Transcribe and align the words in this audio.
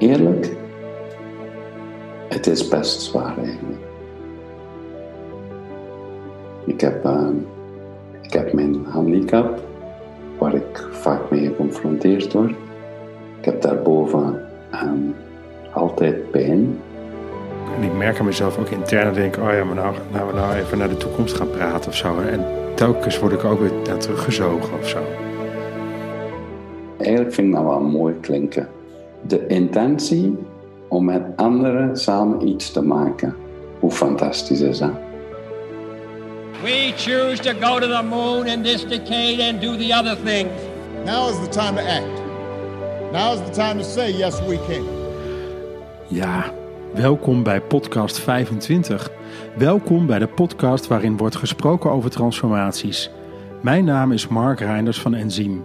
Eerlijk, 0.00 0.56
het 2.28 2.46
is 2.46 2.68
best 2.68 3.00
zwaar 3.00 3.38
eigenlijk. 3.38 3.80
Ik 6.64 6.80
heb, 6.80 7.04
ehm, 7.04 7.34
ik 8.22 8.32
heb 8.32 8.52
mijn 8.52 8.84
handicap, 8.88 9.58
waar 10.38 10.54
ik 10.54 10.88
vaak 10.90 11.30
mee 11.30 11.46
geconfronteerd 11.46 12.32
word. 12.32 12.50
Ik 13.38 13.44
heb 13.44 13.62
daarboven 13.62 14.46
um, 14.84 15.14
altijd 15.72 16.30
pijn. 16.30 16.80
En 17.76 17.82
ik 17.82 17.96
merk 17.96 18.18
aan 18.18 18.24
mezelf 18.24 18.58
ook 18.58 18.68
intern, 18.68 19.14
denk 19.14 19.36
oh 19.36 19.52
ja, 19.52 19.64
maar 19.64 19.74
nou, 19.74 19.94
nou 20.12 20.26
we 20.26 20.32
nou 20.32 20.54
even 20.54 20.78
naar 20.78 20.88
de 20.88 20.96
toekomst 20.96 21.36
gaan 21.36 21.50
praten 21.50 21.90
of 21.90 21.96
zo. 21.96 22.20
En 22.20 22.44
telkens 22.74 23.18
word 23.18 23.32
ik 23.32 23.44
ook 23.44 23.60
weer 23.60 23.72
naar 23.86 23.98
teruggezogen 23.98 24.78
of 24.78 24.88
zo. 24.88 24.98
Eigenlijk 26.98 27.34
vind 27.34 27.48
ik 27.48 27.54
dat 27.54 27.64
wel 27.64 27.80
mooi 27.80 28.14
klinken. 28.20 28.68
De 29.30 29.46
intentie 29.46 30.38
om 30.88 31.04
met 31.04 31.22
anderen 31.36 31.96
samen 31.96 32.48
iets 32.48 32.70
te 32.70 32.82
maken. 32.82 33.34
Hoe 33.78 33.90
fantastisch 33.90 34.60
is 34.60 34.78
dat? 34.78 34.90
We 36.62 36.92
choose 36.96 37.42
to 37.42 37.50
go 37.60 37.78
to 37.78 37.86
the 37.86 38.02
moon 38.08 38.46
in 38.46 38.62
this 38.62 38.86
decade 38.88 39.48
and 39.48 39.60
do 39.60 39.76
the 39.76 39.94
other 39.98 40.16
things. 40.24 40.50
Now 41.04 41.28
is 41.28 41.34
the 41.34 41.48
time 41.48 41.74
to 41.74 41.86
act. 41.86 42.22
Now 43.12 43.32
is 43.32 43.40
the 43.46 43.50
time 43.50 43.82
to 43.82 43.88
say 43.88 44.12
yes 44.12 44.46
we 44.46 44.58
can. 44.68 44.84
Ja, 46.08 46.52
welkom 46.94 47.42
bij 47.42 47.60
podcast 47.60 48.18
25. 48.18 49.10
Welkom 49.56 50.06
bij 50.06 50.18
de 50.18 50.28
podcast 50.28 50.86
waarin 50.86 51.16
wordt 51.16 51.36
gesproken 51.36 51.90
over 51.90 52.10
transformaties. 52.10 53.10
Mijn 53.62 53.84
naam 53.84 54.12
is 54.12 54.28
Mark 54.28 54.60
Reinders 54.60 55.00
van 55.00 55.14
Enzym. 55.14 55.64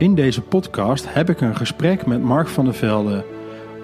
In 0.00 0.14
deze 0.14 0.42
podcast 0.42 1.14
heb 1.14 1.30
ik 1.30 1.40
een 1.40 1.56
gesprek 1.56 2.06
met 2.06 2.22
Mark 2.22 2.48
van 2.48 2.64
der 2.64 2.74
Velde. 2.74 3.24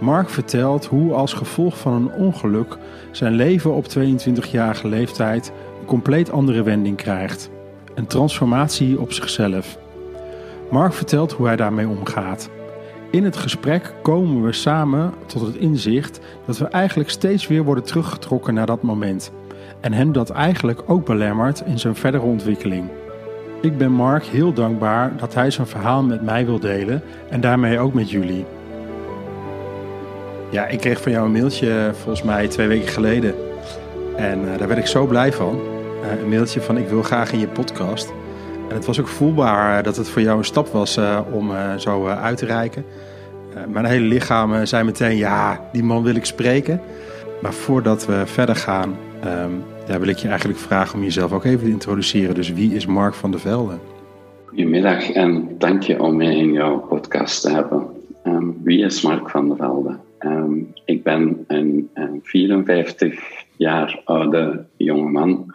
Mark 0.00 0.30
vertelt 0.30 0.86
hoe 0.86 1.12
als 1.12 1.32
gevolg 1.32 1.78
van 1.78 1.92
een 1.92 2.12
ongeluk 2.12 2.76
zijn 3.10 3.32
leven 3.32 3.74
op 3.74 3.86
22-jarige 3.98 4.88
leeftijd 4.88 5.52
een 5.80 5.86
compleet 5.86 6.30
andere 6.30 6.62
wending 6.62 6.96
krijgt. 6.96 7.50
Een 7.94 8.06
transformatie 8.06 9.00
op 9.00 9.12
zichzelf. 9.12 9.78
Mark 10.70 10.92
vertelt 10.92 11.32
hoe 11.32 11.46
hij 11.46 11.56
daarmee 11.56 11.88
omgaat. 11.88 12.50
In 13.10 13.24
het 13.24 13.36
gesprek 13.36 13.94
komen 14.02 14.42
we 14.42 14.52
samen 14.52 15.12
tot 15.26 15.42
het 15.42 15.56
inzicht 15.56 16.20
dat 16.46 16.58
we 16.58 16.64
eigenlijk 16.64 17.10
steeds 17.10 17.46
weer 17.46 17.64
worden 17.64 17.84
teruggetrokken 17.84 18.54
naar 18.54 18.66
dat 18.66 18.82
moment. 18.82 19.32
En 19.80 19.92
hem 19.92 20.12
dat 20.12 20.30
eigenlijk 20.30 20.82
ook 20.86 21.06
belemmert 21.06 21.62
in 21.66 21.78
zijn 21.78 21.94
verdere 21.94 22.24
ontwikkeling. 22.24 22.90
Ik 23.66 23.78
ben 23.78 23.92
Mark 23.92 24.24
heel 24.24 24.52
dankbaar 24.52 25.12
dat 25.16 25.34
hij 25.34 25.50
zijn 25.50 25.66
verhaal 25.66 26.02
met 26.02 26.22
mij 26.22 26.46
wil 26.46 26.60
delen 26.60 27.02
en 27.30 27.40
daarmee 27.40 27.78
ook 27.78 27.94
met 27.94 28.10
jullie. 28.10 28.44
Ja, 30.50 30.66
ik 30.66 30.80
kreeg 30.80 31.02
van 31.02 31.12
jou 31.12 31.26
een 31.26 31.32
mailtje 31.32 31.90
volgens 31.92 32.22
mij 32.22 32.48
twee 32.48 32.66
weken 32.66 32.88
geleden. 32.88 33.34
En 34.16 34.40
uh, 34.40 34.58
daar 34.58 34.68
werd 34.68 34.80
ik 34.80 34.86
zo 34.86 35.06
blij 35.06 35.32
van. 35.32 35.60
Uh, 36.02 36.22
een 36.22 36.28
mailtje 36.28 36.60
van 36.60 36.76
ik 36.76 36.88
wil 36.88 37.02
graag 37.02 37.32
in 37.32 37.38
je 37.38 37.46
podcast. 37.48 38.12
En 38.68 38.74
het 38.74 38.86
was 38.86 39.00
ook 39.00 39.08
voelbaar 39.08 39.82
dat 39.82 39.96
het 39.96 40.08
voor 40.08 40.22
jou 40.22 40.38
een 40.38 40.44
stap 40.44 40.68
was 40.68 40.98
om 41.32 41.52
zo 41.76 42.06
uit 42.06 42.36
te 42.36 42.46
reiken. 42.46 42.84
mijn 43.68 43.84
hele 43.84 44.06
lichaam 44.06 44.66
zei 44.66 44.84
meteen 44.84 45.16
ja, 45.16 45.60
die 45.72 45.84
man 45.84 46.02
wil 46.02 46.14
ik 46.14 46.24
spreken. 46.24 46.80
Maar 47.42 47.52
voordat 47.52 48.06
we 48.06 48.22
verder 48.24 48.56
gaan, 48.56 48.96
um, 49.24 49.64
ja, 49.86 49.98
wil 49.98 50.08
ik 50.08 50.16
je 50.16 50.28
eigenlijk 50.28 50.58
vragen 50.58 50.94
om 50.94 51.02
jezelf 51.02 51.32
ook 51.32 51.44
even 51.44 51.64
te 51.64 51.70
introduceren. 51.70 52.34
Dus 52.34 52.52
wie 52.52 52.74
is 52.74 52.86
Mark 52.86 53.14
van 53.14 53.30
der 53.30 53.40
Velde? 53.40 53.78
Goedemiddag 54.44 55.10
en 55.10 55.58
dank 55.58 55.82
je 55.82 56.02
om 56.02 56.16
mij 56.16 56.36
in 56.36 56.52
jouw 56.52 56.78
podcast 56.78 57.42
te 57.42 57.50
hebben. 57.50 57.86
Um, 58.24 58.56
wie 58.62 58.84
is 58.84 59.02
Mark 59.02 59.30
van 59.30 59.48
der 59.48 59.56
Velde? 59.56 59.98
Um, 60.18 60.72
ik 60.84 61.02
ben 61.02 61.44
een, 61.46 61.90
een 61.94 62.20
54 62.22 63.20
jaar 63.56 64.00
oude 64.04 64.66
jongeman 64.76 65.54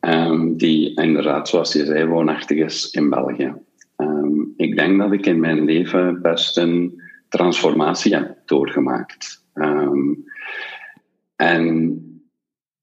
um, 0.00 0.56
die 0.56 1.00
inderdaad, 1.00 1.48
zoals 1.48 1.72
je 1.72 1.84
zei, 1.84 2.06
woonachtig 2.06 2.58
is 2.58 2.90
in 2.90 3.10
België. 3.10 3.54
ik 4.56 4.76
denk 4.76 4.98
dat 4.98 5.12
ik 5.12 5.26
in 5.26 5.40
mijn 5.40 5.64
leven 5.64 6.22
best 6.22 6.56
een 6.56 7.02
transformatie 7.28 8.14
heb 8.14 8.36
doorgemaakt. 8.44 9.44
en 11.36 12.00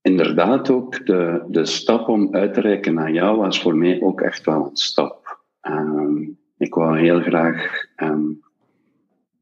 inderdaad 0.04 0.70
ook 0.70 1.06
de, 1.06 1.44
de 1.48 1.66
stap 1.66 2.08
om 2.08 2.36
uit 2.36 2.54
te 2.54 2.62
reiken 2.62 2.94
naar 2.94 3.12
jou 3.12 3.38
was 3.38 3.62
voor 3.62 3.76
mij 3.76 4.02
ook 4.02 4.22
echt 4.22 4.46
wel 4.46 4.66
een 4.70 4.76
stap. 4.78 5.42
Um, 5.62 6.38
ik 6.58 6.74
wou 6.74 7.00
heel 7.00 7.22
graag 7.22 7.86
um, 7.96 8.42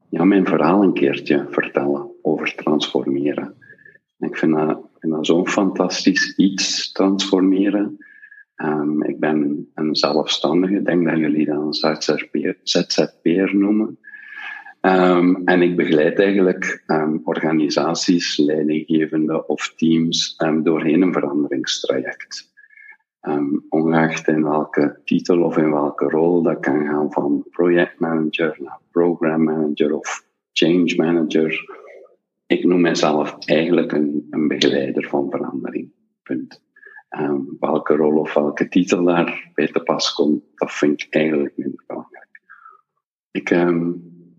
ja, 0.08 0.24
mijn 0.24 0.46
verhaal 0.46 0.82
een 0.82 0.92
keertje 0.92 1.46
vertellen 1.50 2.10
over 2.22 2.54
transformeren. 2.54 3.54
Ik 4.18 4.36
vind 4.36 4.54
dat, 4.54 4.80
dat 5.00 5.26
zo'n 5.26 5.48
fantastisch 5.48 6.36
iets, 6.36 6.92
transformeren. 6.92 7.98
Um, 8.56 9.02
ik 9.02 9.20
ben 9.20 9.68
een 9.74 9.96
zelfstandige, 9.96 10.74
ik 10.74 10.84
denk 10.84 11.04
dat 11.04 11.18
jullie 11.18 11.46
dat 11.46 11.82
een 11.82 12.54
ZZP'er 12.62 13.56
noemen. 13.56 13.98
Um, 14.86 15.42
en 15.44 15.62
ik 15.62 15.76
begeleid 15.76 16.18
eigenlijk 16.18 16.82
um, 16.86 17.20
organisaties, 17.24 18.36
leidinggevende 18.36 19.46
of 19.46 19.74
teams 19.76 20.34
um, 20.38 20.62
doorheen 20.62 21.02
een 21.02 21.12
veranderingstraject. 21.12 22.50
ongeacht 23.68 24.28
in 24.28 24.42
welke 24.42 25.00
titel 25.04 25.42
of 25.42 25.56
in 25.56 25.70
welke 25.70 26.04
rol, 26.04 26.42
dat 26.42 26.60
kan 26.60 26.86
gaan 26.86 27.12
van 27.12 27.44
projectmanager 27.50 28.56
naar 28.58 28.78
program 28.90 29.42
manager 29.44 29.94
of 29.94 30.26
change 30.52 30.94
manager. 30.96 31.80
Ik 32.46 32.64
noem 32.64 32.80
mezelf 32.80 33.36
eigenlijk 33.44 33.92
een, 33.92 34.26
een 34.30 34.48
begeleider 34.48 35.08
van 35.08 35.30
verandering. 35.30 35.92
Punt. 36.22 36.62
welke 37.60 37.94
rol 37.96 38.18
of 38.18 38.34
welke 38.34 38.68
titel 38.68 39.04
daarbij 39.04 39.66
te 39.72 39.82
pas 39.82 40.12
komt, 40.14 40.42
dat 40.54 40.72
vind 40.72 41.02
ik 41.02 41.14
eigenlijk 41.14 41.56
minder 41.56 41.84
belangrijk. 41.86 42.40
Ik, 43.30 43.50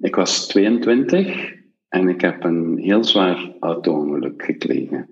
ik 0.04 0.16
was 0.16 0.48
22 0.48 1.54
en 1.90 2.10
ik 2.10 2.22
heb 2.22 2.44
een 2.44 2.78
heel 2.78 3.04
zwaar 3.04 3.52
auto-ongeluk 3.60 4.44
gekregen. 4.44 5.10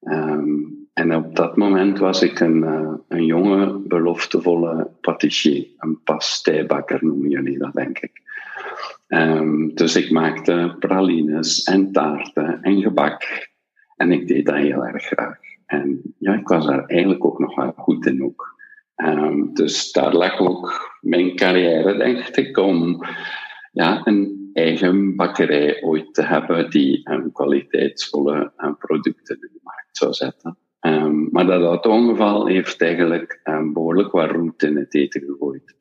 Um, 0.00 0.88
en 0.92 1.14
op 1.14 1.36
dat 1.36 1.56
moment 1.56 1.98
was 1.98 2.22
ik 2.22 2.40
een, 2.40 2.62
uh, 2.62 2.92
een 3.08 3.24
jonge, 3.24 3.78
beloftevolle 3.78 4.90
patissier. 5.00 5.66
Een 5.78 6.02
pasteibakker 6.02 6.98
noemen 7.04 7.30
jullie 7.30 7.58
dat, 7.58 7.72
denk 7.72 7.98
ik. 7.98 8.22
Um, 9.08 9.74
dus 9.74 9.96
ik 9.96 10.10
maakte 10.10 10.76
pralines 10.78 11.62
en 11.62 11.92
taarten 11.92 12.62
en 12.62 12.82
gebak. 12.82 13.48
En 13.96 14.12
ik 14.12 14.28
deed 14.28 14.46
dat 14.46 14.56
heel 14.56 14.84
erg 14.86 15.04
graag. 15.04 15.38
En 15.66 16.14
ja, 16.18 16.34
ik 16.34 16.48
was 16.48 16.66
daar 16.66 16.84
eigenlijk 16.84 17.24
ook 17.24 17.38
nog 17.38 17.54
wel 17.54 17.72
goed 17.76 18.06
in 18.06 18.24
ook. 18.24 18.58
Um, 18.96 19.54
dus 19.54 19.92
daar 19.92 20.14
lag 20.14 20.38
ook 20.38 20.98
mijn 21.00 21.36
carrière, 21.36 21.96
denk 21.96 22.26
ik, 22.26 22.56
om 22.58 23.04
ja, 23.70 24.06
een 24.06 24.50
eigen 24.52 25.16
bakkerij 25.16 25.82
ooit 25.82 26.14
te 26.14 26.22
hebben 26.22 26.70
die 26.70 27.10
um, 27.10 27.32
kwaliteitsvolle 27.32 28.52
um, 28.56 28.76
producten 28.76 29.34
in 29.40 29.48
de 29.52 29.60
markt 29.62 29.96
zou 29.96 30.12
zetten. 30.12 30.58
Um, 30.80 31.28
maar 31.30 31.46
dat 31.46 31.62
auto-ongeval 31.62 32.46
heeft 32.46 32.82
eigenlijk 32.82 33.40
behoorlijk 33.72 34.12
wat 34.12 34.30
roet 34.30 34.62
in 34.62 34.76
het 34.76 34.94
eten 34.94 35.20
gegooid. 35.20 35.74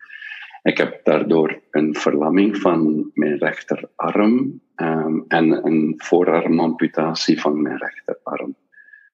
Ik 0.63 0.77
heb 0.77 0.99
daardoor 1.03 1.61
een 1.71 1.95
verlamming 1.95 2.57
van 2.57 3.11
mijn 3.13 3.37
rechterarm 3.37 4.61
en 5.27 5.65
een 5.65 5.93
voorarmamputatie 5.97 7.41
van 7.41 7.61
mijn 7.61 7.77
rechterarm. 7.77 8.55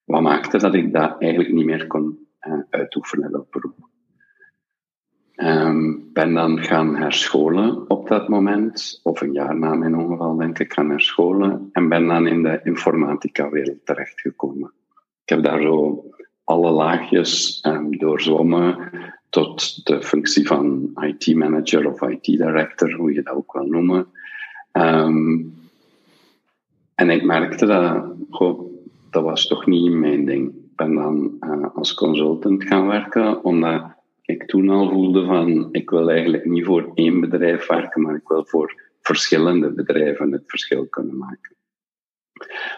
Wat 0.06 0.22
maakte 0.22 0.58
dat 0.58 0.74
ik 0.74 0.94
dat 0.94 1.16
eigenlijk 1.22 1.54
niet 1.54 1.66
meer 1.66 1.88
kon 1.88 2.28
uh, 2.48 2.60
uitoefenen, 2.70 3.32
dat 3.32 3.50
beroep. 3.50 3.90
Um, 5.38 6.10
ben 6.14 6.34
dan 6.34 6.64
gaan 6.64 6.96
herscholen 6.96 7.90
op 7.90 8.08
dat 8.08 8.28
moment, 8.28 9.00
of 9.04 9.22
een 9.22 9.34
jaar 9.34 9.58
na 9.58 9.74
mijn 9.74 9.98
ongeval 9.98 10.36
denk 10.36 10.60
ik, 10.60 10.74
gaan 10.74 10.90
herscholen 10.90 11.70
en 11.72 11.90
ben 11.90 12.08
dan 12.08 12.28
in 12.28 12.44
de 12.44 12.60
informatica-wereld 12.64 13.86
terechtgekomen. 13.86 14.72
Ik 15.24 15.30
heb 15.30 15.44
daar 15.44 15.62
zo 15.62 16.04
alle 16.44 16.72
laagjes 16.72 17.64
um, 17.68 17.98
doorzwommen 17.98 18.90
tot 19.30 19.86
de 19.86 20.02
functie 20.02 20.48
van 20.48 20.92
IT-manager 20.96 21.88
of 21.88 22.02
IT-director, 22.02 22.94
hoe 22.94 23.14
je 23.14 23.22
dat 23.22 23.36
ook 23.36 23.54
wil 23.54 23.66
noemen. 23.66 24.08
Um, 24.72 25.54
en 26.96 27.10
ik 27.10 27.24
merkte 27.24 27.66
dat, 27.66 28.06
goh, 28.30 28.60
dat 29.10 29.24
was 29.24 29.48
toch 29.48 29.66
niet 29.66 29.94
mijn 29.94 30.26
ding. 30.26 30.48
Ik 30.48 30.76
ben 30.76 30.96
dan 30.96 31.38
uh, 31.40 31.76
als 31.76 31.94
consultant 31.94 32.64
gaan 32.64 32.88
werken, 32.88 33.44
omdat 33.44 33.95
ik 34.26 34.46
toen 34.46 34.70
al 34.70 34.90
voelde 34.90 35.26
van, 35.26 35.68
ik 35.72 35.90
wil 35.90 36.12
eigenlijk 36.12 36.46
niet 36.46 36.66
voor 36.66 36.92
één 36.94 37.20
bedrijf 37.20 37.68
werken, 37.68 38.02
maar 38.02 38.16
ik 38.16 38.28
wil 38.28 38.46
voor 38.46 38.82
verschillende 39.02 39.74
bedrijven 39.74 40.32
het 40.32 40.44
verschil 40.46 40.88
kunnen 40.88 41.18
maken. 41.18 41.56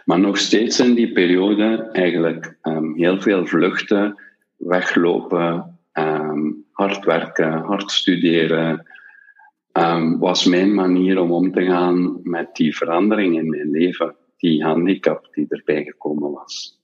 Maar 0.05 0.19
nog 0.19 0.37
steeds 0.37 0.79
in 0.79 0.93
die 0.93 1.11
periode 1.11 1.89
eigenlijk 1.91 2.57
um, 2.61 2.95
heel 2.95 3.21
veel 3.21 3.45
vluchten, 3.45 4.21
weglopen, 4.55 5.79
um, 5.93 6.65
hard 6.71 7.05
werken, 7.05 7.51
hard 7.51 7.91
studeren, 7.91 8.87
ehm, 9.71 10.17
was 10.17 10.45
mijn 10.45 10.73
manier 10.73 11.19
om 11.19 11.31
om 11.31 11.51
te 11.51 11.65
gaan 11.65 12.19
met 12.23 12.55
die 12.55 12.75
verandering 12.75 13.37
in 13.37 13.49
mijn 13.49 13.71
leven, 13.71 14.15
die 14.37 14.63
handicap 14.63 15.27
die 15.31 15.45
erbij 15.49 15.83
gekomen 15.83 16.31
was. 16.31 16.81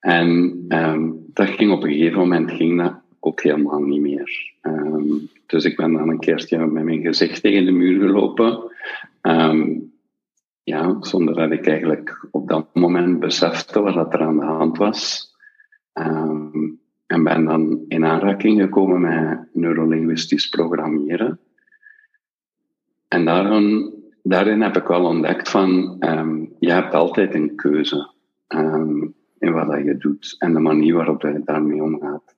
En 0.00 0.58
ehm, 0.68 1.10
dat 1.32 1.48
ging 1.48 1.72
op 1.72 1.82
een 1.82 1.92
gegeven 1.92 2.18
moment 2.18 2.50
ging 2.50 2.82
dat 2.82 2.99
ook 3.20 3.42
helemaal 3.42 3.80
niet 3.80 4.00
meer. 4.00 4.52
Ehm, 4.60 5.08
dus 5.46 5.64
ik 5.64 5.76
ben 5.76 5.92
dan 5.92 6.08
een 6.08 6.18
keertje 6.18 6.66
met 6.66 6.84
mijn 6.84 7.02
gezicht 7.02 7.42
tegen 7.42 7.64
de 7.64 7.70
muur 7.70 8.00
gelopen. 8.00 8.72
ja, 10.62 10.96
zonder 11.00 11.34
dat 11.34 11.50
ik 11.50 11.66
eigenlijk 11.66 12.26
op 12.30 12.48
dat 12.48 12.74
moment 12.74 13.20
besefte 13.20 13.80
wat 13.80 14.12
er 14.14 14.20
aan 14.20 14.36
de 14.36 14.44
hand 14.44 14.78
was. 14.78 15.28
en 17.06 17.24
ben 17.24 17.44
dan 17.44 17.84
in 17.88 18.04
aanraking 18.04 18.60
gekomen 18.60 19.00
met 19.00 19.48
neurolinguistisch 19.52 20.48
programmeren. 20.48 21.38
En 23.08 23.24
daarin, 24.22 24.62
heb 24.62 24.76
ik 24.76 24.86
wel 24.86 25.04
ontdekt 25.04 25.48
van, 25.50 25.96
je 26.58 26.72
hebt 26.72 26.94
altijd 26.94 27.34
een 27.34 27.54
keuze 27.56 28.10
um, 28.48 29.14
in 29.38 29.52
wat 29.52 29.66
dat 29.66 29.84
je 29.84 29.96
doet 29.96 30.36
en 30.38 30.52
de 30.52 30.60
manier 30.60 30.94
waarop 30.94 31.22
je 31.22 31.40
daarmee 31.44 31.82
omgaat. 31.82 32.34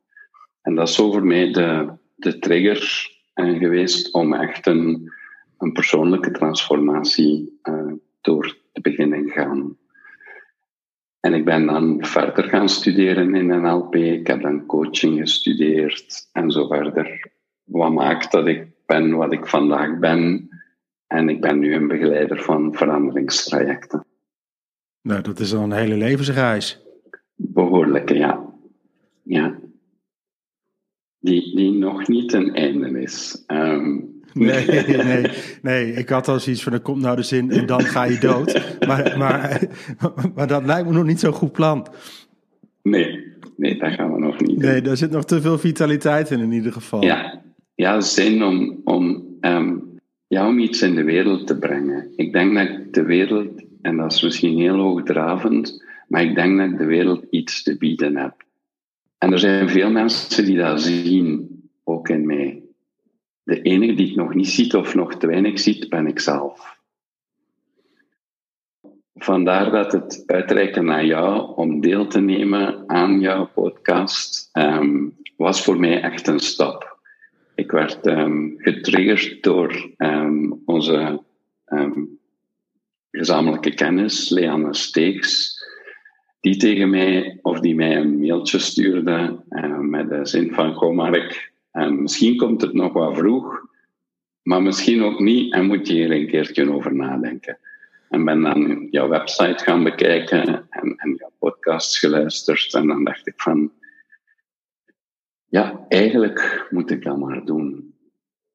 En 0.63 0.75
dat 0.75 0.89
is 0.89 0.95
zo 0.95 1.13
voor 1.13 1.27
mij 1.27 1.53
de, 1.53 1.93
de 2.15 2.39
trigger 2.39 3.11
uh, 3.35 3.59
geweest 3.59 4.15
om 4.15 4.35
echt 4.35 4.67
een, 4.67 5.13
een 5.59 5.73
persoonlijke 5.73 6.31
transformatie 6.31 7.61
uh, 7.63 7.93
door 8.21 8.57
te 8.73 8.81
beginnen 8.81 9.31
gaan. 9.31 9.77
En 11.21 11.35
ik 11.35 11.45
ben 11.45 11.67
dan 11.67 12.05
verder 12.05 12.45
gaan 12.45 12.69
studeren 12.69 13.35
in 13.35 13.47
NLP. 13.47 13.95
Ik 13.95 14.27
heb 14.27 14.43
dan 14.43 14.67
coaching 14.67 15.19
gestudeerd 15.19 16.29
en 16.33 16.51
zo 16.51 16.67
verder. 16.67 17.31
Wat 17.65 17.93
maakt 17.93 18.33
dat 18.33 18.47
ik 18.47 18.67
ben 18.87 19.17
wat 19.17 19.33
ik 19.33 19.47
vandaag 19.47 19.99
ben. 19.99 20.49
En 21.07 21.29
ik 21.29 21.41
ben 21.41 21.59
nu 21.59 21.75
een 21.75 21.89
begeleider 21.89 22.43
van 22.43 22.75
veranderingstrajecten. 22.75 24.05
Nou, 25.01 25.23
dat 25.23 25.39
is 25.39 25.55
al 25.55 25.63
een 25.63 25.73
hele 25.73 25.97
levensreis. 25.97 26.81
Behoorlijke, 27.35 28.15
ja. 28.15 28.45
Ja. 29.23 29.59
Die, 31.23 31.57
die 31.57 31.73
nog 31.73 32.09
niet 32.09 32.33
een 32.33 32.55
einde 32.55 33.01
is. 33.01 33.43
Ehm, 33.47 33.99
nee, 34.33 34.67
nee, 35.05 35.27
nee. 35.63 35.93
Ik 35.93 36.09
had 36.09 36.29
al 36.29 36.41
zoiets 36.41 36.63
van, 36.63 36.73
er 36.73 36.81
komt 36.81 37.03
nou 37.03 37.17
de 37.17 37.23
zin 37.23 37.51
en 37.51 37.67
dan 37.67 37.81
ga 37.81 38.05
je 38.05 38.19
dood. 38.19 38.77
Maar, 38.87 39.15
maar, 39.19 39.61
maar 40.35 40.47
dat 40.47 40.65
lijkt 40.65 40.89
me 40.89 40.95
nog 40.95 41.05
niet 41.05 41.21
zo'n 41.21 41.33
goed 41.33 41.53
plan. 41.53 41.87
Nee, 42.83 43.25
nee, 43.57 43.79
daar 43.79 43.91
gaan 43.91 44.13
we 44.13 44.19
nog 44.19 44.41
niet. 44.41 44.59
Nee, 44.59 44.83
daar 44.83 44.97
zit 44.97 45.11
nog 45.11 45.25
te 45.25 45.41
veel 45.41 45.59
vitaliteit 45.59 46.31
in 46.31 46.41
in 46.41 46.53
ieder 46.53 46.73
geval. 46.73 47.03
Ja, 47.03 47.41
ja 47.75 48.01
zin 48.01 48.43
om, 48.43 48.81
om 48.85 49.31
ja, 50.33 50.49
om 50.49 50.59
iets 50.59 50.83
in 50.83 50.95
de 50.95 51.05
wereld 51.05 51.47
te 51.47 51.59
brengen. 51.59 52.13
Ik 52.17 52.33
denk 52.33 52.55
dat 52.55 52.69
ik 52.69 52.95
de 52.95 53.03
wereld, 53.03 53.63
en 53.83 53.97
dat 53.97 54.13
is 54.13 54.23
misschien 54.23 54.59
heel 54.59 54.77
hoogdravend, 54.77 55.85
maar 56.09 56.23
ik 56.23 56.35
denk 56.35 56.59
dat 56.59 56.71
ik 56.71 56.79
de 56.79 56.85
wereld 56.85 57.25
iets 57.31 57.63
te 57.63 57.77
bieden 57.77 58.17
heb. 58.17 58.35
En 59.23 59.33
er 59.33 59.39
zijn 59.39 59.69
veel 59.69 59.91
mensen 59.91 60.45
die 60.45 60.57
dat 60.57 60.81
zien, 60.81 61.49
ook 61.85 62.09
in 62.09 62.27
mij. 62.27 62.63
De 63.43 63.63
enige 63.63 63.95
die 63.95 64.07
het 64.07 64.17
nog 64.17 64.35
niet 64.35 64.49
ziet 64.49 64.75
of 64.75 64.95
nog 64.95 65.15
te 65.15 65.27
weinig 65.27 65.59
ziet, 65.59 65.89
ben 65.89 66.07
ik 66.07 66.21
zelf. 66.21 66.79
Vandaar 69.15 69.71
dat 69.71 69.93
het 69.93 70.23
uitreiken 70.27 70.85
naar 70.85 71.05
jou 71.05 71.55
om 71.57 71.81
deel 71.81 72.07
te 72.07 72.21
nemen 72.21 72.89
aan 72.89 73.21
jouw 73.21 73.47
podcast 73.47 74.51
um, 74.53 75.17
was 75.37 75.65
voor 75.65 75.81
mij 75.81 76.01
echt 76.01 76.27
een 76.27 76.41
stap. 76.41 76.99
Ik 77.55 77.71
werd 77.71 78.07
um, 78.07 78.55
getriggerd 78.59 79.43
door 79.43 79.93
um, 79.97 80.63
onze 80.65 81.23
gezamenlijke 83.11 83.75
kennis, 83.75 84.29
Leanne 84.31 84.75
Steeks, 84.75 85.62
die 86.43 86.57
tegen 86.57 86.91
mij, 86.91 87.39
of 87.43 87.61
die 87.61 87.75
mij 87.75 87.97
een 87.97 88.19
mailtje 88.19 88.59
stuurde 88.59 89.43
uh, 89.51 89.79
met 89.79 90.09
de 90.09 90.27
zin 90.27 90.55
van, 90.55 90.75
goh 90.75 90.95
Mark, 90.95 91.53
misschien 91.89 92.37
komt 92.37 92.61
het 92.61 92.73
nog 92.73 92.93
wat 92.93 93.17
vroeg, 93.17 93.61
maar 94.43 94.63
misschien 94.63 95.03
ook 95.03 95.21
niet 95.21 95.53
en 95.53 95.67
moet 95.67 95.87
je 95.87 95.95
hier 95.95 96.11
een 96.11 96.27
keertje 96.27 96.73
over 96.73 96.95
nadenken. 96.95 97.59
En 98.09 98.25
ben 98.25 98.43
dan 98.43 98.89
jouw 98.91 99.09
website 99.09 99.65
gaan 99.65 99.85
bekijken 99.85 100.47
en, 100.71 100.97
en 100.97 101.15
jouw 101.19 101.33
podcasts 101.39 101.99
geluisterd 101.99 102.75
en 102.75 102.87
dan 102.87 103.05
dacht 103.05 103.27
ik 103.27 103.41
van, 103.41 103.73
ja, 105.45 105.87
eigenlijk 105.89 106.67
moet 106.71 106.91
ik 106.91 107.05
dat 107.05 107.19
maar 107.19 107.45
doen. 107.45 107.95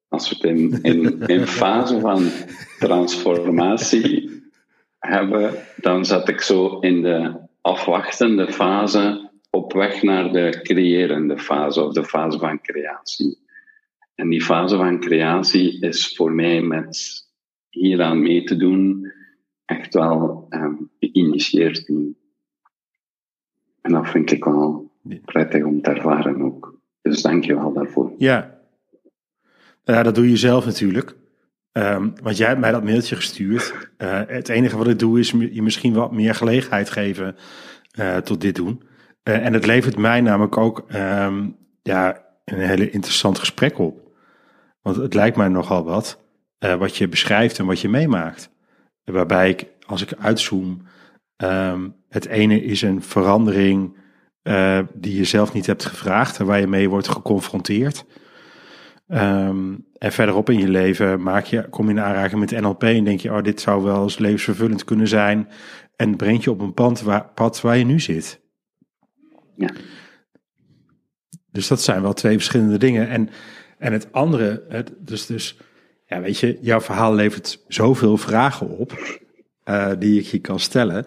Als 0.08 0.28
we 0.28 0.34
het 0.34 0.44
in, 0.44 0.78
in, 0.82 1.20
in 1.26 1.46
fase 1.60 2.00
van 2.00 2.30
transformatie 2.78 4.42
hebben, 4.98 5.54
dan 5.76 6.04
zat 6.04 6.28
ik 6.28 6.40
zo 6.40 6.78
in 6.78 7.02
de 7.02 7.46
afwachtende 7.60 8.52
fase 8.52 9.30
op 9.50 9.72
weg 9.72 10.02
naar 10.02 10.32
de 10.32 10.60
creërende 10.62 11.38
fase 11.38 11.84
of 11.84 11.92
de 11.92 12.04
fase 12.04 12.38
van 12.38 12.60
creatie. 12.60 13.38
En 14.14 14.28
die 14.28 14.42
fase 14.42 14.76
van 14.76 15.00
creatie 15.00 15.80
is 15.80 16.16
voor 16.16 16.32
mij 16.32 16.62
met 16.62 17.26
hieraan 17.68 18.22
mee 18.22 18.44
te 18.44 18.56
doen 18.56 19.12
echt 19.64 19.94
wel 19.94 20.46
um, 20.50 20.90
geïnitieerd. 21.00 21.88
En 23.80 23.92
dat 23.92 24.08
vind 24.08 24.30
ik 24.30 24.44
wel 24.44 24.90
prettig 25.24 25.64
om 25.64 25.82
te 25.82 25.90
ervaren 25.90 26.42
ook. 26.42 26.78
Dus 27.02 27.22
dank 27.22 27.44
je 27.44 27.54
wel 27.54 27.72
daarvoor. 27.72 28.12
Ja. 28.18 28.60
ja, 29.84 30.02
dat 30.02 30.14
doe 30.14 30.30
je 30.30 30.36
zelf 30.36 30.64
natuurlijk. 30.64 31.16
Um, 31.78 32.14
want 32.22 32.36
jij 32.36 32.48
hebt 32.48 32.60
mij 32.60 32.70
dat 32.72 32.84
mailtje 32.84 33.16
gestuurd. 33.16 33.74
Uh, 33.98 34.20
het 34.26 34.48
enige 34.48 34.76
wat 34.76 34.88
ik 34.88 34.98
doe 34.98 35.18
is 35.18 35.30
je 35.30 35.62
misschien 35.62 35.94
wat 35.94 36.12
meer 36.12 36.34
gelegenheid 36.34 36.90
geven 36.90 37.36
uh, 37.98 38.16
tot 38.16 38.40
dit 38.40 38.54
doen. 38.54 38.82
Uh, 39.24 39.46
en 39.46 39.52
het 39.52 39.66
levert 39.66 39.96
mij 39.96 40.20
namelijk 40.20 40.56
ook 40.56 40.84
um, 40.94 41.56
ja, 41.82 42.24
een 42.44 42.60
hele 42.60 42.90
interessant 42.90 43.38
gesprek 43.38 43.78
op. 43.78 44.00
Want 44.82 44.96
het 44.96 45.14
lijkt 45.14 45.36
mij 45.36 45.48
nogal 45.48 45.84
wat 45.84 46.26
wat 46.78 46.96
je 46.96 47.08
beschrijft 47.08 47.58
en 47.58 47.66
wat 47.66 47.80
je 47.80 47.88
meemaakt. 47.88 48.50
Waarbij 49.04 49.48
ik, 49.48 49.66
als 49.86 50.02
ik 50.02 50.12
uitzoom, 50.18 50.82
um, 51.36 51.94
het 52.08 52.26
ene 52.26 52.62
is 52.62 52.82
een 52.82 53.02
verandering 53.02 53.96
die 54.92 55.16
je 55.16 55.24
zelf 55.24 55.52
niet 55.52 55.66
hebt 55.66 55.84
gevraagd 55.84 56.38
en 56.38 56.46
waar 56.46 56.60
je 56.60 56.66
mee 56.66 56.88
wordt 56.88 57.08
geconfronteerd. 57.08 58.04
Um, 59.08 59.86
en 59.98 60.12
verderop 60.12 60.50
in 60.50 60.58
je 60.58 60.68
leven 60.68 61.22
maak 61.22 61.44
je, 61.44 61.68
kom 61.68 61.84
je 61.84 61.90
in 61.90 62.00
aanraking 62.00 62.40
met 62.40 62.60
NLP 62.60 62.82
en 62.82 63.04
denk 63.04 63.20
je, 63.20 63.32
oh, 63.32 63.42
dit 63.42 63.60
zou 63.60 63.82
wel 63.82 64.02
eens 64.02 64.18
levensvervullend 64.18 64.84
kunnen 64.84 65.08
zijn. 65.08 65.48
En 65.96 66.16
brengt 66.16 66.44
je 66.44 66.50
op 66.50 66.60
een 66.60 66.74
pad 66.74 67.02
waar, 67.02 67.28
pad 67.34 67.60
waar 67.60 67.76
je 67.76 67.84
nu 67.84 68.00
zit. 68.00 68.40
Ja. 69.56 69.70
Dus 71.50 71.68
dat 71.68 71.82
zijn 71.82 72.02
wel 72.02 72.12
twee 72.12 72.36
verschillende 72.36 72.78
dingen. 72.78 73.08
En, 73.08 73.28
en 73.78 73.92
het 73.92 74.12
andere, 74.12 74.64
het, 74.68 74.92
dus, 74.98 75.26
dus, 75.26 75.56
ja, 76.06 76.20
weet 76.20 76.38
je, 76.38 76.58
jouw 76.60 76.80
verhaal 76.80 77.14
levert 77.14 77.64
zoveel 77.68 78.16
vragen 78.16 78.68
op 78.68 79.16
uh, 79.64 79.90
die 79.98 80.20
ik 80.20 80.26
je 80.26 80.38
kan 80.38 80.60
stellen. 80.60 81.06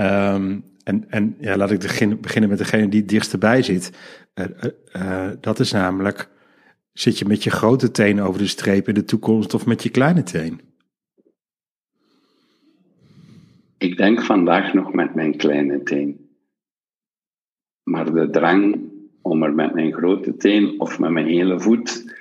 Um, 0.00 0.64
en, 0.84 1.04
en 1.08 1.36
ja, 1.38 1.56
laat 1.56 1.70
ik 1.70 1.78
beginnen 2.20 2.48
met 2.48 2.58
degene 2.58 2.88
die 2.88 3.00
het 3.00 3.08
dichtst 3.08 3.38
bij 3.38 3.62
zit. 3.62 3.90
Uh, 4.34 4.46
uh, 4.96 5.30
dat 5.40 5.60
is 5.60 5.72
namelijk, 5.72 6.28
zit 6.94 7.18
je 7.18 7.24
met 7.24 7.44
je 7.44 7.50
grote 7.50 7.90
teen 7.90 8.20
over 8.20 8.38
de 8.40 8.46
streep 8.46 8.88
in 8.88 8.94
de 8.94 9.04
toekomst 9.04 9.54
of 9.54 9.66
met 9.66 9.82
je 9.82 9.90
kleine 9.90 10.22
teen? 10.22 10.60
Ik 13.78 13.96
denk 13.96 14.22
vandaag 14.22 14.72
nog 14.72 14.92
met 14.92 15.14
mijn 15.14 15.36
kleine 15.36 15.82
teen. 15.82 16.28
Maar 17.82 18.12
de 18.12 18.30
drang 18.30 18.92
om 19.22 19.42
er 19.42 19.54
met 19.54 19.74
mijn 19.74 19.92
grote 19.92 20.36
teen 20.36 20.80
of 20.80 20.98
met 20.98 21.10
mijn 21.10 21.26
hele 21.26 21.60
voet 21.60 22.14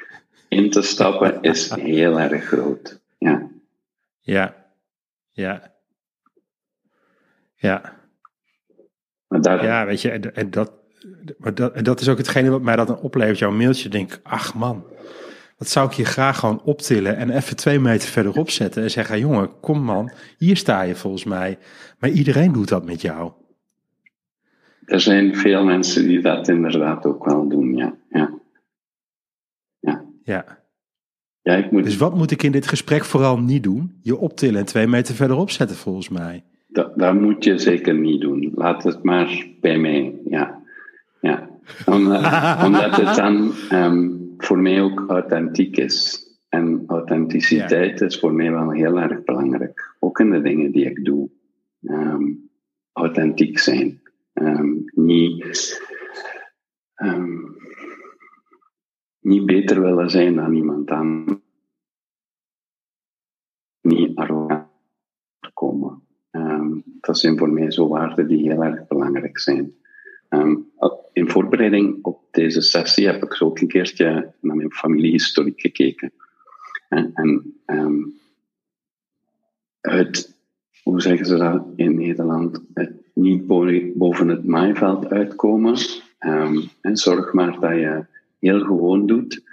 in 0.48 0.70
te 0.70 0.82
stappen 0.82 1.42
is 1.42 1.70
heel 1.74 2.20
erg 2.20 2.44
groot. 2.44 3.02
Ja. 3.18 3.50
Ja. 4.20 4.72
Ja. 5.32 5.74
Ja. 7.56 8.02
Ja, 9.42 9.86
weet 9.86 10.02
je, 10.02 10.10
en, 10.10 10.36
en 10.36 10.52
dat, 10.52 10.72
maar 11.38 11.56
dat, 11.56 11.74
en 11.74 11.84
dat 11.84 12.02
is 12.02 12.10
ook 12.10 12.18
hetgene 12.18 12.50
wat 12.50 12.62
mij 12.62 12.76
dat 12.76 12.88
dan 12.88 13.00
oplevert. 13.00 13.40
Jouw 13.40 13.52
mailtje, 13.52 13.90
denk 13.90 14.20
ach 14.24 14.54
man, 14.54 14.84
dat 15.58 15.68
zou 15.68 15.88
ik 15.88 15.94
je 15.94 16.06
graag 16.06 16.40
gewoon 16.40 16.62
optillen 16.64 17.18
en 17.18 17.30
even 17.30 17.56
twee 17.56 17.80
meter 17.80 18.10
verderop 18.10 18.50
zetten 18.50 18.84
en 18.84 18.92
zeggen, 18.92 19.20
jongen, 19.20 19.60
kom 19.60 19.84
man, 19.84 20.12
hier 20.38 20.58
sta 20.58 20.82
je 20.82 20.96
volgens 20.96 21.24
mij. 21.24 21.58
Maar 22.00 22.10
iedereen 22.10 22.52
doet 22.52 22.68
dat 22.68 22.86
met 22.86 23.02
jou. 23.02 23.32
Er 24.86 25.00
zijn 25.00 25.36
veel 25.36 25.64
mensen 25.64 26.08
die 26.08 26.22
dat 26.22 26.48
inderdaad 26.48 27.06
ook 27.06 27.26
wel 27.26 27.50
doen, 27.50 27.76
ja. 27.76 27.96
Ja. 28.10 28.34
Ja. 29.80 30.04
ja. 30.24 30.60
ja 31.42 31.54
ik 31.54 31.72
moet... 31.72 31.84
Dus 31.84 31.98
wat 31.98 32.16
moet 32.16 32.32
ik 32.32 32.44
in 32.44 32.52
dit 32.52 32.68
gesprek 32.68 33.06
vooral 33.06 33.40
niet 33.40 33.64
doen? 33.64 34.00
Je 34.02 34.18
optillen 34.18 34.60
en 34.60 34.66
twee 34.66 34.88
meter 34.88 35.16
verderop 35.16 35.50
zetten, 35.50 35.78
volgens 35.78 36.10
mij. 36.10 36.44
Dat, 36.68 36.98
dat 36.98 37.14
moet 37.14 37.44
je 37.44 37.58
zeker 37.58 37.94
niet 37.94 38.22
doen. 38.22 38.52
Laat 38.56 38.84
het 38.84 39.04
maar 39.04 39.46
bij 39.62 39.78
mij, 39.78 40.16
ja. 40.30 40.63
Ja. 41.24 41.50
omdat 42.66 42.96
het 42.96 43.16
dan 43.16 43.52
um, 43.72 44.34
voor 44.38 44.60
mij 44.60 44.82
ook 44.82 45.04
authentiek 45.08 45.78
is. 45.78 46.28
En 46.50 46.84
authenticiteit 46.88 48.02
is 48.02 48.20
voor 48.20 48.34
mij 48.34 48.52
wel 48.52 48.72
heel 48.72 49.00
erg 49.00 49.24
belangrijk. 49.24 49.96
Ook 50.00 50.20
in 50.20 50.30
de 50.30 50.42
dingen 50.42 50.72
die 50.72 50.86
ik 50.86 51.06
doe. 51.06 51.30
Ehm, 51.84 52.32
authentiek 52.92 53.60
zijn. 53.60 54.02
Ehm, 54.34 54.72
niet, 54.86 55.82
ehm, 56.94 57.40
niet 59.20 59.46
beter 59.46 59.82
willen 59.82 60.10
zijn 60.10 60.36
dan 60.36 60.54
iemand 60.54 60.92
anders. 60.92 61.40
Niet 63.82 64.16
arrogant 64.16 64.68
komen. 65.54 66.02
dat 67.00 67.18
zijn 67.18 67.38
voor 67.38 67.50
mij 67.50 67.72
zo 67.72 67.88
waarden 67.88 68.28
die 68.28 68.50
heel 68.50 68.64
erg 68.64 68.88
belangrijk 68.88 69.40
zijn. 69.40 69.74
In 71.14 71.30
voorbereiding 71.30 72.00
op 72.02 72.20
deze 72.32 72.62
sessie 72.62 73.08
heb 73.08 73.24
ik 73.24 73.34
zo 73.34 73.46
ook 73.46 73.60
een 73.60 73.68
keertje 73.68 74.34
naar 74.40 74.56
mijn 74.56 74.72
familiehistorie 74.72 75.54
gekeken. 75.56 76.12
En, 76.90 77.54
um, 77.66 78.14
het, 79.82 80.38
hoe 80.84 81.02
zeggen 81.02 81.26
ze 81.26 81.38
dat 81.38 81.66
in 81.76 81.96
Nederland, 81.96 82.64
het 82.74 82.92
niet 83.14 83.48
boven 83.94 84.28
het 84.28 84.46
maaiveld 84.46 85.10
uitkomen. 85.10 85.78
Um, 86.20 86.64
en 86.82 86.98
zorg 86.98 87.34
maar 87.34 87.60
dat 87.60 87.72
je 87.72 88.06
heel 88.40 88.60
gewoon 88.60 89.06
doet, 89.06 89.44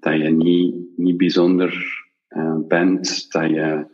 dat 0.00 0.16
je 0.16 0.28
niet, 0.28 0.74
niet 0.96 1.16
bijzonder 1.16 2.02
uh, 2.30 2.56
bent, 2.68 3.32
dat 3.32 3.50
je 3.50 3.86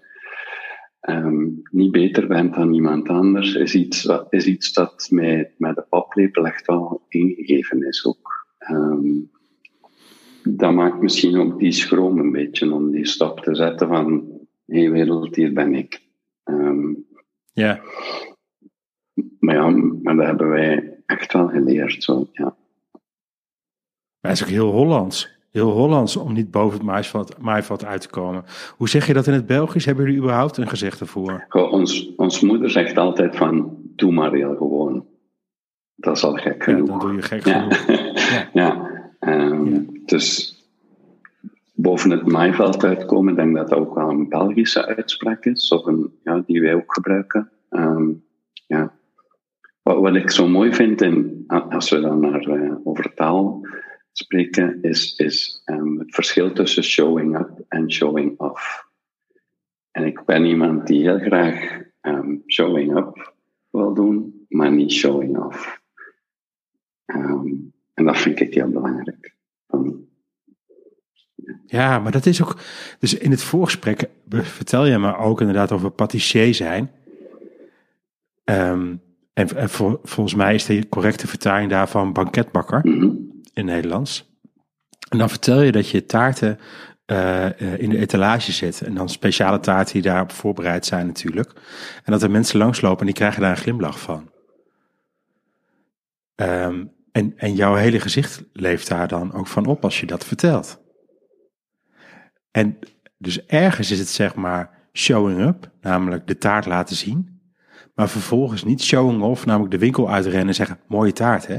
um, 1.08 1.62
niet 1.70 1.92
beter 1.92 2.26
bent 2.26 2.54
dan 2.54 2.75
iemand 2.75 3.08
anders, 3.08 3.54
is 3.54 3.75
iets, 3.75 4.08
is 4.30 4.46
iets 4.46 4.72
dat 4.72 5.08
mij 5.10 5.52
met 5.58 5.75
de 5.75 5.86
paplepel 5.88 6.46
echt 6.46 6.66
wel 6.66 7.02
ingegeven 7.08 7.86
is 7.86 8.06
ook. 8.06 8.46
Um, 8.70 9.30
dat 10.42 10.72
maakt 10.72 11.00
misschien 11.00 11.38
ook 11.38 11.58
die 11.58 11.72
schroom 11.72 12.18
een 12.18 12.32
beetje 12.32 12.72
om 12.72 12.90
die 12.90 13.06
stap 13.06 13.40
te 13.40 13.54
zetten 13.54 13.88
van 13.88 14.25
hé 14.66 14.80
hey 14.80 14.90
wereld, 14.90 15.36
hier 15.36 15.52
ben 15.52 15.75
ik. 15.75 16.02
Um, 16.44 17.06
ja. 17.52 17.80
Maar 19.38 19.54
ja, 19.54 19.68
maar 20.02 20.16
dat 20.16 20.26
hebben 20.26 20.48
wij 20.48 20.98
echt 21.06 21.32
wel 21.32 21.48
geleerd. 21.48 22.02
Zo, 22.02 22.28
ja. 22.32 22.56
Maar 24.20 24.32
is 24.32 24.42
ook 24.42 24.48
heel 24.48 24.70
Hollands. 24.70 25.35
Heel 25.56 25.70
Hollands 25.70 26.16
om 26.16 26.32
niet 26.32 26.50
boven 26.50 26.78
het 26.78 26.86
maaiveld, 26.86 27.38
maaiveld 27.38 27.84
uit 27.84 28.00
te 28.00 28.08
komen. 28.08 28.44
Hoe 28.76 28.88
zeg 28.88 29.06
je 29.06 29.12
dat 29.12 29.26
in 29.26 29.32
het 29.32 29.46
Belgisch? 29.46 29.84
Hebben 29.84 30.04
jullie 30.04 30.20
überhaupt 30.20 30.56
een 30.56 30.68
gezegde 30.68 31.06
voor? 31.06 31.46
Ons, 31.50 32.14
ons 32.16 32.40
moeder 32.40 32.70
zegt 32.70 32.96
altijd 32.98 33.36
van, 33.36 33.76
doe 33.94 34.12
maar 34.12 34.32
heel 34.32 34.56
gewoon. 34.56 35.06
Dat 35.94 36.16
is 36.16 36.25
al 36.25 36.32
gek 36.32 36.62
genoeg. 36.62 36.86
Ja, 36.86 36.92
dan 36.92 36.98
doe 36.98 37.14
je 37.14 37.22
gek 37.22 37.42
genoeg. 37.42 37.86
ja. 37.86 38.48
ja. 38.52 38.90
Ehm, 39.20 39.82
dus 40.04 40.56
boven 41.75 42.10
het 42.10 42.26
maaiveld 42.26 42.84
uitkomen, 42.84 43.32
ik 43.32 43.38
denk 43.38 43.56
dat 43.56 43.68
dat 43.68 43.78
ook 43.78 43.94
wel 43.94 44.10
een 44.10 44.28
Belgische 44.28 44.86
uitspraak 44.86 45.44
is, 45.44 45.68
of 45.68 45.86
een, 45.86 46.18
ja, 46.25 46.42
die 46.46 46.60
wij 46.60 46.75
ook 46.75 46.94
gebruiken. 46.94 47.50
Ehm, 47.70 48.08
ja. 48.66 48.92
Wat, 49.82 50.00
wat, 50.00 50.14
ik 50.14 50.30
zo 50.30 50.48
mooi 50.48 50.75
vind, 50.75 51.02
in, 51.02 51.44
als 51.46 51.90
we 51.90 52.00
dan 52.00 52.20
naar, 52.20 52.48
uh, 52.48 52.72
over 52.84 53.14
taal 53.14 53.66
spreken, 54.18 54.82
is, 54.82 55.16
is 55.16 55.62
um, 55.64 55.99
het 55.99 56.14
verschil 56.14 56.52
tussen 56.52 56.85
showing 56.85 57.38
up 57.38 57.64
en 57.68 57.92
showing 57.92 58.38
off. 58.40 58.85
En 59.90 60.04
ik 60.04 60.25
ben 60.25 60.44
iemand 60.44 60.87
die 60.87 61.02
heel 61.02 61.18
graag 61.18 61.80
um, 62.00 62.42
showing 62.46 62.96
up 62.96 63.35
wil 63.70 63.94
doen, 63.94 64.46
maar 64.49 64.73
niet 64.73 64.92
showing 64.92 65.38
off. 65.38 65.80
En 67.94 68.04
dat 68.04 68.18
vind 68.18 68.40
ik 68.40 68.54
heel 68.54 68.68
belangrijk. 68.68 69.35
ja, 71.66 71.99
maar 71.99 72.12
dat 72.12 72.26
is 72.26 72.42
ook. 72.42 72.58
Dus 72.99 73.14
in 73.14 73.30
het 73.30 73.42
voorgesprek 73.42 74.08
vertel 74.28 74.87
je 74.87 74.99
me 74.99 75.16
ook 75.16 75.40
inderdaad 75.40 75.73
over 75.73 75.90
patissier 75.90 76.54
zijn. 76.54 76.90
En, 78.44 79.00
en 79.32 79.68
volgens 80.02 80.35
mij 80.35 80.54
is 80.54 80.64
de 80.64 80.88
correcte 80.88 81.26
vertaling 81.26 81.70
daarvan 81.70 82.12
banketbakker 82.12 82.80
mhm. 82.82 83.11
In 83.56 83.64
Nederlands. 83.64 84.34
En 85.08 85.18
dan 85.18 85.28
vertel 85.28 85.60
je 85.60 85.72
dat 85.72 85.88
je 85.88 86.06
taarten 86.06 86.58
uh, 87.06 87.58
in 87.78 87.90
de 87.90 87.98
etalage 87.98 88.52
zet. 88.52 88.80
En 88.80 88.94
dan 88.94 89.08
speciale 89.08 89.60
taarten 89.60 89.92
die 89.92 90.02
daarop 90.02 90.32
voorbereid 90.32 90.86
zijn 90.86 91.06
natuurlijk. 91.06 91.52
En 92.04 92.12
dat 92.12 92.22
er 92.22 92.30
mensen 92.30 92.58
langslopen 92.58 93.00
en 93.00 93.06
die 93.06 93.14
krijgen 93.14 93.40
daar 93.40 93.50
een 93.50 93.56
glimlach 93.56 94.00
van. 94.00 94.30
Um, 96.36 96.92
en, 97.12 97.32
en 97.36 97.54
jouw 97.54 97.75
hele 97.75 98.00
gezicht 98.00 98.42
leeft 98.52 98.88
daar 98.88 99.08
dan 99.08 99.32
ook 99.32 99.46
van 99.46 99.66
op 99.66 99.84
als 99.84 100.00
je 100.00 100.06
dat 100.06 100.25
vertelt. 100.25 100.80
En 102.50 102.78
dus 103.18 103.46
ergens 103.46 103.90
is 103.90 103.98
het 103.98 104.08
zeg 104.08 104.34
maar 104.34 104.88
showing 104.92 105.40
up, 105.40 105.70
namelijk 105.80 106.26
de 106.26 106.38
taart 106.38 106.66
laten 106.66 106.96
zien. 106.96 107.40
Maar 107.94 108.08
vervolgens 108.08 108.64
niet 108.64 108.82
showing 108.82 109.22
off, 109.22 109.46
namelijk 109.46 109.70
de 109.70 109.78
winkel 109.78 110.10
uitrennen 110.10 110.48
en 110.48 110.54
zeggen: 110.54 110.80
mooie 110.86 111.12
taart, 111.12 111.46
hè? 111.46 111.58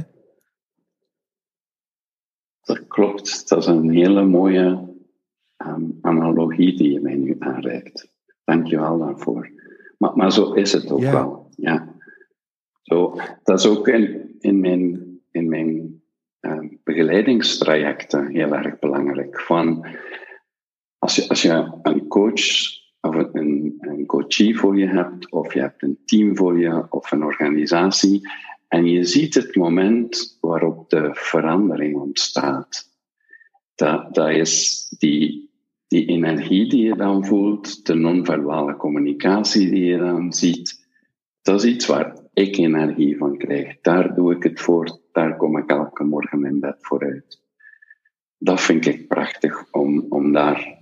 Dat 2.68 2.88
klopt. 2.88 3.50
Dat 3.50 3.58
is 3.58 3.66
een 3.66 3.90
hele 3.90 4.26
mooie 4.26 4.96
um, 5.58 5.98
analogie 6.02 6.78
die 6.78 6.92
je 6.92 7.00
mij 7.00 7.16
nu 7.16 7.36
aanreikt. 7.40 8.10
Dank 8.44 8.68
je 8.68 8.80
wel 8.80 8.98
daarvoor. 8.98 9.50
Maar, 9.98 10.16
maar 10.16 10.32
zo 10.32 10.54
is 10.54 10.74
het 10.74 10.92
ook 10.92 11.02
wel. 11.02 11.50
Ja. 11.56 11.96
Zo, 12.82 13.16
dat 13.44 13.60
is 13.60 13.68
ook 13.68 13.88
in, 13.88 14.36
in 14.40 14.60
mijn 14.60 15.08
in 15.38 15.50
mijn 15.50 16.02
uh, 16.42 16.60
begeleidingstrajecten 16.84 18.28
heel 18.28 18.54
erg 18.54 18.80
belangrijk. 18.80 19.42
Van 19.42 19.86
als, 20.98 21.16
je, 21.16 21.30
als 21.30 21.42
je 21.42 21.80
een 21.82 22.08
coach 22.08 22.76
of 23.02 23.16
een, 23.16 23.76
een 23.80 24.06
coachie 24.06 24.58
voor 24.58 24.78
je 24.78 24.88
hebt, 24.88 25.32
of 25.32 25.54
je 25.54 25.60
hebt 25.60 25.84
een 25.84 26.00
team 26.06 26.38
voor 26.38 26.60
je, 26.60 26.86
of 26.90 27.12
een 27.12 27.24
organisatie, 27.24 28.30
en 28.68 28.86
je 28.86 29.04
ziet 29.04 29.34
het 29.34 29.56
moment 29.56 30.38
waarop 30.42 30.90
de 30.90 31.10
verandering 31.14 31.96
ontstaat. 31.96 32.96
Dat, 33.76 34.18
is 34.18 34.86
die, 34.98 35.52
die 35.88 36.06
energie 36.06 36.70
die 36.70 36.84
je 36.84 36.96
dan 36.96 37.26
voelt, 37.26 37.86
de 37.86 37.94
non-verbale 37.94 38.76
communicatie 38.76 39.70
die 39.70 39.86
je 39.86 39.98
dan 39.98 40.34
ziet. 40.34 40.88
Dat 41.42 41.64
is 41.64 41.74
iets 41.74 41.86
waar 41.86 42.16
ik 42.34 42.58
energie 42.58 43.18
van 43.18 43.38
krijg. 43.38 43.82
Daar 43.82 44.16
doe 44.16 44.36
ik 44.36 44.44
het 44.44 44.60
voor 44.60 45.00
daar 45.18 45.38
kom 45.38 45.58
ik 45.58 45.70
elke 45.70 46.04
morgen 46.04 46.46
in 46.46 46.60
bed 46.60 46.76
vooruit. 46.80 47.42
Dat 48.38 48.62
vind 48.62 48.86
ik 48.86 49.08
prachtig 49.08 49.72
om, 49.72 50.06
om 50.10 50.32
daar 50.32 50.82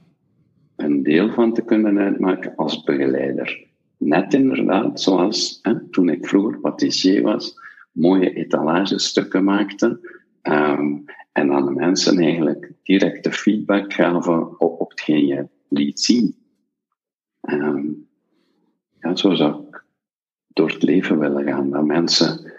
een 0.75 1.03
deel 1.03 1.33
van 1.33 1.53
te 1.53 1.61
kunnen 1.61 1.97
uitmaken 1.97 2.55
als 2.55 2.83
begeleider. 2.83 3.67
Net 3.97 4.33
inderdaad, 4.33 5.01
zoals 5.01 5.61
toen 5.91 6.09
ik 6.09 6.27
vroeger 6.27 6.59
patissier 6.59 7.21
was, 7.21 7.55
mooie 7.95 8.33
etalagestukken 8.33 9.43
maakte 9.43 9.99
um, 10.43 11.05
en 11.31 11.53
aan 11.53 11.65
de 11.65 11.71
mensen 11.71 12.19
eigenlijk 12.19 12.71
directe 12.83 13.31
feedback 13.31 13.93
gaven 13.93 14.59
op, 14.59 14.81
op 14.81 14.89
hetgeen 14.89 15.25
je 15.25 15.47
liet 15.69 15.99
zien. 15.99 16.35
Um, 17.41 18.07
ja, 18.99 19.15
zo 19.15 19.33
zou 19.33 19.67
ik 19.67 19.83
door 20.47 20.69
het 20.69 20.83
leven 20.83 21.19
willen 21.19 21.43
gaan, 21.43 21.69
dat 21.69 21.85
mensen 21.85 22.51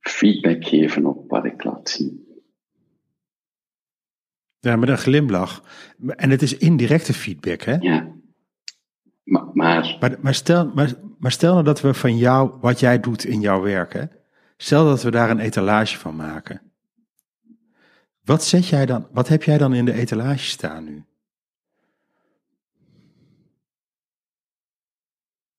feedback 0.00 0.64
geven 0.64 1.06
op 1.06 1.30
wat 1.30 1.44
ik 1.44 1.64
laat 1.64 1.90
zien. 1.90 2.24
Ja, 4.58 4.76
met 4.76 4.88
een 4.88 4.98
glimlach. 4.98 5.64
En 6.06 6.30
het 6.30 6.42
is 6.42 6.56
indirecte 6.56 7.12
feedback, 7.12 7.62
hè? 7.62 7.74
Ja. 7.74 8.15
Maar, 9.26 9.44
maar, 9.52 10.16
maar, 10.20 10.34
stel, 10.34 10.72
maar, 10.74 10.92
maar 11.18 11.32
stel 11.32 11.52
nou 11.52 11.64
dat 11.64 11.80
we 11.80 11.94
van 11.94 12.16
jou, 12.16 12.58
wat 12.60 12.80
jij 12.80 13.00
doet 13.00 13.24
in 13.24 13.40
jouw 13.40 13.62
werk, 13.62 13.92
hè? 13.92 14.04
Stel 14.56 14.84
dat 14.84 15.02
we 15.02 15.10
daar 15.10 15.30
een 15.30 15.38
etalage 15.38 15.98
van 15.98 16.16
maken. 16.16 16.62
Wat, 18.24 18.44
zet 18.44 18.66
jij 18.66 18.86
dan, 18.86 19.06
wat 19.12 19.28
heb 19.28 19.42
jij 19.42 19.58
dan 19.58 19.74
in 19.74 19.84
de 19.84 19.92
etalage 19.92 20.44
staan 20.44 20.84
nu? 20.84 21.04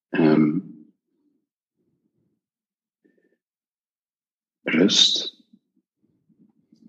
Um, 0.10 0.86
rust. 4.64 5.44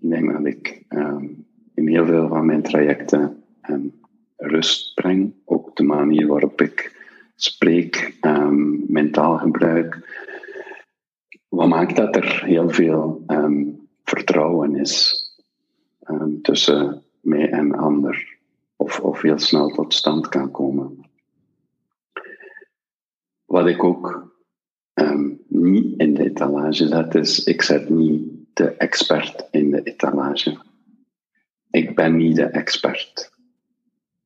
Ik 0.01 0.09
denk 0.09 0.31
dat 0.31 0.45
ik 0.45 0.85
um, 0.89 1.47
in 1.73 1.87
heel 1.87 2.05
veel 2.05 2.27
van 2.27 2.45
mijn 2.45 2.61
trajecten 2.61 3.43
um, 3.69 3.98
rust 4.39 4.93
breng. 4.93 5.33
Ook 5.45 5.75
de 5.75 5.83
manier 5.83 6.27
waarop 6.27 6.61
ik 6.61 6.97
spreek, 7.35 8.17
um, 8.21 8.85
mentaal 8.87 9.37
gebruik. 9.37 10.17
Wat 11.47 11.67
maakt 11.67 11.95
dat 11.95 12.15
er 12.15 12.43
heel 12.45 12.69
veel 12.69 13.23
vertrouwen 14.03 14.75
is 14.75 15.23
tussen 16.41 17.03
mij 17.21 17.49
en 17.49 17.75
ander. 17.75 18.37
Of, 18.75 18.99
of 18.99 19.21
heel 19.21 19.39
snel 19.39 19.69
tot 19.69 19.93
stand 19.93 20.27
kan 20.27 20.51
komen. 20.51 21.03
Wat 23.45 23.67
ik 23.67 23.83
ook 23.83 24.33
niet 25.47 25.99
in 25.99 26.13
de 26.13 26.23
etalage 26.23 26.87
zet, 26.87 27.15
is 27.15 27.43
ik 27.43 27.61
zet 27.61 27.89
niet 27.89 28.31
de 28.53 28.69
expert 28.69 29.47
in 29.51 29.71
de 29.71 29.83
etalage. 29.83 30.57
ik 31.69 31.95
ben 31.95 32.15
niet 32.15 32.35
de 32.35 32.45
expert. 32.45 33.28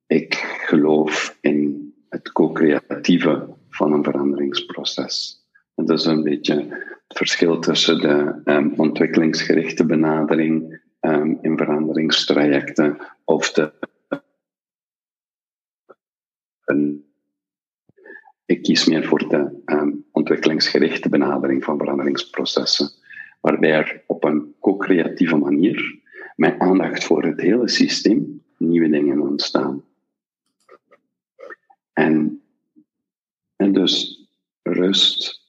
Ik 0.06 0.34
geloof 0.66 1.38
in 1.40 1.92
het 2.08 2.32
co-creatieve 2.32 3.56
van 3.68 3.92
een 3.92 4.04
veranderingsproces. 4.04 5.42
dat 5.74 5.98
is 5.98 6.04
een 6.04 6.22
beetje 6.22 6.54
het 7.08 7.16
verschil 7.16 7.58
tussen 7.58 8.00
de 8.00 8.40
um, 8.44 8.74
ontwikkelingsgerichte 8.76 9.86
benadering 9.86 10.80
um, 11.00 11.38
in 11.42 11.56
veranderingstrajecten 11.56 12.96
of 13.24 13.52
de. 13.52 13.72
Ik 18.46 18.62
kies 18.62 18.86
meer 18.86 19.04
voor 19.04 19.28
de 19.28 19.62
um, 19.64 20.04
ontwikkelingsgerichte 20.12 21.08
benadering 21.08 21.64
van 21.64 21.78
veranderingsprocessen, 21.78 22.90
waarbij 23.40 23.72
er 23.72 24.02
op 24.06 24.24
een 24.24 24.54
co-creatieve 24.60 25.36
manier 25.36 26.00
met 26.36 26.58
aandacht 26.58 27.04
voor 27.04 27.24
het 27.24 27.40
hele 27.40 27.68
systeem 27.68 28.42
nieuwe 28.56 28.88
dingen 28.88 29.20
ontstaan. 29.20 29.82
En, 31.94 32.42
en 33.56 33.72
dus 33.72 34.26
rust, 34.62 35.42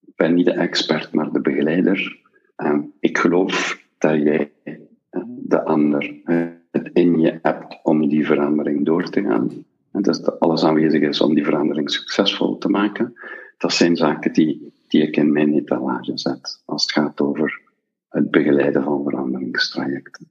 ik 0.00 0.16
ben 0.16 0.34
niet 0.34 0.46
de 0.46 0.52
expert, 0.52 1.12
maar 1.12 1.32
de 1.32 1.40
begeleider. 1.40 2.20
Um, 2.56 2.92
ik 3.00 3.18
geloof 3.18 3.82
dat 3.98 4.22
jij 4.22 4.52
de 5.26 5.62
ander 5.64 6.20
het 6.70 6.90
in 6.92 7.20
je 7.20 7.38
hebt 7.42 7.78
om 7.82 8.08
die 8.08 8.26
verandering 8.26 8.84
door 8.84 9.10
te 9.10 9.22
gaan. 9.22 9.64
En 9.92 10.02
dat 10.02 10.40
alles 10.40 10.64
aanwezig 10.64 11.02
is 11.02 11.20
om 11.20 11.34
die 11.34 11.44
verandering 11.44 11.90
succesvol 11.90 12.58
te 12.58 12.68
maken. 12.68 13.14
Dat 13.58 13.72
zijn 13.72 13.96
zaken 13.96 14.32
die, 14.32 14.72
die 14.88 15.02
ik 15.02 15.16
in 15.16 15.32
mijn 15.32 15.54
etalage 15.54 16.18
zet 16.18 16.62
als 16.64 16.82
het 16.82 16.92
gaat 16.92 17.20
over 17.20 17.60
het 18.08 18.30
begeleiden 18.30 18.82
van 18.82 19.02
veranderingstrajecten. 19.02 20.30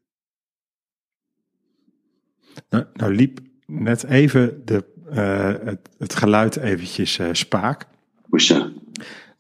Nou, 2.70 2.86
nou 2.94 3.16
liep 3.16 3.40
net 3.66 4.04
even 4.04 4.66
de, 4.66 4.86
het, 5.16 5.80
het, 5.98 6.16
geluid 6.16 6.56
eventjes 6.56 7.20
uh, 7.20 7.28
spaak. 7.32 7.86
Hoezo? 8.30 8.70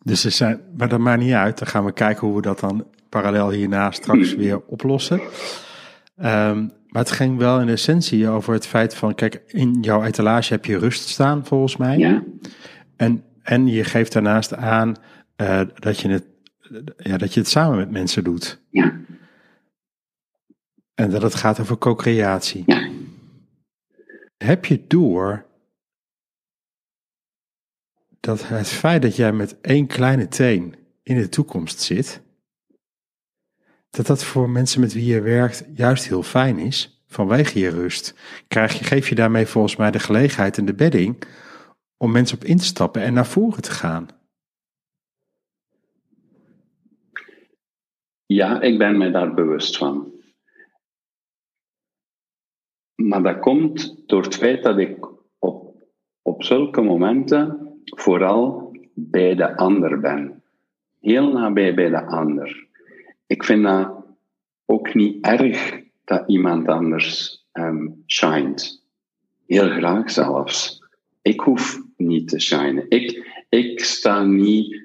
Dus 0.03 0.25
er 0.25 0.31
zijn, 0.31 0.61
maar 0.77 0.89
dat 0.89 0.99
maakt 0.99 1.21
niet 1.21 1.33
uit. 1.33 1.57
Dan 1.57 1.67
gaan 1.67 1.85
we 1.85 1.93
kijken 1.93 2.27
hoe 2.27 2.35
we 2.35 2.41
dat 2.41 2.59
dan 2.59 2.85
parallel 3.09 3.49
hierna 3.49 3.91
straks 3.91 4.35
weer 4.35 4.61
oplossen. 4.65 5.21
Um, 6.17 6.71
maar 6.91 7.01
het 7.01 7.11
ging 7.11 7.37
wel 7.37 7.59
in 7.59 7.69
essentie 7.69 8.29
over 8.29 8.53
het 8.53 8.67
feit 8.67 8.95
van, 8.95 9.15
kijk, 9.15 9.41
in 9.47 9.77
jouw 9.81 10.03
etalage 10.03 10.53
heb 10.53 10.65
je 10.65 10.77
rust 10.77 11.07
staan 11.07 11.45
volgens 11.45 11.77
mij. 11.77 11.97
Ja. 11.97 12.23
En, 12.95 13.23
en 13.41 13.67
je 13.67 13.83
geeft 13.83 14.13
daarnaast 14.13 14.55
aan 14.55 14.95
uh, 15.37 15.61
dat, 15.73 15.99
je 15.99 16.09
het, 16.09 16.25
ja, 16.97 17.17
dat 17.17 17.33
je 17.33 17.39
het 17.39 17.49
samen 17.49 17.77
met 17.77 17.91
mensen 17.91 18.23
doet. 18.23 18.61
Ja. 18.69 18.99
En 20.95 21.09
dat 21.09 21.21
het 21.21 21.35
gaat 21.35 21.59
over 21.59 21.77
co-creatie. 21.77 22.63
Ja. 22.65 22.89
Heb 24.37 24.65
je 24.65 24.81
door 24.87 25.45
dat 28.21 28.47
het 28.47 28.67
feit 28.67 29.01
dat 29.01 29.15
jij 29.15 29.33
met 29.33 29.61
één 29.61 29.87
kleine 29.87 30.27
teen 30.27 30.75
in 31.03 31.15
de 31.15 31.29
toekomst 31.29 31.79
zit, 31.81 32.21
dat 33.89 34.07
dat 34.07 34.23
voor 34.23 34.49
mensen 34.49 34.79
met 34.79 34.93
wie 34.93 35.05
je 35.05 35.21
werkt 35.21 35.65
juist 35.73 36.07
heel 36.07 36.23
fijn 36.23 36.57
is, 36.57 37.03
vanwege 37.07 37.59
je 37.59 37.69
rust. 37.69 38.15
Krijg 38.47 38.79
je, 38.79 38.83
geef 38.83 39.09
je 39.09 39.15
daarmee 39.15 39.45
volgens 39.45 39.75
mij 39.75 39.91
de 39.91 39.99
gelegenheid 39.99 40.57
en 40.57 40.65
de 40.65 40.73
bedding 40.73 41.23
om 41.97 42.11
mensen 42.11 42.37
op 42.37 42.43
in 42.43 42.57
te 42.57 42.63
stappen 42.63 43.01
en 43.01 43.13
naar 43.13 43.27
voren 43.27 43.61
te 43.61 43.71
gaan. 43.71 44.07
Ja, 48.25 48.61
ik 48.61 48.77
ben 48.77 48.97
me 48.97 49.11
daar 49.11 49.33
bewust 49.33 49.77
van. 49.77 50.11
Maar 52.95 53.23
dat 53.23 53.39
komt 53.39 54.07
door 54.07 54.23
het 54.23 54.35
feit 54.35 54.63
dat 54.63 54.77
ik 54.77 55.07
op, 55.39 55.83
op 56.21 56.43
zulke 56.43 56.81
momenten 56.81 57.60
vooral 57.97 58.71
bij 58.93 59.35
de 59.35 59.57
ander 59.57 59.99
ben. 59.99 60.43
Heel 60.99 61.31
nabij 61.31 61.73
bij 61.73 61.89
de 61.89 62.05
ander. 62.05 62.67
Ik 63.27 63.43
vind 63.43 63.63
dat 63.63 64.05
ook 64.65 64.93
niet 64.93 65.25
erg 65.25 65.81
dat 66.03 66.23
iemand 66.27 66.67
anders 66.67 67.41
um. 67.53 68.03
Heel 69.45 69.69
graag 69.69 70.11
zelfs. 70.11 70.83
Ik 71.21 71.39
hoef 71.39 71.81
niet 71.97 72.27
te 72.27 72.39
shinen. 72.39 72.85
Ik, 72.89 73.27
ik 73.49 73.83
sta 73.83 74.23
niet, 74.23 74.81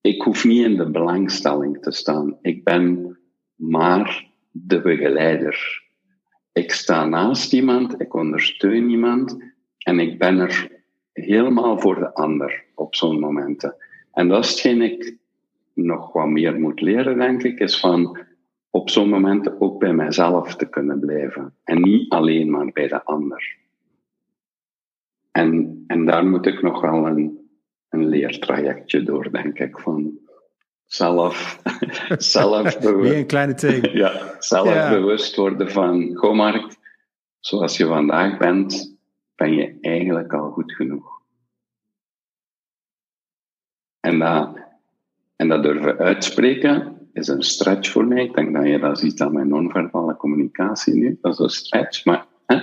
ik 0.00 0.22
hoef 0.22 0.44
niet 0.44 0.64
in 0.64 0.76
de 0.76 0.90
belangstelling 0.90 1.82
te 1.82 1.92
staan. 1.92 2.38
Ik 2.42 2.64
ben 2.64 3.18
maar 3.54 4.28
de 4.50 4.80
begeleider. 4.80 5.82
Ik 6.52 6.72
sta 6.72 7.04
naast 7.04 7.52
iemand, 7.52 8.00
ik 8.00 8.14
ondersteun 8.14 8.90
iemand 8.90 9.36
en 9.78 9.98
ik 9.98 10.18
ben 10.18 10.38
er 10.38 10.79
helemaal 11.24 11.78
voor 11.78 11.94
de 11.94 12.14
ander 12.14 12.64
op 12.74 12.94
zo'n 12.94 13.18
momenten. 13.18 13.74
En 14.12 14.28
dat 14.28 14.44
is 14.44 14.50
hetgeen 14.50 14.82
ik 14.82 15.16
nog 15.74 16.12
wat 16.12 16.28
meer 16.28 16.60
moet 16.60 16.80
leren, 16.80 17.18
denk 17.18 17.42
ik, 17.42 17.58
is 17.58 17.80
van 17.80 18.18
op 18.70 18.90
zo'n 18.90 19.08
momenten 19.08 19.60
ook 19.60 19.78
bij 19.78 19.92
mijzelf 19.92 20.56
te 20.56 20.68
kunnen 20.68 21.00
blijven. 21.00 21.54
En 21.64 21.80
niet 21.80 22.10
alleen 22.10 22.50
maar 22.50 22.70
bij 22.72 22.88
de 22.88 23.04
ander. 23.04 23.56
En, 25.32 25.84
en 25.86 26.04
daar 26.06 26.26
moet 26.26 26.46
ik 26.46 26.62
nog 26.62 26.80
wel 26.80 27.06
een, 27.06 27.50
een 27.88 28.08
leertrajectje 28.08 29.02
door, 29.02 29.30
denk 29.30 29.58
ik, 29.58 29.78
van 29.78 30.18
zelf, 30.86 31.62
zelfbewust. 32.36 33.02
Weer 33.10 33.16
een 33.16 33.26
kleine 33.26 33.54
thee. 33.54 33.96
ja, 33.96 34.36
zelfbewust 34.38 35.36
ja. 35.36 35.42
worden 35.42 35.70
van, 35.70 36.14
goh 36.14 36.34
Mark, 36.34 36.76
zoals 37.40 37.76
je 37.76 37.86
vandaag 37.86 38.38
bent, 38.38 38.98
ben 39.40 39.54
je 39.54 39.78
eigenlijk 39.80 40.32
al 40.32 40.50
goed 40.50 40.72
genoeg. 40.72 41.20
En 44.00 44.18
dat, 44.18 44.58
en 45.36 45.48
dat 45.48 45.62
durven 45.62 45.98
uitspreken 45.98 47.08
is 47.12 47.28
een 47.28 47.42
stretch 47.42 47.90
voor 47.90 48.06
mij. 48.06 48.24
Ik 48.24 48.34
denk 48.34 48.54
dat 48.54 48.66
je 48.66 48.78
dat 48.78 48.98
ziet 48.98 49.20
aan 49.20 49.32
mijn 49.32 49.48
non-verbale 49.48 50.16
communicatie 50.16 50.94
nu. 50.94 51.18
Dat 51.20 51.32
is 51.32 51.38
een 51.38 51.48
stretch. 51.48 52.04
Maar, 52.04 52.26
hè, 52.46 52.62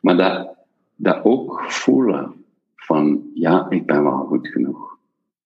maar 0.00 0.16
dat, 0.16 0.56
dat 0.96 1.24
ook 1.24 1.64
voelen 1.70 2.44
van, 2.76 3.30
ja, 3.34 3.70
ik 3.70 3.86
ben 3.86 4.02
wel 4.02 4.24
goed 4.26 4.48
genoeg. 4.48 4.98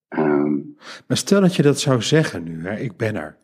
Um, 0.08 0.76
maar 1.06 1.16
stel 1.16 1.40
dat 1.40 1.54
je 1.54 1.62
dat 1.62 1.80
zou 1.80 2.02
zeggen 2.02 2.42
nu, 2.42 2.66
hè, 2.66 2.76
ik 2.76 2.96
ben 2.96 3.16
er. 3.16 3.36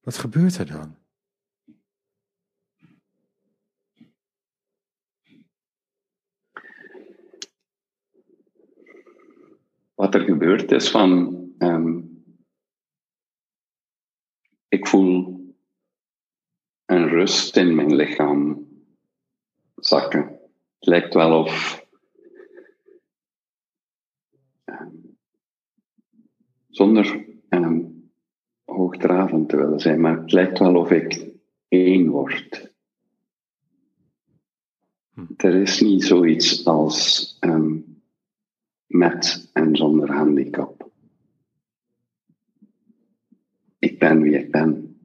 Wat 0.00 0.18
gebeurt 0.18 0.58
er 0.58 0.66
dan? 0.66 0.99
Wat 10.00 10.14
er 10.14 10.20
gebeurt 10.20 10.70
is 10.70 10.90
van, 10.90 11.38
um, 11.58 12.22
ik 14.68 14.86
voel 14.86 15.40
een 16.84 17.08
rust 17.08 17.56
in 17.56 17.74
mijn 17.74 17.94
lichaam 17.94 18.68
zakken. 19.74 20.20
Het 20.78 20.88
lijkt 20.88 21.14
wel 21.14 21.38
of 21.38 21.84
um, 24.64 25.16
zonder 26.68 27.26
um, 27.48 28.10
hoogdravend 28.64 29.48
te 29.48 29.56
willen 29.56 29.80
zijn, 29.80 30.00
maar 30.00 30.20
het 30.20 30.32
lijkt 30.32 30.58
wel 30.58 30.76
of 30.76 30.90
ik 30.90 31.30
één 31.68 32.08
word. 32.08 32.72
Hm. 35.14 35.24
Er 35.36 35.54
is 35.54 35.80
niet 35.80 36.04
zoiets 36.04 36.64
als 36.64 37.36
um, 37.40 37.89
met 38.90 39.50
en 39.52 39.76
zonder 39.76 40.12
handicap. 40.12 40.90
Ik 43.78 43.98
ben 43.98 44.22
wie 44.22 44.38
ik 44.38 44.50
ben. 44.50 45.00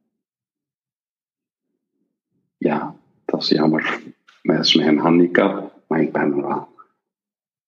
Ja, 2.58 2.96
dat 3.26 3.42
is 3.42 3.50
jammer. 3.50 4.02
Dat 4.42 4.66
is 4.66 4.76
mijn 4.76 4.98
handicap, 4.98 5.82
maar 5.88 6.02
ik 6.02 6.12
ben 6.12 6.32
er 6.32 6.48
wel. 6.48 6.68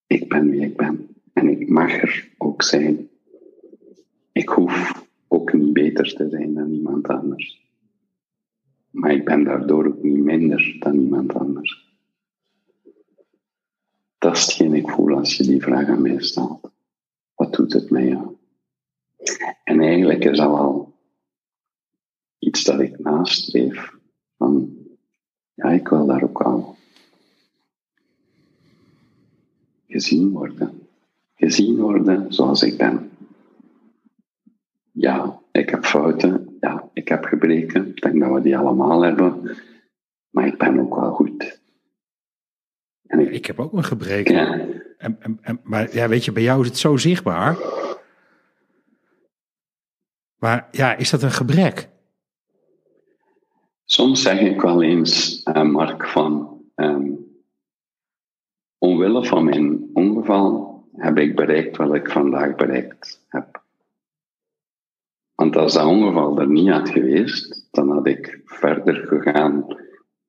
Ik 0.08 0.30
ben 0.30 0.50
wie 0.50 0.62
ik 0.62 0.78
ben. 0.78 1.08
En 1.34 1.48
ik 1.48 1.70
mag 1.70 2.02
er 2.02 2.30
ook 2.38 2.64
zijn. 2.64 3.10
Ik 4.32 4.50
hoef 4.50 5.08
ook 5.28 5.54
niet 5.54 5.74
beter 5.74 6.16
te 6.16 6.30
zijn 6.30 6.54
dan 6.54 6.72
iemand 6.72 7.08
anders. 7.08 7.66
Maar 8.90 9.12
ik 9.12 9.26
ben 9.26 9.44
daardoor 9.44 9.86
ook 9.86 10.04
niet 10.04 10.24
minder 10.24 10.76
dan 10.80 11.00
iemand 11.00 11.34
anders. 11.34 11.87
Dat 14.18 14.36
is 14.36 14.42
hetgeen 14.42 14.74
ik 14.74 14.90
voel 14.90 15.18
als 15.18 15.38
je 15.38 15.44
die 15.44 15.62
vraag 15.62 15.88
aan 15.88 16.02
mij 16.02 16.22
stelt. 16.22 16.72
Wat 17.36 17.54
doet 17.54 17.74
het 17.74 17.90
met 17.90 18.04
jou? 18.04 18.36
En 19.64 19.80
eigenlijk 19.80 20.24
is 20.26 20.38
dat 20.38 20.52
wel 20.52 20.94
iets 22.40 22.64
dat 22.64 22.80
ik 22.80 23.00
nastreef. 23.00 23.96
Van, 24.38 24.78
ja, 25.54 25.70
ik 25.70 25.88
wil 25.88 26.06
daar 26.06 26.24
ook 26.24 26.42
al 26.42 26.76
gezien 29.88 30.32
worden. 30.32 30.88
Gezien 31.36 31.78
worden 31.78 32.34
zoals 32.34 32.64
ik 32.64 32.78
ben. 32.78 33.12
Ja, 34.92 35.42
ik 35.52 35.70
heb 35.70 35.86
fouten. 35.86 36.58
Ja, 36.60 36.90
ik 36.94 37.08
heb 37.08 37.24
gebreken. 37.24 37.88
Ik 37.88 38.02
denk 38.02 38.20
dat 38.20 38.34
we 38.34 38.42
die 38.42 38.58
allemaal 38.58 39.02
hebben. 39.02 39.58
Maar 40.30 40.48
ik 40.48 40.58
ben 40.58 40.80
ook 40.80 40.96
wel 40.96 41.12
goed. 41.12 41.60
Ik, 43.08 43.46
heb 43.46 43.60
ook 43.60 43.74
een 43.74 43.84
gebreken. 43.84 44.36
Ja. 44.36 44.60
En, 44.98 45.18
en, 45.20 45.40
en, 45.42 45.60
maar 45.64 45.96
ja, 45.96 46.08
weet 46.08 46.26
je, 46.26 46.32
bij 46.32 46.44
jou 46.44 46.62
is 46.62 46.68
het 46.68 46.78
zo 46.78 46.98
zichtbaar. 46.98 47.58
Maar 50.40 50.68
ja, 50.72 50.96
is 50.96 51.10
dat 51.10 51.24
een 51.24 51.32
gebrek? 51.32 51.90
Soms 53.86 54.22
zeg 54.22 54.40
ik 54.40 54.62
wel 54.62 54.84
eens, 54.84 55.42
uh, 55.44 55.64
Mark, 55.64 56.08
van 56.08 56.62
um, 56.76 57.26
omwille 58.78 59.26
van 59.26 59.44
mijn 59.44 59.90
ongeval 59.94 60.84
heb 60.96 61.18
ik 61.18 61.36
bereikt 61.36 61.78
wat 61.78 61.96
ik 61.96 62.12
vandaag 62.12 62.56
bereikt 62.56 63.26
heb. 63.28 63.62
Want 65.36 65.56
als 65.56 65.74
dat 65.74 65.86
ongeval 65.86 66.40
er 66.40 66.50
niet 66.50 66.70
had 66.70 66.90
geweest, 66.90 67.68
dan 67.72 67.92
had 67.92 68.08
ik 68.08 68.42
verder 68.46 68.96
gegaan 68.96 69.66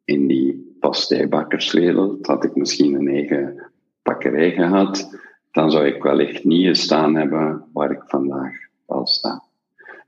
in 0.04 0.26
die 0.26 0.67
pastijbakkerswereld, 0.80 2.26
had 2.26 2.44
ik 2.44 2.54
misschien 2.54 2.94
een 2.94 3.08
eigen 3.08 3.70
bakkerij 4.02 4.50
gehad, 4.50 5.18
dan 5.52 5.70
zou 5.70 5.86
ik 5.86 6.02
wellicht 6.02 6.44
niet 6.44 6.66
gestaan 6.66 7.14
hebben 7.14 7.64
waar 7.72 7.90
ik 7.90 8.02
vandaag 8.06 8.54
al 8.86 9.06
sta. 9.06 9.42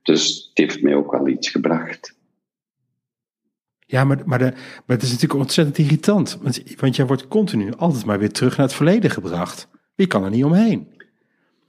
Dus 0.02 0.48
het 0.48 0.59
heeft 0.59 0.83
mij 0.83 0.94
ook 0.94 1.12
wel 1.12 1.28
iets 1.28 1.48
gebracht. 1.48 2.18
Ja, 3.87 4.04
maar, 4.04 4.18
maar, 4.24 4.38
de, 4.38 4.52
maar 4.87 4.96
het 4.96 5.02
is 5.02 5.11
natuurlijk 5.11 5.40
ontzettend 5.40 5.78
irritant. 5.78 6.38
Want, 6.42 6.62
want 6.76 6.96
jij 6.96 7.06
wordt 7.06 7.28
continu 7.28 7.72
altijd 7.76 8.04
maar 8.04 8.18
weer 8.18 8.33
terug 8.33 8.56
naar 8.56 8.66
het 8.66 8.74
verleden 8.74 9.11
gebracht. 9.11 9.68
Je 9.94 10.06
kan 10.06 10.24
er 10.24 10.30
niet 10.30 10.44
omheen. 10.44 10.88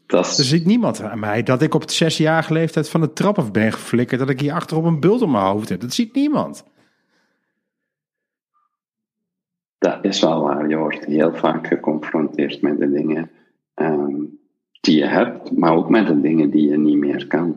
Dat 0.06 0.38
Er 0.38 0.44
ziet 0.44 0.66
niemand 0.66 1.02
aan 1.02 1.20
mij 1.20 1.44
dat 1.44 1.62
ik 1.62 1.74
op 1.74 1.82
het 1.82 1.92
zesjarige 1.92 2.54
leeftijd 2.54 2.90
van 2.90 3.02
de 3.02 3.14
trap 3.14 3.38
af 3.38 3.52
ben 3.52 3.72
geflikkerd. 3.72 4.20
Dat 4.20 4.30
ik 4.30 4.40
hier 4.40 4.54
achter 4.54 4.78
op 4.78 4.84
een 4.84 5.00
bult 5.00 5.22
op 5.22 5.30
mijn 5.30 5.44
hoofd 5.44 5.70
heb. 5.70 5.82
Dat 5.82 5.94
ziet 5.94 6.14
niemand. 6.16 6.64
Dat 9.82 9.98
is 10.02 10.22
wel 10.22 10.42
waar. 10.42 10.70
Je 10.70 10.78
wordt 10.78 11.06
heel 11.06 11.34
vaak 11.34 11.68
geconfronteerd 11.68 12.62
met 12.62 12.80
de 12.80 12.92
dingen 12.92 13.32
ehm, 13.74 14.16
die 14.82 14.98
je 14.98 15.06
hebt, 15.06 15.58
maar 15.58 15.74
ook 15.74 15.90
met 15.90 16.08
de 16.08 16.22
dingen 16.22 16.50
die 16.50 16.70
je 16.70 16.78
niet 16.78 16.98
meer 16.98 17.28
kan. 17.28 17.56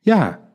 Ja. 0.00 0.50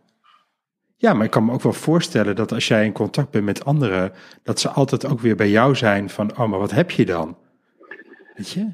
Ja, 0.96 1.14
maar 1.14 1.26
ik 1.26 1.32
kan 1.32 1.46
me 1.46 1.52
ook 1.52 1.62
wel 1.62 1.74
voorstellen 1.74 2.36
dat 2.36 2.52
als 2.52 2.68
jij 2.68 2.86
in 2.86 2.92
contact 2.92 3.32
bent 3.32 3.46
met 3.46 3.66
anderen, 3.66 4.12
dat 4.44 4.60
ze 4.60 4.70
altijd 4.70 5.08
ook 5.08 5.20
weer 5.20 5.36
bij 5.36 5.50
jou 5.50 5.76
zijn 5.76 6.10
van, 6.10 6.32
oh, 6.32 6.50
maar 6.50 6.60
wat 6.60 6.72
heb 6.72 6.92
je 6.92 7.06
dan? 7.06 7.38
Weet 8.36 8.50
je? 8.50 8.72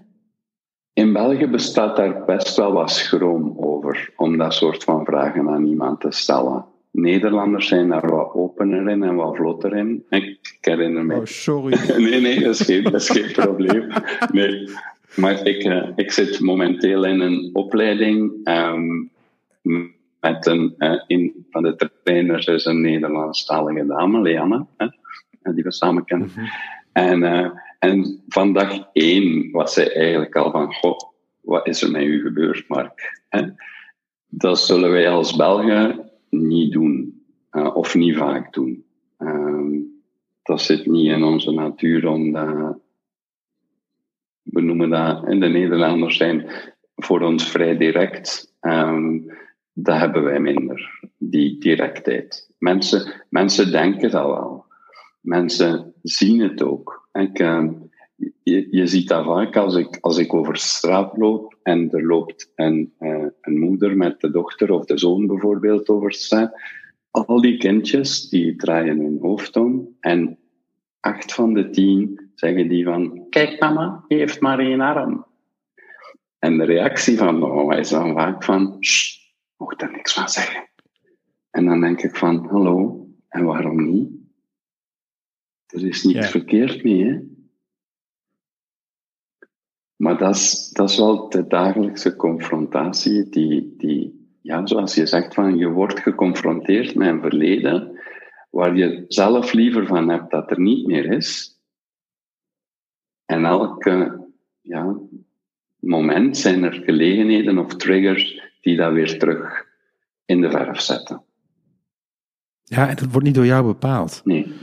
In 0.94 1.14
België 1.14 1.48
bestaat 1.48 1.96
daar 1.96 2.26
best 2.26 2.56
wel 2.56 2.72
wat 2.72 2.92
schroom 2.92 3.54
over 3.58 4.14
om 4.16 4.38
dat 4.38 4.54
soort 4.54 4.84
van 4.84 5.06
vragen 5.06 5.50
aan 5.50 5.66
iemand 5.66 6.00
te 6.00 6.12
stellen. 6.12 6.66
Nederlanders 6.92 7.68
zijn 7.68 7.90
daar 7.90 8.10
wat 8.10 8.34
in 8.62 9.04
en 9.04 9.16
wat 9.16 9.36
vlotter 9.36 9.76
in. 9.76 10.06
Ik 10.10 10.58
herinner 10.62 11.06
me. 11.06 11.16
Oh, 11.16 11.26
sorry. 11.26 11.78
nee, 12.10 12.22
nee, 12.22 12.40
dat 12.40 12.60
is 12.60 12.66
geen, 12.66 12.84
dat 12.84 12.94
is 12.94 13.10
geen 13.10 13.32
probleem. 13.32 13.88
Nee. 14.32 14.70
Maar 15.16 15.46
ik, 15.48 15.64
uh, 15.64 15.90
ik 15.96 16.12
zit 16.12 16.40
momenteel 16.40 17.06
in 17.06 17.20
een 17.20 17.50
opleiding 17.54 18.32
um, 18.44 19.12
met 20.20 20.46
een, 20.46 20.76
uh, 20.78 21.02
een 21.08 21.46
van 21.50 21.64
de 21.64 21.90
trainers 22.04 22.46
is 22.46 22.66
een 22.66 22.82
Nederlandstalige 22.82 23.86
dame, 23.86 24.22
Leanne, 24.22 24.66
hè, 24.78 25.54
die 25.54 25.64
we 25.64 25.72
samen 25.72 26.06
kennen. 26.06 26.28
Mm 26.28 26.34
-hmm. 26.34 26.50
En, 26.92 27.22
uh, 27.22 27.50
en 27.80 28.22
van 28.28 28.54
dag 28.54 28.88
één 28.94 29.52
was 29.52 29.74
zij 29.74 29.94
eigenlijk 29.94 30.36
al 30.36 30.52
van, 30.52 30.74
goh, 30.74 31.00
wat 31.42 31.68
is 31.68 31.82
er 31.82 31.92
met 31.92 32.04
u 32.04 32.22
gebeurd, 32.22 32.68
Mark? 32.68 33.22
Hè? 33.30 33.42
Dat 34.28 34.60
zullen 34.60 34.92
wij 34.92 35.10
als 35.10 35.36
Belgen 35.36 36.10
niet 36.30 36.72
doen, 36.72 37.19
uh, 37.52 37.76
of 37.76 37.96
niet 37.96 38.18
vaak 38.18 38.54
doen. 38.54 38.86
Um, 39.18 40.02
dat 40.44 40.62
zit 40.62 40.86
niet 40.86 41.12
in 41.12 41.24
onze 41.24 41.52
natuur 41.52 42.08
om 42.08 42.32
dat, 42.32 42.78
we 44.42 44.62
noemen 44.62 44.90
dat, 44.90 45.26
en 45.26 45.40
de 45.40 45.48
Nederlanders 45.48 46.18
zijn 46.18 46.50
voor 46.96 47.22
ons 47.22 47.50
vrij 47.50 47.78
direct. 47.78 48.56
Um, 48.62 49.32
dat 49.74 49.98
hebben 49.98 50.24
wij 50.24 50.40
minder, 50.40 51.00
die 51.18 51.58
directheid. 51.58 52.50
Mensen, 52.58 53.26
mensen 53.30 53.72
denken 53.72 54.12
dat 54.12 54.26
wel. 54.26 54.66
Mensen 55.22 55.94
zien 56.02 56.40
het 56.40 56.64
ook. 56.64 57.08
Uh, 57.14 57.68
je, 58.44 58.88
ziet 58.88 59.08
dat 59.08 59.26
vaak 59.26 59.56
als 59.56 59.76
ik, 59.76 59.98
als 60.02 60.18
ik 60.18 60.34
over 60.34 60.58
straat 60.58 61.18
loop 61.18 61.58
en 61.64 61.92
er 61.92 62.06
loopt 62.06 62.52
een, 62.56 62.94
uh, 63.00 63.26
een 63.42 63.60
moeder 63.60 63.98
met 63.98 64.20
de 64.20 64.32
dochter 64.32 64.72
of 64.72 64.86
de 64.86 64.98
zoon 64.98 65.28
bijvoorbeeld 65.28 65.90
over 65.90 66.14
straat. 66.14 66.52
Al 67.12 67.42
die 67.42 67.58
kindjes 67.58 68.30
die 68.30 68.56
draaien 68.56 69.00
hun 69.00 69.18
hoofd 69.22 69.56
om 69.56 69.96
en 70.00 70.38
acht 71.00 71.34
van 71.34 71.54
de 71.54 71.70
tien 71.70 72.30
zeggen 72.36 72.68
die 72.68 72.84
van, 72.84 73.30
kijk 73.30 73.60
mama, 73.60 74.04
die 74.08 74.18
heeft 74.18 74.42
maar 74.42 74.60
één 74.60 74.82
arm. 74.82 75.26
En 76.40 76.58
de 76.58 76.66
reactie 76.66 77.18
van 77.18 77.40
mama 77.40 77.76
is 77.76 77.90
dan 77.90 78.14
vaak 78.14 78.44
van, 78.44 78.80
mocht 79.58 79.80
daar 79.80 79.92
niks 79.92 80.14
van 80.14 80.30
zeggen. 80.30 80.70
En 81.50 81.66
dan 81.66 81.82
denk 81.82 82.02
ik 82.02 82.16
van, 82.16 82.48
hallo, 82.48 83.08
en 83.28 83.46
waarom 83.46 83.92
niet? 83.92 84.10
Er 85.66 85.88
is 85.88 86.04
niets 86.04 86.26
ja. 86.26 86.32
verkeerd 86.32 86.84
mee, 86.84 87.06
hè? 87.06 87.20
Maar 89.96 90.18
dat 90.18 90.36
is, 90.36 90.70
dat 90.70 90.90
is 90.90 90.98
wel 90.98 91.30
de 91.30 91.48
dagelijkse 91.48 92.16
confrontatie 92.16 93.30
die, 93.30 93.74
die, 93.78 94.19
ja, 94.60 94.68
zoals 94.68 94.96
je 94.96 95.06
zegt, 95.06 95.34
van 95.34 95.58
je 95.58 95.70
wordt 95.70 96.00
geconfronteerd 96.00 96.96
met 96.96 97.08
een 97.08 97.22
verleden 97.22 98.00
waar 98.50 98.76
je 98.76 99.06
zelf 99.08 99.54
liever 99.54 99.86
van 99.86 100.10
hebt 100.10 100.32
dat 100.32 100.52
er 100.52 100.60
niet 100.60 100.88
meer 100.88 101.06
is. 101.06 101.58
En 103.26 103.46
elke 103.46 104.28
ja, 104.62 104.96
moment 105.80 106.38
zijn 106.38 106.64
er 106.64 106.74
gelegenheden 106.74 107.58
of 107.58 107.76
triggers 107.76 108.42
die 108.62 108.78
dat 108.78 108.94
weer 108.94 109.20
terug 109.20 109.66
in 110.26 110.42
de 110.42 110.52
verf 110.52 110.80
zetten. 110.80 111.24
Ja, 112.64 112.90
en 112.90 112.96
dat 112.96 113.12
wordt 113.12 113.26
niet 113.26 113.36
door 113.36 113.46
jou 113.46 113.66
bepaald. 113.66 114.22
Nee. 114.24 114.54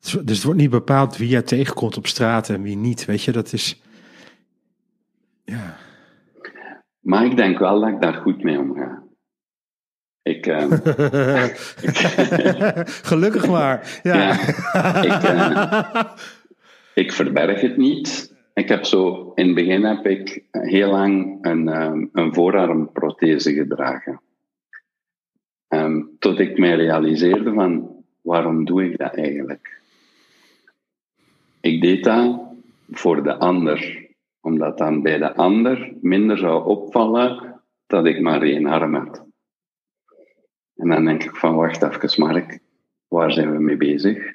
Dus 0.00 0.12
het 0.12 0.42
wordt 0.42 0.60
niet 0.60 0.70
bepaald 0.70 1.16
wie 1.16 1.28
je 1.28 1.42
tegenkomt 1.42 1.96
op 1.96 2.06
straat 2.06 2.48
en 2.48 2.62
wie 2.62 2.76
niet. 2.76 3.04
Weet 3.04 3.22
je, 3.22 3.32
dat 3.32 3.52
is. 3.52 3.82
Ja. 5.44 5.76
Maar 7.00 7.24
ik 7.24 7.36
denk 7.36 7.58
wel 7.58 7.80
dat 7.80 7.88
ik 7.88 8.00
daar 8.00 8.14
goed 8.14 8.42
mee 8.42 8.58
omga. 8.58 9.02
Ik, 10.30 10.46
uh, 10.56 10.70
Gelukkig 13.10 13.48
maar. 13.48 14.00
Ja. 14.02 14.14
ja 14.14 14.32
ik, 15.02 15.22
uh, 15.22 16.02
ik, 17.04 17.12
verberg 17.12 17.60
het 17.60 17.76
niet. 17.76 18.34
Ik 18.54 18.68
heb 18.68 18.84
zo, 18.84 19.32
in 19.34 19.46
het 19.46 19.54
begin 19.54 19.84
heb 19.84 20.06
ik 20.06 20.44
heel 20.50 20.90
lang 20.90 21.38
een, 21.40 21.82
um, 21.82 22.10
een 22.12 22.34
voorarmprothese 22.34 23.52
gedragen. 23.52 24.20
Um, 25.68 26.16
tot 26.18 26.38
ik 26.38 26.58
mij 26.58 26.74
realiseerde 26.74 27.52
van, 27.52 28.04
waarom 28.20 28.64
doe 28.64 28.84
ik 28.84 28.98
dat 28.98 29.14
eigenlijk? 29.14 29.80
Ik 31.60 31.80
deed 31.80 32.04
dat 32.04 32.40
voor 32.90 33.22
de 33.22 33.36
ander, 33.36 34.06
omdat 34.40 34.78
dan 34.78 35.02
bij 35.02 35.18
de 35.18 35.34
ander 35.34 35.92
minder 36.00 36.38
zou 36.38 36.64
opvallen 36.64 37.60
dat 37.86 38.06
ik 38.06 38.20
maar 38.20 38.42
één 38.42 38.66
arm 38.66 38.94
had. 38.94 39.28
En 40.80 40.88
dan 40.88 41.04
denk 41.04 41.24
ik 41.24 41.36
van, 41.36 41.54
wacht 41.54 41.82
even 41.82 42.20
Mark, 42.20 42.58
waar 43.08 43.32
zijn 43.32 43.52
we 43.52 43.58
mee 43.58 43.76
bezig? 43.76 44.34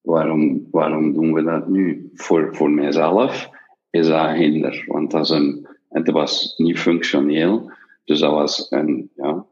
Waarom, 0.00 0.68
waarom 0.70 1.12
doen 1.12 1.32
we 1.32 1.42
dat 1.42 1.68
nu? 1.68 2.10
Voor, 2.14 2.56
voor 2.56 2.70
mijzelf 2.70 3.48
is 3.90 4.06
dat 4.06 4.28
een 4.28 4.34
hinder, 4.34 4.84
want 4.86 5.10
dat 5.10 5.24
is 5.24 5.30
een, 5.30 5.66
het 5.88 6.10
was 6.10 6.54
niet 6.56 6.78
functioneel, 6.78 7.72
dus 8.04 8.18
dat 8.18 8.32
was 8.32 8.66
een, 8.70 9.10
ja, 9.14 9.28
een 9.28 9.46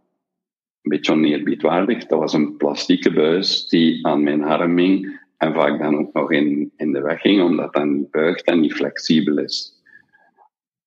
beetje 0.91 1.13
oneerbiedwaardig. 1.13 2.07
Dat 2.07 2.19
was 2.19 2.33
een 2.33 2.57
plastieke 2.57 3.13
buis 3.13 3.69
die 3.69 4.07
aan 4.07 4.23
mijn 4.23 4.45
arm 4.45 4.79
hing 4.79 5.21
en 5.37 5.55
vaak 5.55 5.79
dan 5.79 5.99
ook 5.99 6.13
nog 6.13 6.33
in, 6.33 6.73
in 6.77 6.93
de 6.93 7.01
weg 7.01 7.21
ging, 7.21 7.43
omdat 7.43 7.73
dat 7.73 7.85
niet 7.85 8.11
buigt 8.11 8.45
en 8.45 8.61
niet 8.61 8.75
flexibel 8.75 9.39
is. 9.39 9.83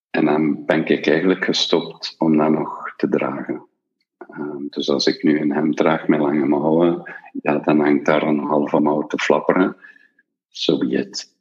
En 0.09 0.25
dan 0.25 0.65
ben 0.65 0.85
ik 0.85 1.07
eigenlijk 1.07 1.45
gestopt 1.45 2.15
om 2.17 2.37
dat 2.37 2.51
nog 2.51 2.93
te 2.95 3.09
dragen. 3.09 3.66
Uh, 4.39 4.69
dus 4.69 4.89
als 4.89 5.07
ik 5.07 5.23
nu 5.23 5.39
een 5.39 5.51
hemd 5.51 5.77
draag 5.77 6.07
met 6.07 6.19
lange 6.19 6.45
mouwen, 6.45 7.13
ja, 7.41 7.57
dan 7.57 7.79
hangt 7.79 8.05
daar 8.05 8.23
een 8.23 8.39
halve 8.39 8.79
mouw 8.79 9.07
te 9.07 9.17
flapperen. 9.17 9.75
So 10.49 10.77
be 10.77 10.87
it. 10.87 11.35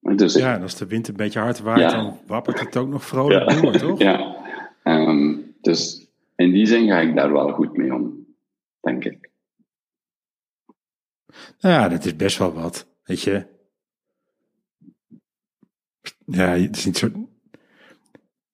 Dus 0.00 0.34
ja, 0.34 0.54
en 0.54 0.62
als 0.62 0.76
de 0.76 0.86
wind 0.86 1.08
een 1.08 1.16
beetje 1.16 1.38
hard 1.40 1.60
waait, 1.60 1.80
ja. 1.80 1.90
dan 1.90 2.18
wappert 2.26 2.60
het 2.60 2.76
ook 2.76 2.88
nog 2.88 3.04
vrolijk 3.04 3.50
ja. 3.50 3.60
door, 3.60 3.72
toch? 3.72 3.98
Ja, 3.98 4.36
um, 4.82 5.54
dus 5.60 6.08
in 6.36 6.50
die 6.52 6.66
zin 6.66 6.88
ga 6.88 6.98
ik 6.98 7.14
daar 7.14 7.32
wel 7.32 7.52
goed 7.52 7.76
mee 7.76 7.94
om, 7.94 8.26
denk 8.80 9.04
ik. 9.04 9.30
Nou 11.60 11.74
ja, 11.74 11.88
dat 11.88 12.04
is 12.04 12.16
best 12.16 12.38
wel 12.38 12.52
wat, 12.52 12.86
weet 13.04 13.20
je. 13.20 13.46
Ja, 16.26 16.48
het 16.48 16.76
is 16.76 16.84
niet 16.84 16.98
zo. 16.98 17.10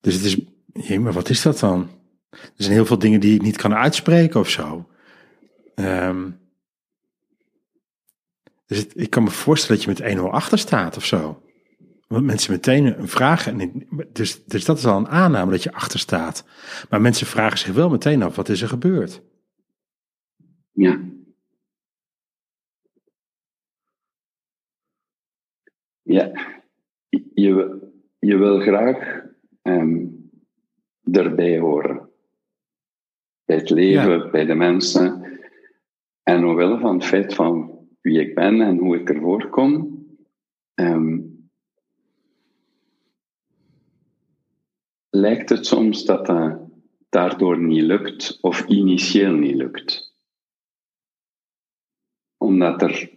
Dus 0.01 0.15
het 0.15 0.25
is. 0.25 0.41
Ja, 0.73 1.01
maar 1.01 1.13
wat 1.13 1.29
is 1.29 1.43
dat 1.43 1.59
dan? 1.59 2.00
Er 2.31 2.39
zijn 2.57 2.73
heel 2.73 2.87
veel 2.87 2.99
dingen 2.99 3.21
die 3.21 3.35
ik 3.35 3.43
niet 3.43 3.57
kan 3.57 3.75
uitspreken 3.75 4.41
of 4.41 4.49
zo. 4.49 4.89
Ehm, 5.75 6.31
dus 8.67 8.87
ik 8.87 9.11
kan 9.11 9.23
me 9.23 9.31
voorstellen 9.31 9.77
dat 9.77 9.97
je 9.97 10.05
met 10.05 10.19
1-0 10.19 10.31
achter 10.31 10.59
staat 10.59 10.97
of 10.97 11.05
zo. 11.05 11.43
Want 12.07 12.25
mensen 12.25 12.53
meteen 12.53 13.01
een. 13.01 13.09
En 13.47 13.87
dus, 14.13 14.45
dus 14.45 14.65
dat 14.65 14.79
is 14.79 14.87
al 14.87 14.97
een 14.97 15.09
aanname 15.09 15.51
dat 15.51 15.63
je 15.63 15.73
achter 15.73 15.99
staat. 15.99 16.45
Maar 16.89 17.01
mensen 17.01 17.27
vragen 17.27 17.59
zich 17.59 17.75
wel 17.75 17.91
meteen 17.91 18.23
af: 18.23 18.37
wat 18.37 18.49
is 18.49 18.63
er 18.63 18.69
gebeurd? 18.69 19.23
Ja. 20.73 21.01
Ja, 26.03 26.33
je, 27.09 27.91
je 28.19 28.37
wil 28.37 28.61
graag 28.61 29.25
ehm, 29.63 30.07
erbij 31.13 31.59
horen. 31.59 32.10
Bij 33.51 33.59
het 33.59 33.71
leven, 33.71 34.31
bij 34.31 34.45
de 34.45 34.55
mensen. 34.55 35.39
En 36.23 36.45
omwille 36.45 36.79
van 36.79 36.95
het 36.95 37.05
feit 37.05 37.35
van 37.35 37.79
wie 38.01 38.21
ik 38.21 38.35
ben 38.35 38.61
en 38.61 38.79
hoe 38.79 38.97
ik 38.97 39.09
ervoor 39.11 39.49
kom, 39.49 40.05
ehm, 40.75 41.19
lijkt 45.11 45.49
het 45.49 45.67
soms 45.67 46.05
dat 46.05 46.27
dat 46.27 46.61
daardoor 47.09 47.59
niet 47.59 47.83
lukt 47.83 48.39
of 48.41 48.67
initieel 48.67 49.33
niet 49.33 49.55
lukt 49.55 50.15
omdat 52.37 52.83
er 52.83 53.11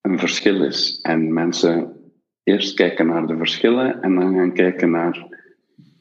een 0.00 0.18
verschil 0.18 0.64
is. 0.64 1.00
En 1.02 1.32
mensen 1.32 2.00
eerst 2.42 2.74
kijken 2.74 3.06
naar 3.06 3.26
de 3.26 3.36
verschillen 3.36 4.02
en 4.02 4.14
dan 4.14 4.34
gaan 4.34 4.52
kijken 4.52 4.90
naar 4.90 5.26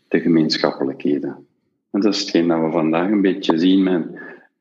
de 0.08 0.20
gemeenschappelijkheden. 0.20 1.48
En 1.96 2.02
dat 2.02 2.14
is 2.14 2.20
hetgeen 2.20 2.48
dat 2.48 2.62
we 2.62 2.72
vandaag 2.72 3.10
een 3.10 3.22
beetje 3.22 3.58
zien 3.58 3.84
met 3.84 4.20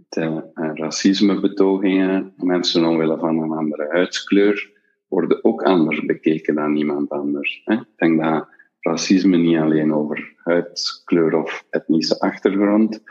de 0.08 0.50
eh, 0.54 0.70
racismebetogingen. 0.74 2.32
Mensen 2.36 2.84
omwille 2.84 3.18
van 3.18 3.42
een 3.42 3.52
andere 3.52 3.88
huidskleur 3.90 4.72
worden 5.08 5.44
ook 5.44 5.62
anders 5.62 6.04
bekeken 6.04 6.54
dan 6.54 6.76
iemand 6.76 7.10
anders. 7.10 7.62
Ik 7.64 7.84
denk 7.96 8.22
dat 8.22 8.48
racisme 8.80 9.36
niet 9.36 9.58
alleen 9.58 9.94
over 9.94 10.34
huidskleur 10.36 11.42
of 11.42 11.66
etnische 11.70 12.20
achtergrond, 12.20 13.02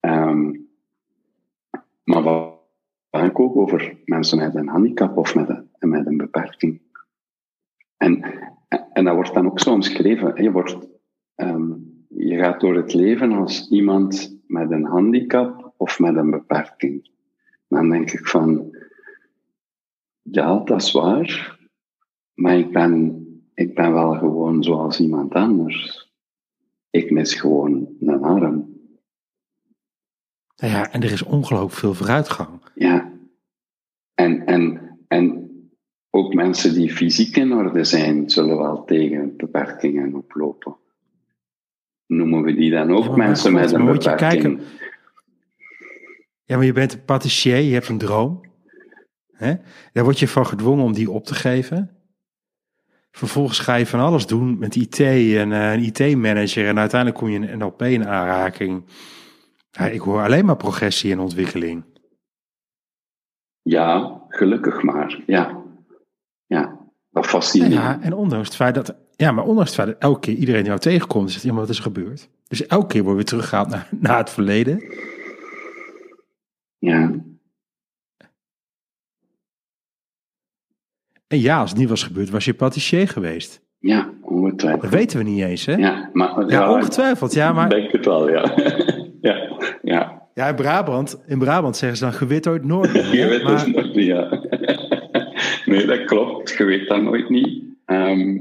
ehm, 0.00 0.52
maar 2.04 2.22
vaak 3.10 3.40
ook 3.40 3.56
over 3.56 3.98
mensen 4.04 4.38
met 4.38 4.54
een 4.54 4.68
handicap 4.68 5.16
of 5.16 5.34
met 5.34 5.48
een, 5.48 5.90
met 5.90 6.06
een 6.06 6.16
beperking. 6.16 6.80
En, 7.96 8.24
en 8.92 9.04
dat 9.04 9.14
wordt 9.14 9.34
dan 9.34 9.46
ook 9.46 9.60
zo 9.60 9.72
omschreven. 9.72 10.42
Je, 10.42 10.52
wordt, 10.52 10.76
ehm, 11.34 11.72
je 12.18 12.36
gaat 12.36 12.60
door 12.60 12.76
het 12.76 12.94
leven 12.94 13.32
als 13.32 13.68
iemand 13.68 14.38
met 14.46 14.70
een 14.70 14.84
handicap 14.84 15.72
of 15.76 15.98
met 15.98 16.16
een 16.16 16.30
beperking. 16.30 17.10
Dan 17.68 17.88
denk 17.88 18.10
ik 18.10 18.26
van, 18.26 18.76
ja, 20.22 20.58
dat 20.58 20.82
is 20.82 20.92
waar, 20.92 21.58
maar 22.34 22.58
ik 22.58 22.72
ben, 22.72 23.24
ik 23.54 23.74
ben 23.74 23.92
wel 23.92 24.14
gewoon 24.14 24.62
zoals 24.62 25.00
iemand 25.00 25.32
anders. 25.34 26.10
Ik 26.90 27.10
mis 27.10 27.34
gewoon 27.34 27.88
een 28.00 28.22
arm. 28.22 28.74
Nou 30.56 30.72
ja, 30.72 30.92
en 30.92 31.02
er 31.02 31.12
is 31.12 31.22
ongelooflijk 31.22 31.72
veel 31.72 31.94
vooruitgang. 31.94 32.60
Ja. 32.74 33.12
En, 34.14 34.46
en, 34.46 34.80
en 35.08 35.50
ook 36.10 36.34
mensen 36.34 36.74
die 36.74 36.92
fysiek 36.92 37.36
in 37.36 37.52
orde 37.52 37.84
zijn, 37.84 38.30
zullen 38.30 38.58
wel 38.58 38.84
tegen 38.84 39.36
beperkingen 39.36 40.14
oplopen. 40.14 40.76
Noemen 42.06 42.42
we 42.42 42.54
die 42.54 42.70
dan 42.70 42.90
ook 42.90 43.04
Ja, 43.04 43.16
mensen 43.16 43.50
God, 43.52 43.60
met 43.60 43.72
een 43.72 43.84
maar 43.84 43.92
moet 43.94 44.02
je 44.04 44.10
beperking? 44.10 44.42
kijken- 44.42 44.64
Ja, 46.44 46.56
maar 46.56 46.64
je 46.64 46.72
bent 46.72 46.92
een 46.92 47.04
patissier, 47.04 47.56
je 47.56 47.72
hebt 47.72 47.88
een 47.88 47.98
droom. 47.98 48.40
Hè? 49.32 49.54
Daar 49.92 50.04
word 50.04 50.18
je 50.18 50.28
van 50.28 50.46
gedwongen 50.46 50.84
om 50.84 50.92
die 50.92 51.10
op 51.10 51.24
te 51.24 51.34
geven. 51.34 51.90
Vervolgens 53.10 53.58
ga 53.58 53.74
je 53.74 53.86
van 53.86 54.00
alles 54.00 54.26
doen 54.26 54.58
met 54.58 54.74
IT 54.76 55.00
en 55.00 55.52
eh, 55.52 55.72
een 55.72 55.82
IT-manager. 55.82 56.66
En 56.66 56.78
uiteindelijk 56.78 57.20
kom 57.20 57.28
je 57.30 57.38
in 57.48 57.58
NLP 57.58 57.82
in 57.82 58.06
aanraking. 58.06 58.84
Ja, 59.70 59.86
ik 59.86 60.00
hoor 60.00 60.22
alleen 60.22 60.44
maar 60.44 60.56
progressie 60.56 61.12
en 61.12 61.18
ontwikkeling. 61.18 61.84
Ja, 63.62 64.20
gelukkig 64.28 64.82
maar. 64.82 65.22
Ja. 65.26 65.62
Ja, 66.46 66.75
dat 67.16 67.26
fascineert. 67.26 67.72
Ja, 67.72 67.98
en 68.00 68.12
ondanks 68.12 68.46
het 68.46 68.56
feit 68.56 68.74
dat, 68.74 68.94
ja, 69.16 69.32
maar 69.32 69.44
ondanks 69.44 69.70
het 69.70 69.78
feit 69.80 69.88
dat 69.88 69.98
elke 70.10 70.20
keer 70.20 70.34
iedereen 70.34 70.64
jou 70.64 70.78
tegenkomt, 70.78 71.30
zegt 71.30 71.42
ja, 71.42 71.50
maar 71.52 71.60
wat 71.60 71.70
is 71.70 71.76
er 71.76 71.82
gebeurd? 71.82 72.28
Dus 72.48 72.66
elke 72.66 72.86
keer 72.86 73.00
word 73.00 73.10
je 73.10 73.16
weer 73.16 73.24
teruggehaald 73.24 73.68
naar, 73.68 73.88
naar 74.00 74.18
het 74.18 74.30
verleden. 74.30 74.82
Ja. 76.78 77.12
En 81.26 81.40
ja, 81.40 81.60
als 81.60 81.70
het 81.70 81.78
niet 81.78 81.88
was 81.88 82.02
gebeurd, 82.02 82.30
was 82.30 82.44
je 82.44 82.54
patissier 82.54 83.08
geweest. 83.08 83.64
Ja, 83.78 84.02
Dat 84.02 84.14
ongetwijfeld. 84.22 84.92
weten 84.92 85.18
we 85.18 85.24
niet 85.24 85.42
eens, 85.42 85.66
hè? 85.66 85.74
Ja, 85.74 86.10
maar, 86.12 86.48
Ja, 86.48 86.72
ongetwijfeld. 86.72 87.32
Ja, 87.32 87.52
maar 87.52 87.68
denk 87.68 87.92
het 87.92 88.04
wel, 88.04 88.30
ja. 88.30 88.52
ja, 89.28 89.58
ja. 89.82 90.28
ja, 90.34 90.48
in, 90.48 90.54
Brabant, 90.54 91.22
in 91.26 91.38
Brabant 91.38 91.76
zeggen 91.76 91.98
ze 91.98 92.04
dan 92.04 92.12
gewit 92.12 92.46
maar, 93.42 93.70
nog 93.70 93.94
niet, 93.94 94.06
ja. 94.06 94.28
Nee, 95.66 95.86
dat 95.86 96.04
klopt. 96.04 96.50
Je 96.50 96.64
weet 96.64 96.88
dat 96.88 97.02
nooit 97.02 97.28
niet. 97.28 97.64
Ehm, 97.84 98.38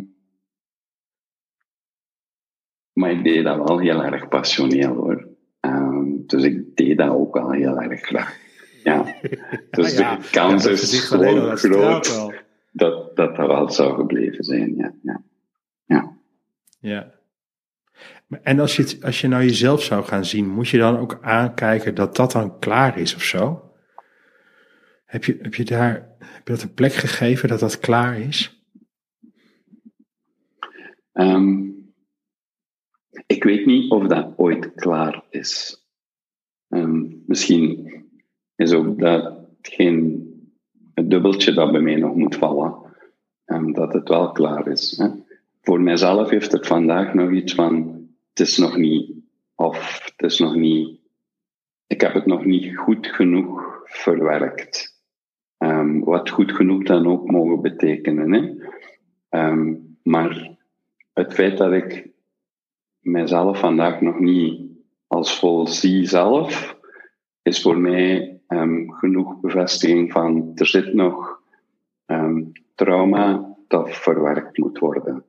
maar 2.94 3.12
ik 3.12 3.24
deed 3.24 3.44
dat 3.44 3.68
wel 3.68 3.80
heel 3.80 4.04
erg 4.04 4.28
passioneel, 4.28 4.94
hoor. 4.94 5.28
Ehm, 5.60 6.06
dus 6.26 6.44
ik 6.44 6.76
deed 6.76 6.98
dat 6.98 7.10
ook 7.10 7.34
wel 7.34 7.52
heel 7.52 7.82
erg 7.82 8.02
graag. 8.02 8.38
Ja. 8.84 9.06
Dus 9.70 9.98
ja, 9.98 10.16
de 10.16 10.30
kans 10.32 10.64
ja, 10.64 10.70
is 10.70 11.12
al, 11.12 11.18
gewoon 11.18 11.58
groot 11.58 12.32
dat, 12.72 13.16
dat 13.16 13.36
dat 13.36 13.48
wel 13.48 13.70
zou 13.70 13.96
gebleven 13.96 14.44
zijn, 14.44 14.76
ja. 14.76 14.94
ja. 15.04 15.22
ja. 15.86 16.18
Ja. 16.80 17.14
En 18.42 18.60
als 18.60 18.76
je, 18.76 18.82
het, 18.82 19.04
als 19.04 19.22
je 19.22 19.28
nou 19.28 19.44
jezelf 19.44 19.84
zou 19.84 20.04
gaan 20.04 20.26
zien, 20.26 20.50
moet 20.50 20.70
je 20.70 20.78
dan 20.78 20.98
ook 20.98 21.20
aankijken 21.22 21.96
dat 21.96 22.16
dat 22.16 22.32
dan 22.32 22.60
klaar 22.60 22.98
is 23.00 23.16
of 23.16 23.24
zo? 23.24 23.65
Heb 25.16 25.24
je, 25.24 25.38
heb 25.42 25.56
je 25.56 25.64
daar 25.64 26.18
dat 26.44 26.62
een 26.62 26.74
plek 26.74 26.94
gegeven 26.94 27.50
dat 27.50 27.60
dat 27.60 27.80
klaar 27.80 28.20
is? 28.20 28.64
Ehm, 31.12 31.70
ik 33.26 33.44
weet 33.44 33.66
niet 33.66 33.92
of 33.92 34.08
dat 34.08 34.34
ooit 34.38 34.74
klaar 34.74 35.24
is. 35.30 35.84
Ehm, 36.70 37.06
misschien 37.26 37.90
is 38.56 38.74
ook 38.74 39.00
dat 39.00 39.38
geen 39.62 40.30
het 40.94 41.10
dubbeltje 41.10 41.54
dat 41.54 41.72
bij 41.72 41.82
mij 41.82 41.96
nog 41.96 42.16
moet 42.16 42.36
vallen, 42.36 42.76
ehm, 43.46 43.72
dat 43.72 43.94
het 43.94 44.10
wel 44.10 44.32
klaar 44.32 44.68
is. 44.68 44.98
Hè. 44.98 45.10
Voor 45.62 45.82
mijzelf 45.82 46.30
heeft 46.30 46.52
het 46.52 46.68
vandaag 46.68 47.14
nog 47.14 47.32
iets 47.32 47.54
van, 47.54 48.08
het 48.30 48.40
is 48.40 48.58
nog 48.58 48.78
niet, 48.78 49.12
of 49.56 50.04
het 50.06 50.32
is 50.32 50.40
nog 50.40 50.56
niet, 50.56 51.00
ik 51.88 52.02
heb 52.02 52.14
het 52.14 52.26
nog 52.26 52.46
niet 52.46 52.78
goed 52.78 53.08
genoeg 53.08 53.82
verwerkt. 53.86 54.95
Ehm, 55.66 56.00
wat 56.00 56.30
goed 56.30 56.52
genoeg 56.52 56.84
dan 56.84 57.08
ook 57.08 57.32
mogen 57.32 57.62
betekenen. 57.62 58.34
Hè. 58.34 58.54
Ehm, 59.30 59.74
maar 60.04 60.58
het 61.14 61.34
feit 61.34 61.58
dat 61.58 61.72
ik 61.72 62.10
mijzelf 63.00 63.60
vandaag 63.60 64.02
nog 64.02 64.20
niet 64.20 64.62
als 65.08 65.40
vol 65.40 65.68
zie 65.68 66.06
zelf, 66.08 66.78
is 67.42 67.62
voor 67.62 67.78
mij 67.78 68.40
ehm, 68.48 68.90
genoeg 68.90 69.40
bevestiging 69.40 70.12
van 70.12 70.52
er 70.56 70.68
zit 70.68 70.94
nog 70.94 71.44
trauma 72.76 73.56
dat 73.68 73.92
verwerkt 73.92 74.58
moet 74.58 74.80
worden, 74.80 75.24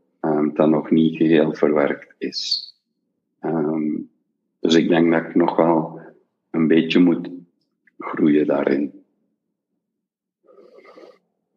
dat 0.53 0.68
nog 0.68 0.90
niet 0.90 1.16
geheel 1.16 1.55
verwerkt 1.55 2.14
is. 2.18 2.75
Dus 4.61 4.75
ik 4.75 4.88
denk 4.88 5.12
dat 5.12 5.22
ik 5.22 5.35
nog 5.35 5.57
wel 5.57 6.01
een 6.51 6.66
beetje 6.66 6.99
moet 6.99 7.29
groeien 7.99 8.46
daarin. 8.46 9.06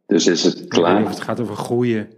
Dus 0.09 0.27
is 0.27 0.43
het 0.43 0.67
klaar? 0.67 1.03
of 1.03 1.09
het 1.09 1.21
gaat 1.21 1.39
over 1.39 1.55
groeien. 1.55 2.09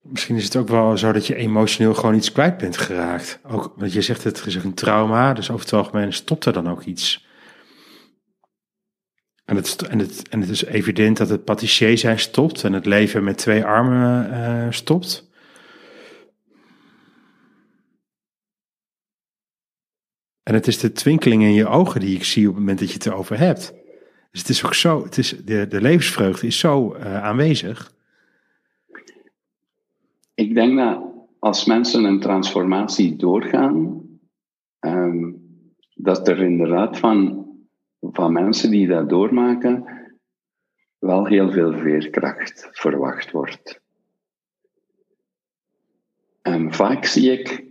Misschien 0.00 0.36
is 0.36 0.44
het 0.44 0.56
ook 0.56 0.68
wel 0.68 0.98
zo 0.98 1.12
dat 1.12 1.26
je 1.26 1.34
emotioneel 1.34 1.94
gewoon 1.94 2.14
iets 2.14 2.32
kwijt 2.32 2.56
bent 2.56 2.76
geraakt. 2.76 3.40
Ook, 3.42 3.72
want 3.76 3.92
je 3.92 4.02
zegt 4.02 4.24
het 4.24 4.46
is 4.46 4.54
een 4.54 4.74
trauma, 4.74 5.32
dus 5.32 5.50
over 5.50 5.64
het 5.64 5.74
algemeen 5.74 6.12
stopt 6.12 6.44
er 6.44 6.52
dan 6.52 6.70
ook 6.70 6.82
iets. 6.82 7.26
En 9.44 9.56
het, 9.56 9.82
en 9.82 9.98
het, 9.98 10.28
en 10.28 10.40
het 10.40 10.50
is 10.50 10.64
evident 10.64 11.16
dat 11.16 11.28
het 11.28 11.44
patissier 11.44 11.98
zijn 11.98 12.18
stopt 12.18 12.64
en 12.64 12.72
het 12.72 12.86
leven 12.86 13.24
met 13.24 13.38
twee 13.38 13.64
armen 13.64 14.32
eh, 14.32 14.66
stopt. 14.70 15.28
En 20.42 20.54
het 20.54 20.66
is 20.66 20.78
de 20.78 20.92
twinkeling 20.92 21.42
in 21.42 21.54
je 21.54 21.66
ogen 21.66 22.00
die 22.00 22.16
ik 22.16 22.24
zie 22.24 22.48
op 22.48 22.54
het 22.54 22.60
moment 22.60 22.78
dat 22.78 22.88
je 22.88 22.94
het 22.94 23.06
erover 23.06 23.38
hebt. 23.38 23.74
Dus 24.36 24.44
het 24.44 24.56
is 24.56 24.64
ook 24.64 24.74
zo, 24.74 25.02
het 25.04 25.18
is, 25.18 25.30
de, 25.44 25.66
de 25.68 25.80
levensvreugde 25.80 26.46
is 26.46 26.58
zo 26.58 26.92
eh, 26.92 27.22
aanwezig. 27.24 27.94
Ik 30.34 30.54
denk 30.54 30.78
dat 30.78 31.02
als 31.38 31.64
mensen 31.64 32.04
een 32.04 32.20
transformatie 32.20 33.16
doorgaan, 33.16 34.02
ehm, 34.78 35.32
dat 35.94 36.28
er 36.28 36.42
inderdaad 36.42 36.98
van, 36.98 37.46
van 38.00 38.32
mensen 38.32 38.70
die 38.70 38.86
dat 38.88 39.08
doormaken 39.08 39.84
wel 40.98 41.26
heel 41.26 41.50
veel 41.50 41.72
veerkracht 41.72 42.68
verwacht 42.72 43.30
wordt. 43.30 43.80
En 46.42 46.72
vaak 46.72 47.04
zie 47.04 47.32
ik 47.32 47.64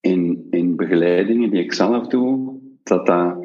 in, 0.00 0.46
in 0.50 0.76
begeleidingen 0.76 1.50
die 1.50 1.62
ik 1.62 1.72
zelf 1.72 2.06
doe, 2.06 2.58
dat 2.82 3.06
dat 3.06 3.44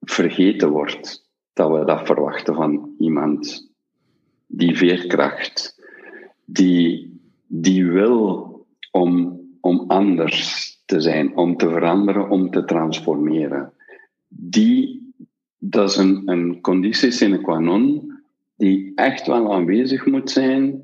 vergeten 0.00 0.70
wordt. 0.70 1.26
Dat 1.58 1.70
we 1.70 1.84
dat 1.84 2.06
verwachten 2.06 2.54
van 2.54 2.94
iemand 2.98 3.70
die 4.46 4.76
veerkracht, 4.76 5.82
die, 6.44 7.18
die 7.46 7.86
wil 7.86 8.66
om, 8.90 9.40
om 9.60 9.84
anders 9.86 10.76
te 10.84 11.00
zijn, 11.00 11.36
om 11.36 11.56
te 11.56 11.68
veranderen, 11.68 12.30
om 12.30 12.50
te 12.50 12.64
transformeren. 12.64 13.72
Die, 14.28 15.12
dat 15.58 15.90
is 15.90 15.96
een, 15.96 16.22
een 16.24 16.60
conditie 16.60 17.10
sine 17.10 17.40
qua 17.40 17.58
non 17.58 18.12
die 18.56 18.92
echt 18.94 19.26
wel 19.26 19.52
aanwezig 19.52 20.06
moet 20.06 20.30
zijn 20.30 20.82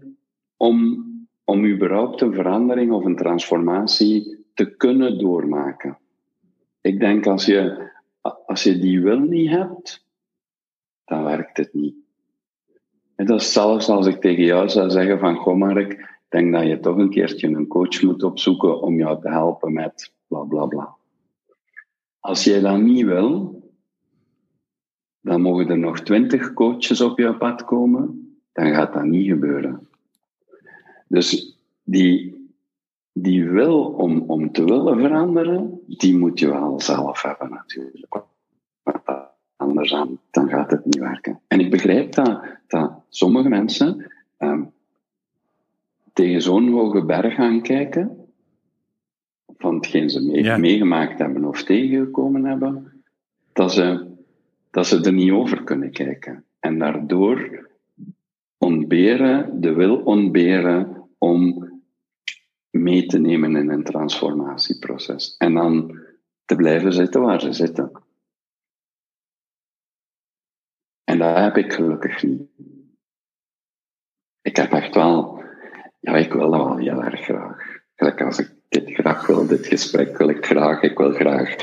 om, 0.56 1.04
om 1.44 1.66
überhaupt 1.66 2.20
een 2.20 2.34
verandering 2.34 2.92
of 2.92 3.04
een 3.04 3.16
transformatie 3.16 4.44
te 4.54 4.76
kunnen 4.76 5.18
doormaken. 5.18 5.98
Ik 6.80 7.00
denk 7.00 7.26
als 7.26 7.46
je, 7.46 7.90
als 8.46 8.62
je 8.62 8.78
die 8.78 9.00
wil 9.00 9.18
niet 9.18 9.50
hebt, 9.50 10.03
dan 11.04 11.24
werkt 11.24 11.56
het 11.56 11.74
niet. 11.74 11.94
En 13.14 13.26
dat 13.26 13.40
is 13.40 13.52
zelfs 13.52 13.88
als 13.88 14.06
ik 14.06 14.20
tegen 14.20 14.44
jou 14.44 14.68
zou 14.68 14.90
zeggen 14.90 15.18
van, 15.18 15.36
goh 15.36 15.56
Mark, 15.56 15.92
ik 15.92 16.20
denk 16.28 16.52
dat 16.52 16.66
je 16.66 16.80
toch 16.80 16.96
een 16.96 17.10
keertje 17.10 17.48
een 17.48 17.66
coach 17.66 18.02
moet 18.02 18.22
opzoeken 18.22 18.80
om 18.80 18.98
jou 18.98 19.20
te 19.20 19.28
helpen 19.28 19.72
met 19.72 20.12
bla 20.26 20.42
bla 20.42 20.66
bla. 20.66 20.96
Als 22.20 22.44
jij 22.44 22.60
dat 22.60 22.80
niet 22.80 23.04
wil, 23.04 23.62
dan 25.20 25.40
mogen 25.40 25.68
er 25.68 25.78
nog 25.78 26.00
twintig 26.00 26.52
coaches 26.52 27.00
op 27.00 27.18
jouw 27.18 27.36
pad 27.36 27.64
komen, 27.64 28.36
dan 28.52 28.74
gaat 28.74 28.92
dat 28.92 29.04
niet 29.04 29.28
gebeuren. 29.28 29.88
Dus 31.08 31.58
die, 31.82 32.34
die 33.12 33.48
wil 33.48 33.84
om, 33.84 34.20
om 34.20 34.52
te 34.52 34.64
willen 34.64 34.98
veranderen, 34.98 35.80
die 35.86 36.16
moet 36.16 36.38
je 36.38 36.48
wel 36.48 36.80
zelf 36.80 37.22
hebben 37.22 37.50
natuurlijk. 37.50 38.24
Anders 39.64 39.90
dan, 39.90 40.18
dan 40.30 40.48
gaat 40.48 40.70
het 40.70 40.84
niet 40.84 40.98
werken. 40.98 41.40
En 41.46 41.60
ik 41.60 41.70
begrijp 41.70 42.12
dat, 42.12 42.40
dat 42.66 42.92
sommige 43.08 43.48
mensen 43.48 44.10
ehm, 44.36 44.62
tegen 46.12 46.42
zo'n 46.42 46.68
hoge 46.68 47.04
berg 47.04 47.34
gaan 47.34 47.62
kijken, 47.62 48.26
van 49.56 49.74
hetgeen 49.74 50.10
ze 50.10 50.24
mee, 50.24 50.58
meegemaakt 50.58 51.18
hebben 51.18 51.44
of 51.44 51.62
tegengekomen 51.62 52.44
hebben, 52.44 53.02
dat 53.52 53.72
ze, 53.72 54.06
dat 54.70 54.86
ze 54.86 55.00
er 55.00 55.12
niet 55.12 55.30
over 55.30 55.64
kunnen 55.64 55.90
kijken. 55.90 56.44
En 56.60 56.78
daardoor 56.78 57.68
ontberen, 58.58 59.60
de 59.60 59.72
wil 59.72 59.96
ontberen 59.96 61.08
om 61.18 61.68
mee 62.70 63.06
te 63.06 63.18
nemen 63.18 63.56
in 63.56 63.70
een 63.70 63.84
transformatieproces. 63.84 65.34
En 65.38 65.54
dan 65.54 65.98
te 66.44 66.56
blijven 66.56 66.92
zitten 66.92 67.20
waar 67.20 67.40
ze 67.40 67.52
zitten. 67.52 67.90
En 71.14 71.20
dat 71.20 71.36
heb 71.36 71.56
ik 71.56 71.72
gelukkig 71.72 72.22
niet. 72.22 72.42
Ik 74.42 74.56
heb 74.56 74.72
echt 74.72 74.94
wel, 74.94 75.42
ja, 76.00 76.16
ik 76.16 76.32
wil 76.32 76.50
dat 76.50 76.64
wel 76.64 76.76
heel 76.76 77.02
erg 77.02 77.20
graag. 77.20 77.82
Gelijk 77.94 78.22
als 78.22 78.38
ik 78.38 78.54
dit 78.68 78.90
graag 78.90 79.26
wil, 79.26 79.46
dit 79.46 79.66
gesprek 79.66 80.18
wil 80.18 80.28
ik 80.28 80.46
graag, 80.46 80.82
ik 80.82 80.98
wil 80.98 81.12
graag, 81.12 81.56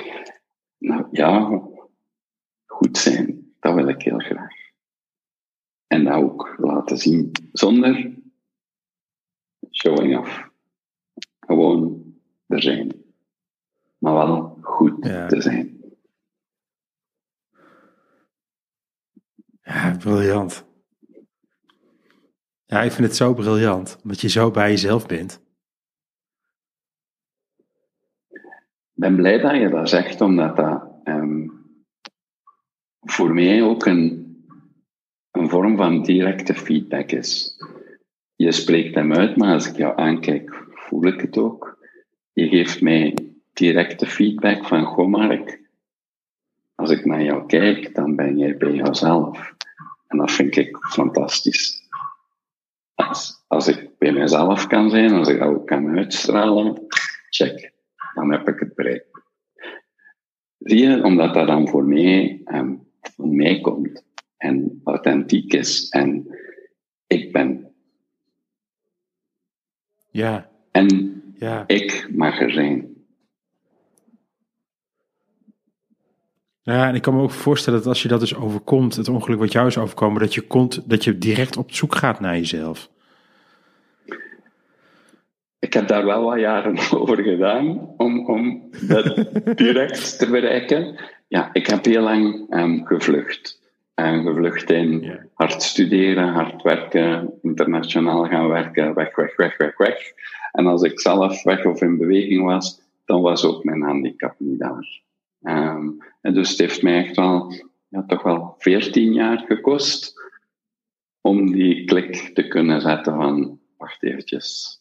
nou 0.78 1.08
ja, 1.12 1.62
goed 2.66 2.98
zijn. 2.98 3.54
Dat 3.60 3.74
wil 3.74 3.88
ik 3.88 4.02
heel 4.02 4.20
graag. 4.20 4.54
En 5.88 6.04
dat 6.04 6.14
ook 6.14 6.56
laten 6.58 6.98
zien, 6.98 7.32
zonder 7.52 8.14
showing 9.72 10.18
off. 10.18 10.50
Gewoon 11.40 12.14
er 12.48 12.62
zijn. 12.62 12.92
Maar 13.98 14.14
wel 14.14 14.58
goed 14.62 15.02
te 15.02 15.42
zijn. 15.42 15.71
Ja, 19.64 19.96
briljant. 20.00 20.66
Ja, 22.66 22.82
ik 22.82 22.92
vind 22.92 23.08
het 23.08 23.16
zo 23.16 23.34
briljant, 23.34 24.00
omdat 24.04 24.22
je 24.22 24.30
zo 24.30 24.52
bij 24.52 24.70
jezelf 24.70 25.06
bent. 25.06 25.42
Ik 28.94 29.08
ben 29.08 29.16
blij 29.16 29.38
dat 29.38 29.56
je 29.56 29.70
dat 29.70 29.90
zegt, 29.90 30.22
omdat 30.22 30.56
dat 30.56 30.84
ehm, 31.04 31.48
voor 33.00 33.34
mij 33.34 33.64
ook 33.64 33.86
een, 33.86 34.36
een 35.32 35.50
vorm 35.50 35.78
van 35.78 36.04
directe 36.04 36.54
feedback 36.54 37.12
is. 37.12 37.58
Je 38.36 38.52
spreekt 38.52 38.96
hem 38.96 39.14
uit, 39.14 39.38
maar 39.38 39.54
als 39.54 39.70
ik 39.70 39.76
jou 39.76 39.98
aankijk, 39.98 40.66
voel 40.70 41.06
ik 41.06 41.22
het 41.22 41.38
ook. 41.38 41.78
Je 42.34 42.48
geeft 42.48 42.82
mij 42.82 43.18
directe 43.54 44.06
feedback 44.06 44.66
van, 44.66 44.86
goh 44.86 45.08
Mark, 45.08 45.61
als 46.82 46.90
ik 46.90 47.06
naar 47.06 47.24
jou 47.24 47.46
kijk, 47.46 47.96
dan 47.96 48.16
ben 48.16 48.38
jij 48.38 48.58
bij 48.58 48.74
jouzelf. 48.74 49.54
En 50.08 50.18
dat 50.18 50.32
vind 50.32 50.56
ik 50.56 50.78
fantastisch. 50.78 51.90
Als, 52.96 53.44
als 53.48 53.68
ik 53.68 53.98
bij 53.98 54.12
mezelf 54.12 54.68
kan 54.68 54.90
zijn, 54.90 55.12
als 55.12 55.28
ik 55.28 55.40
dat 55.40 55.48
ook 55.48 55.68
kan 55.68 55.98
uitstralen, 55.98 56.86
check, 57.30 57.72
dan 58.14 58.32
heb 58.32 58.48
ik 58.48 58.60
het 58.60 58.76
bereikt. 58.76 59.22
Zie 60.58 60.88
je, 60.88 61.04
omdat 61.04 61.34
dat 61.34 61.48
dan 61.48 61.68
voor 61.68 61.86
mij, 61.86 62.42
um, 62.46 62.88
mij 63.16 63.62
komt 63.62 64.04
en 64.38 64.82
authentiek 64.84 65.54
is 65.54 65.90
en 65.90 66.38
ik 67.08 67.32
ben. 67.32 67.74
Ja. 70.10 70.50
En 70.72 71.22
ja. 71.36 71.64
ik 71.68 72.08
mag 72.12 72.42
er 72.42 72.52
zijn. 72.52 72.91
Ja, 76.64 76.88
en 76.88 76.96
ik 76.96 77.02
kan 77.02 77.16
me 77.16 77.22
ook 77.22 77.32
voorstellen 77.32 77.80
dat 77.80 77.88
als 77.88 78.02
je 78.02 78.08
dat 78.08 78.20
dus 78.20 78.36
overkomt, 78.36 78.96
het 78.96 79.10
ongeluk 79.10 79.40
wat 79.40 79.52
jou 79.52 79.68
is 79.68 79.78
overkomen, 79.78 80.22
dat 80.22 80.34
je, 80.34 80.42
komt, 80.42 80.90
dat 80.90 81.04
je 81.04 81.18
direct 81.18 81.58
op 81.58 81.72
zoek 81.72 81.96
gaat 81.96 82.20
naar 82.20 82.36
jezelf. 82.36 82.90
Ik 85.60 85.74
heb 85.74 85.88
daar 85.88 86.06
wel 86.06 86.24
wat 86.24 86.40
jaren 86.40 86.78
over 87.00 87.24
gedaan 87.24 87.94
om, 87.98 88.28
om 88.28 88.70
dat 88.88 89.16
direct 89.58 90.20
te 90.20 90.30
bereiken. 90.30 91.00
Ja, 91.28 91.50
ik 91.54 91.68
heb 91.68 91.86
heel 91.86 92.02
lang 92.02 92.54
um, 92.54 92.86
gevlucht. 92.86 93.60
En 93.94 94.24
gevlucht 94.24 94.72
in 94.72 95.20
hard 95.34 95.64
studeren, 95.64 96.28
hard 96.28 96.62
werken, 96.62 97.34
internationaal 97.42 98.26
gaan 98.26 98.48
werken, 98.48 98.94
weg, 98.94 99.16
weg, 99.16 99.36
weg, 99.36 99.58
weg, 99.58 99.78
weg. 99.78 100.14
En 100.52 100.68
als 100.68 100.82
ik 100.82 101.00
zelf 101.00 101.44
weg 101.44 101.66
of 101.66 101.82
in 101.82 101.98
beweging 101.98 102.44
was, 102.44 102.82
dan 103.06 103.22
was 103.22 103.46
ook 103.46 103.64
mijn 103.64 103.82
handicap 103.82 104.36
niet 104.38 104.60
daar. 104.60 105.02
Um, 105.42 105.98
en 106.22 106.34
dus 106.34 106.50
het 106.50 106.60
heeft 106.60 106.82
mij 106.82 107.06
echt 107.06 107.16
wel, 107.16 107.54
ja, 107.88 108.04
toch 108.06 108.24
wel 108.24 108.56
14 108.58 109.14
jaar 109.14 109.44
gekost 109.48 110.14
om 111.22 111.52
die 111.52 111.86
klik 111.86 112.32
te 112.34 112.48
kunnen 112.48 112.82
zetten 112.82 113.16
van, 113.16 113.60
wacht 113.78 114.04
eventjes, 114.04 114.80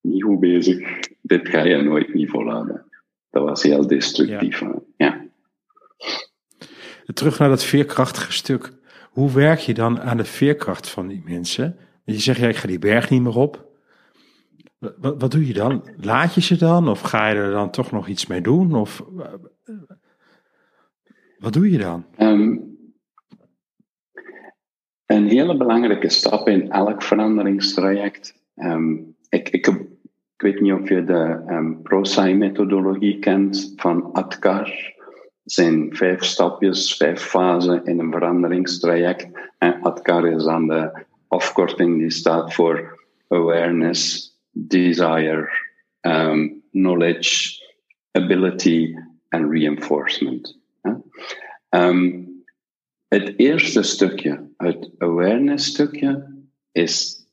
niet 0.00 0.22
goed 0.22 0.40
bezig, 0.40 0.98
dit 1.20 1.48
ga 1.48 1.62
je 1.62 1.82
nooit 1.82 2.14
niet 2.14 2.30
volhouden. 2.30 2.84
Dat 3.30 3.42
was 3.42 3.62
heel 3.62 3.86
destructief. 3.86 4.60
Ja. 4.60 4.82
ja. 4.96 5.26
Terug 7.14 7.38
naar 7.38 7.48
dat 7.48 7.64
veerkrachtige 7.64 8.32
stuk. 8.32 8.72
Hoe 9.10 9.32
werk 9.32 9.58
je 9.58 9.74
dan 9.74 10.00
aan 10.00 10.16
de 10.16 10.24
veerkracht 10.24 10.90
van 10.90 11.06
die 11.06 11.22
mensen? 11.24 11.76
Je 12.04 12.18
zegt, 12.18 12.38
ja, 12.38 12.48
ik 12.48 12.56
ga 12.56 12.66
die 12.66 12.78
berg 12.78 13.10
niet 13.10 13.22
meer 13.22 13.36
op. 13.36 13.64
Wat, 14.78 15.20
wat 15.20 15.30
doe 15.30 15.46
je 15.46 15.52
dan? 15.52 15.88
Laat 15.96 16.34
je 16.34 16.40
ze 16.40 16.56
dan? 16.56 16.88
Of 16.88 17.00
ga 17.00 17.28
je 17.28 17.34
er 17.34 17.50
dan 17.50 17.70
toch 17.70 17.90
nog 17.90 18.08
iets 18.08 18.26
mee 18.26 18.40
doen? 18.40 18.74
Of 18.74 19.04
wat 21.46 21.54
doe 21.54 21.70
je 21.70 21.78
dan? 21.78 22.04
Um, 22.18 22.78
een 25.06 25.28
hele 25.28 25.56
belangrijke 25.56 26.08
stap 26.08 26.48
in 26.48 26.70
elk 26.70 27.02
veranderingstraject. 27.02 28.34
Um, 28.56 29.16
ik, 29.28 29.48
ik, 29.48 29.84
weet 30.36 30.60
niet 30.60 30.72
of 30.72 30.88
je 30.88 31.04
de 31.04 31.44
um, 31.48 31.82
ProSci-methodologie 31.82 33.18
kent 33.18 33.72
van 33.76 34.12
Atkar. 34.12 34.94
zijn 35.44 35.96
vijf 35.96 36.24
stapjes, 36.24 36.96
vijf 36.96 37.20
fasen 37.20 37.84
in 37.84 37.98
een 37.98 38.12
veranderingstraject. 38.12 39.28
En 39.58 39.80
Atkar 39.82 40.28
is 40.28 40.44
dan 40.44 40.66
de 40.66 41.04
afkorting 41.28 41.98
die 41.98 42.10
staat 42.10 42.54
voor 42.54 43.04
awareness, 43.28 44.30
desire, 44.50 45.48
knowledge, 46.70 47.62
ability 48.10 48.94
en 49.28 49.50
reinforcement. 49.50 50.64
Um, 51.70 52.26
het 53.08 53.34
eerste 53.36 53.82
stukje, 53.82 54.50
het 54.56 54.90
awareness 54.98 55.66
stukje, 55.66 56.34
is 56.72 57.26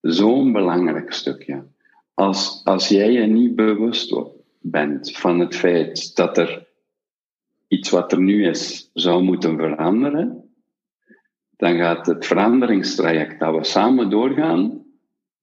zo'n 0.00 0.52
belangrijk 0.52 1.12
stukje. 1.12 1.66
Als, 2.14 2.60
als 2.64 2.88
jij 2.88 3.12
je 3.12 3.26
niet 3.26 3.56
bewust 3.56 4.14
bent 4.60 5.16
van 5.16 5.38
het 5.38 5.56
feit 5.56 6.16
dat 6.16 6.38
er 6.38 6.66
iets 7.68 7.90
wat 7.90 8.12
er 8.12 8.20
nu 8.20 8.46
is 8.46 8.90
zou 8.92 9.22
moeten 9.22 9.56
veranderen, 9.56 10.54
dan 11.56 11.76
gaat 11.76 12.06
het 12.06 12.26
veranderingstraject 12.26 13.40
dat 13.40 13.54
we 13.54 13.64
samen 13.64 14.10
doorgaan 14.10 14.84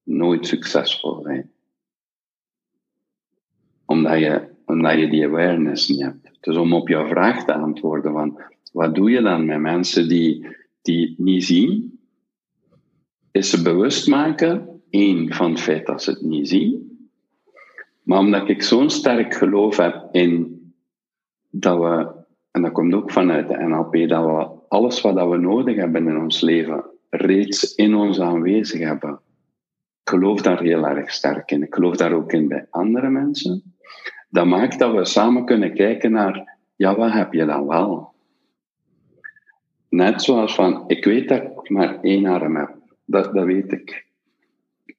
nooit 0.03 0.47
succesvol 0.47 1.21
zijn. 1.21 1.51
Omdat 3.85 4.19
je, 4.19 4.52
omdat 4.65 4.99
je 4.99 5.09
die 5.09 5.25
awareness 5.25 5.89
niet 5.89 6.01
hebt. 6.01 6.29
Dus 6.39 6.57
om 6.57 6.73
op 6.73 6.87
jouw 6.87 7.07
vraag 7.07 7.45
te 7.45 7.53
antwoorden 7.53 8.11
van 8.11 8.41
wat 8.71 8.95
doe 8.95 9.11
je 9.11 9.21
dan 9.21 9.45
met 9.45 9.59
mensen 9.59 10.07
die, 10.07 10.47
die 10.81 11.15
niet 11.17 11.43
zien, 11.43 11.99
is 13.31 13.49
ze 13.49 13.61
bewust 13.61 14.07
maken, 14.07 14.81
één, 14.89 15.33
van 15.33 15.51
het 15.51 15.59
feit 15.59 15.85
dat 15.85 16.03
ze 16.03 16.11
het 16.11 16.21
niet 16.21 16.49
zien, 16.49 16.93
maar 18.03 18.19
omdat 18.19 18.49
ik 18.49 18.63
zo'n 18.63 18.89
sterk 18.89 19.33
geloof 19.33 19.77
heb 19.77 20.07
in 20.11 20.61
dat 21.49 21.77
we, 21.77 22.11
en 22.51 22.61
dat 22.61 22.71
komt 22.71 22.93
ook 22.93 23.11
vanuit 23.11 23.47
de 23.47 23.57
NLP, 23.57 24.09
dat 24.09 24.25
we 24.25 24.47
alles 24.67 25.01
wat 25.01 25.29
we 25.29 25.37
nodig 25.37 25.75
hebben 25.75 26.07
in 26.07 26.17
ons 26.17 26.41
leven 26.41 26.83
reeds 27.09 27.75
in 27.75 27.95
ons 27.95 28.19
aanwezig 28.19 28.79
hebben. 28.79 29.19
Ik 30.03 30.09
geloof 30.09 30.41
daar 30.41 30.61
heel 30.61 30.87
erg 30.87 31.11
sterk 31.11 31.51
in. 31.51 31.63
Ik 31.63 31.73
geloof 31.73 31.95
daar 31.95 32.13
ook 32.13 32.33
in 32.33 32.47
bij 32.47 32.67
andere 32.69 33.09
mensen. 33.09 33.75
Dat 34.33 34.45
maakt 34.45 34.79
dat 34.79 34.93
we 34.93 35.05
samen 35.05 35.45
kunnen 35.45 35.73
kijken 35.73 36.11
naar, 36.11 36.57
ja, 36.75 36.95
wat 36.95 37.11
heb 37.11 37.33
je 37.33 37.45
dan 37.45 37.67
wel? 37.67 38.13
Net 39.89 40.21
zoals 40.21 40.55
van, 40.55 40.83
ik 40.87 41.05
weet 41.05 41.29
dat 41.29 41.41
ik 41.41 41.69
maar 41.69 41.99
één 42.01 42.25
arm 42.25 42.55
heb. 42.55 42.75
Dat, 43.05 43.33
dat 43.33 43.45
weet 43.45 43.71
ik. 43.71 44.05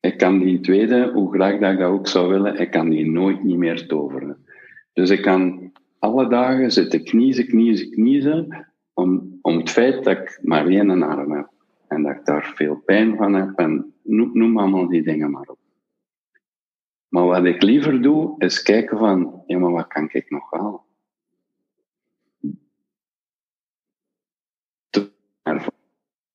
Ik 0.01 0.19
kan 0.19 0.39
die 0.39 0.61
tweede, 0.61 1.11
hoe 1.13 1.33
graag 1.33 1.59
dat 1.59 1.73
ik 1.73 1.79
dat 1.79 1.91
ook 1.91 2.09
zou 2.09 2.29
willen, 2.29 2.61
ik 2.61 2.71
kan 2.71 2.89
die 2.89 3.11
nooit 3.11 3.45
niet 3.45 3.57
meer 3.57 3.87
toveren. 3.87 4.45
Dus 4.93 5.11
ik 5.11 5.23
kan 5.23 5.73
alle 5.99 6.29
dagen 6.29 6.73
zitten 6.73 7.05
kniezen, 7.05 7.47
kniezen, 7.47 7.91
kniezen, 7.91 8.67
om, 8.93 9.39
om 9.43 9.57
het 9.57 9.71
feit 9.71 10.05
dat 10.05 10.19
ik 10.19 10.39
maar 10.43 10.67
één 10.67 11.03
arm 11.03 11.33
heb. 11.33 11.49
En 11.89 12.03
dat 12.03 12.17
ik 12.17 12.25
daar 12.25 12.53
veel 12.55 12.83
pijn 12.85 13.17
van 13.17 13.35
heb, 13.35 13.53
en 13.57 13.95
noem, 14.03 14.31
noem 14.33 14.59
allemaal 14.59 14.89
die 14.89 15.03
dingen 15.03 15.31
maar 15.31 15.49
op. 15.49 15.59
Maar 17.15 17.27
wat 17.27 17.45
ik 17.45 17.63
liever 17.63 18.03
doe, 18.03 18.35
is 18.39 18.63
kijken 18.63 18.99
van, 18.99 19.43
ja, 19.47 19.59
maar 19.59 19.71
wat 19.71 19.87
kan 19.87 20.09
ik 20.13 20.31
nog 20.31 20.51
wel? 20.51 20.85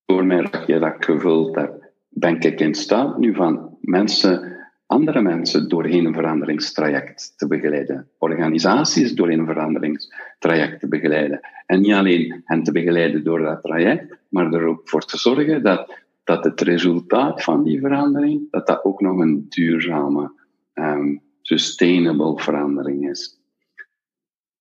Door 0.05 0.25
mijn 0.25 0.41
rakje 0.41 0.80
dat 0.80 0.95
ik 0.95 1.03
gevuld 1.03 1.55
heb, 1.55 1.91
ben 2.09 2.39
ik 2.39 2.59
in 2.59 2.73
staat 2.73 3.17
nu 3.17 3.36
van 3.36 3.77
mensen, 3.82 4.57
andere 4.86 5.21
mensen 5.21 5.69
doorheen 5.69 6.05
een 6.05 6.13
veranderingstraject 6.13 7.34
te 7.38 7.47
begeleiden. 7.47 8.09
Organisaties 8.17 9.13
doorheen 9.13 9.39
een 9.39 9.45
veranderingstraject 9.45 10.80
te 10.80 10.88
begeleiden. 10.88 11.39
En 11.65 11.82
niet 11.82 11.93
alleen 11.93 12.41
hen 12.45 12.63
te 12.63 12.71
begeleiden 12.71 13.23
door 13.23 13.39
dat 13.39 13.61
traject, 13.61 14.17
maar 14.30 14.53
er 14.53 14.65
ook 14.65 14.89
voor 14.89 15.05
te 15.05 15.17
zorgen 15.17 15.63
dat, 15.63 15.93
dat 16.23 16.43
het 16.43 16.61
resultaat 16.61 17.43
van 17.43 17.63
die 17.63 17.80
verandering, 17.80 18.51
dat 18.51 18.67
dat 18.67 18.84
ook 18.84 19.01
nog 19.01 19.17
een 19.19 19.45
duurzame, 19.49 20.38
um, 20.80 21.21
sustainable 21.41 22.38
verandering 22.38 23.09
is. 23.09 23.39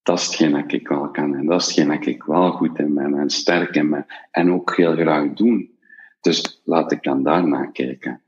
Dat 0.02 0.18
is 0.18 0.26
hetgeen 0.26 0.64
ik 0.66 0.88
wel 0.88 1.10
kan 1.10 1.34
en 1.34 1.46
dat 1.46 1.60
is 1.60 1.66
hetgeen 1.66 2.02
ik 2.02 2.22
wel 2.22 2.50
goed 2.50 2.78
in 2.78 2.94
ben 2.94 3.14
en 3.14 3.30
sterk 3.30 3.74
in 3.74 3.90
ben 3.90 4.06
en 4.30 4.52
ook 4.52 4.76
heel 4.76 4.96
graag 4.96 5.32
doen. 5.32 5.78
Dus 6.20 6.60
laat 6.64 6.92
ik 6.92 7.02
dan 7.02 7.22
daarna 7.22 7.66
kijken. 7.66 8.22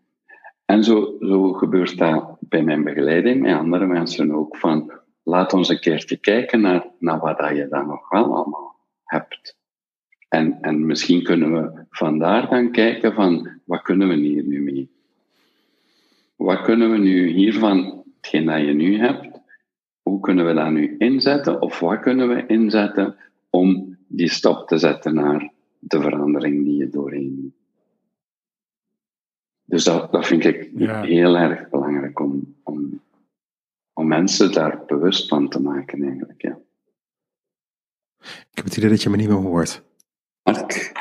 En 0.64 0.84
zo, 0.84 1.16
zo 1.20 1.52
gebeurt 1.52 1.98
dat 1.98 2.36
bij 2.40 2.62
mijn 2.62 2.84
begeleiding, 2.84 3.40
met 3.40 3.54
andere 3.54 3.86
mensen 3.86 4.34
ook, 4.34 4.56
van 4.56 4.92
laat 5.22 5.52
ons 5.52 5.68
een 5.68 5.80
keertje 5.80 6.16
kijken 6.16 6.60
naar, 6.60 6.86
naar 6.98 7.18
wat 7.18 7.56
je 7.56 7.68
dan 7.68 7.86
nog 7.86 8.08
wel 8.08 8.34
allemaal 8.34 8.76
hebt. 9.04 9.58
En, 10.28 10.58
en 10.60 10.86
misschien 10.86 11.22
kunnen 11.22 11.52
we 11.52 11.84
vandaar 11.90 12.48
dan 12.48 12.72
kijken 12.72 13.14
van, 13.14 13.60
wat 13.64 13.82
kunnen 13.82 14.08
we 14.08 14.14
hier 14.14 14.44
nu 14.44 14.60
mee? 14.62 14.99
Wat 16.40 16.62
kunnen 16.62 16.90
we 16.90 16.98
nu 16.98 17.28
hiervan, 17.28 18.04
hetgeen 18.16 18.44
dat 18.44 18.60
je 18.60 18.72
nu 18.72 18.98
hebt, 18.98 19.40
hoe 20.02 20.20
kunnen 20.20 20.46
we 20.46 20.52
dat 20.52 20.70
nu 20.70 20.96
inzetten? 20.98 21.62
Of 21.62 21.80
wat 21.80 22.00
kunnen 22.00 22.28
we 22.28 22.46
inzetten 22.46 23.16
om 23.50 23.96
die 24.06 24.30
stap 24.30 24.68
te 24.68 24.78
zetten 24.78 25.14
naar 25.14 25.52
de 25.78 26.00
verandering 26.00 26.64
die 26.64 26.76
je 26.76 26.88
doorheen? 26.88 27.54
Dus 29.64 29.84
dat, 29.84 30.12
dat 30.12 30.26
vind 30.26 30.44
ik 30.44 30.70
heel 31.02 31.36
erg 31.36 31.68
belangrijk 31.68 32.20
om, 32.20 32.56
om, 32.62 33.00
om 33.92 34.06
mensen 34.06 34.52
daar 34.52 34.84
bewust 34.86 35.28
van 35.28 35.48
te 35.48 35.60
maken, 35.60 36.02
eigenlijk. 36.02 36.42
Ja. 36.42 36.58
Ik 38.20 38.56
heb 38.56 38.64
het 38.64 38.76
idee 38.76 38.90
dat 38.90 39.02
je 39.02 39.10
me 39.10 39.16
niet 39.16 39.28
meer 39.28 39.36
hoort. 39.36 39.82
Mark, 40.42 40.92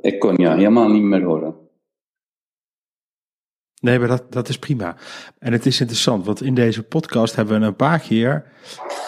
ik 0.00 0.18
kon 0.18 0.36
je 0.36 0.48
helemaal 0.48 0.88
niet 0.88 1.02
meer 1.02 1.22
horen. 1.22 1.70
Nee, 3.82 3.98
maar 3.98 4.08
dat, 4.08 4.32
dat 4.32 4.48
is 4.48 4.58
prima. 4.58 4.96
En 5.38 5.52
het 5.52 5.66
is 5.66 5.80
interessant, 5.80 6.26
want 6.26 6.42
in 6.42 6.54
deze 6.54 6.82
podcast 6.82 7.36
hebben 7.36 7.60
we 7.60 7.66
een 7.66 7.76
paar 7.76 7.98
keer 7.98 8.52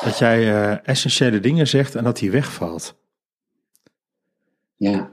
dat 0.02 0.18
jij 0.18 0.40
uh, 0.40 0.88
essentiële 0.88 1.40
dingen 1.40 1.68
zegt 1.68 1.94
en 1.94 2.04
dat 2.04 2.18
die 2.18 2.30
wegvalt. 2.30 2.96
Ja. 4.76 5.10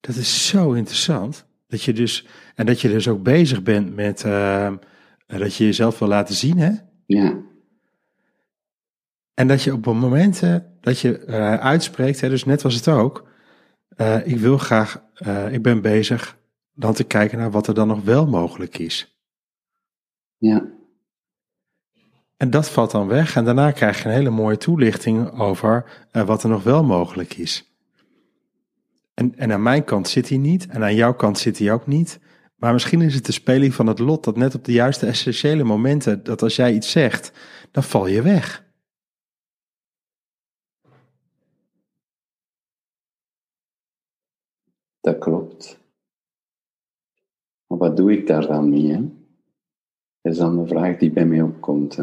Dat 0.00 0.16
is 0.16 0.48
zo 0.48 0.72
interessant. 0.72 1.46
Dat 1.66 1.82
je 1.82 1.92
dus, 1.92 2.26
en 2.54 2.66
dat 2.66 2.80
je 2.80 2.88
dus 2.88 3.08
ook 3.08 3.22
bezig 3.22 3.62
bent 3.62 3.94
met 3.94 4.24
uh, 4.24 4.72
dat 5.26 5.54
je 5.54 5.64
jezelf 5.64 5.98
wil 5.98 6.08
laten 6.08 6.34
zien, 6.34 6.58
hè? 6.58 6.70
Ja. 7.06 7.38
En 9.34 9.48
dat 9.48 9.62
je 9.62 9.72
op 9.72 9.84
momenten 9.84 10.76
dat 10.80 11.00
je 11.00 11.24
uh, 11.26 11.54
uitspreekt, 11.54 12.20
hè, 12.20 12.28
dus 12.28 12.44
net 12.44 12.62
was 12.62 12.74
het 12.74 12.88
ook, 12.88 13.28
ik 14.24 14.38
wil 14.38 14.58
graag, 14.58 15.02
ik 15.50 15.62
ben 15.62 15.80
bezig 15.80 16.38
dan 16.80 16.92
te 16.92 17.04
kijken 17.04 17.38
naar 17.38 17.50
wat 17.50 17.66
er 17.66 17.74
dan 17.74 17.88
nog 17.88 18.04
wel 18.04 18.26
mogelijk 18.26 18.78
is. 18.78 19.20
Ja. 20.36 20.68
En 22.36 22.50
dat 22.50 22.70
valt 22.70 22.90
dan 22.90 23.06
weg 23.06 23.36
en 23.36 23.44
daarna 23.44 23.70
krijg 23.70 24.02
je 24.02 24.08
een 24.08 24.14
hele 24.14 24.30
mooie 24.30 24.56
toelichting 24.56 25.38
over 25.40 26.06
wat 26.12 26.42
er 26.42 26.48
nog 26.48 26.62
wel 26.62 26.84
mogelijk 26.84 27.34
is. 27.34 27.74
En, 29.14 29.36
en 29.36 29.52
aan 29.52 29.62
mijn 29.62 29.84
kant 29.84 30.08
zit 30.08 30.28
hij 30.28 30.38
niet 30.38 30.66
en 30.66 30.82
aan 30.82 30.94
jouw 30.94 31.14
kant 31.14 31.38
zit 31.38 31.58
hij 31.58 31.72
ook 31.72 31.86
niet. 31.86 32.20
Maar 32.56 32.72
misschien 32.72 33.02
is 33.02 33.14
het 33.14 33.26
de 33.26 33.32
speling 33.32 33.74
van 33.74 33.86
het 33.86 33.98
lot 33.98 34.24
dat 34.24 34.36
net 34.36 34.54
op 34.54 34.64
de 34.64 34.72
juiste 34.72 35.06
essentiële 35.06 35.64
momenten, 35.64 36.24
dat 36.24 36.42
als 36.42 36.56
jij 36.56 36.72
iets 36.72 36.90
zegt, 36.90 37.32
dan 37.70 37.82
val 37.82 38.06
je 38.06 38.22
weg. 38.22 38.64
Dat 45.00 45.18
klopt. 45.18 45.79
Wat 47.80 47.96
doe 47.96 48.12
ik 48.12 48.26
daar 48.26 48.46
dan 48.46 48.68
mee? 48.68 48.92
Dat 50.20 50.32
is 50.32 50.38
dan 50.38 50.56
de 50.56 50.66
vraag 50.66 50.96
die 50.96 51.10
bij 51.10 51.26
mij 51.26 51.42
opkomt. 51.42 51.96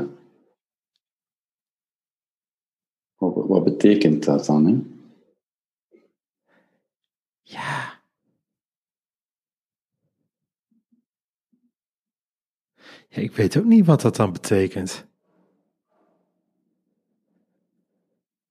Wat, 3.16 3.48
wat 3.48 3.64
betekent 3.64 4.24
dat 4.24 4.46
dan? 4.46 4.66
Hè? 4.66 4.80
Ja. 7.42 8.02
ja. 13.08 13.22
Ik 13.22 13.36
weet 13.36 13.58
ook 13.58 13.66
niet 13.66 13.86
wat 13.86 14.02
dat 14.02 14.16
dan 14.16 14.32
betekent. 14.32 15.06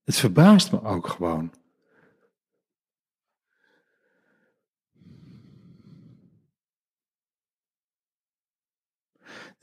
Het 0.03 0.17
verbaast 0.17 0.73
me 0.73 0.83
ook 0.83 1.07
gewoon. 1.07 1.53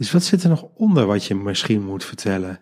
Dus 0.03 0.11
wat 0.11 0.23
zit 0.23 0.43
er 0.43 0.49
nog 0.49 0.69
onder 0.73 1.05
wat 1.05 1.25
je 1.25 1.35
misschien 1.35 1.83
moet 1.83 2.05
vertellen? 2.05 2.61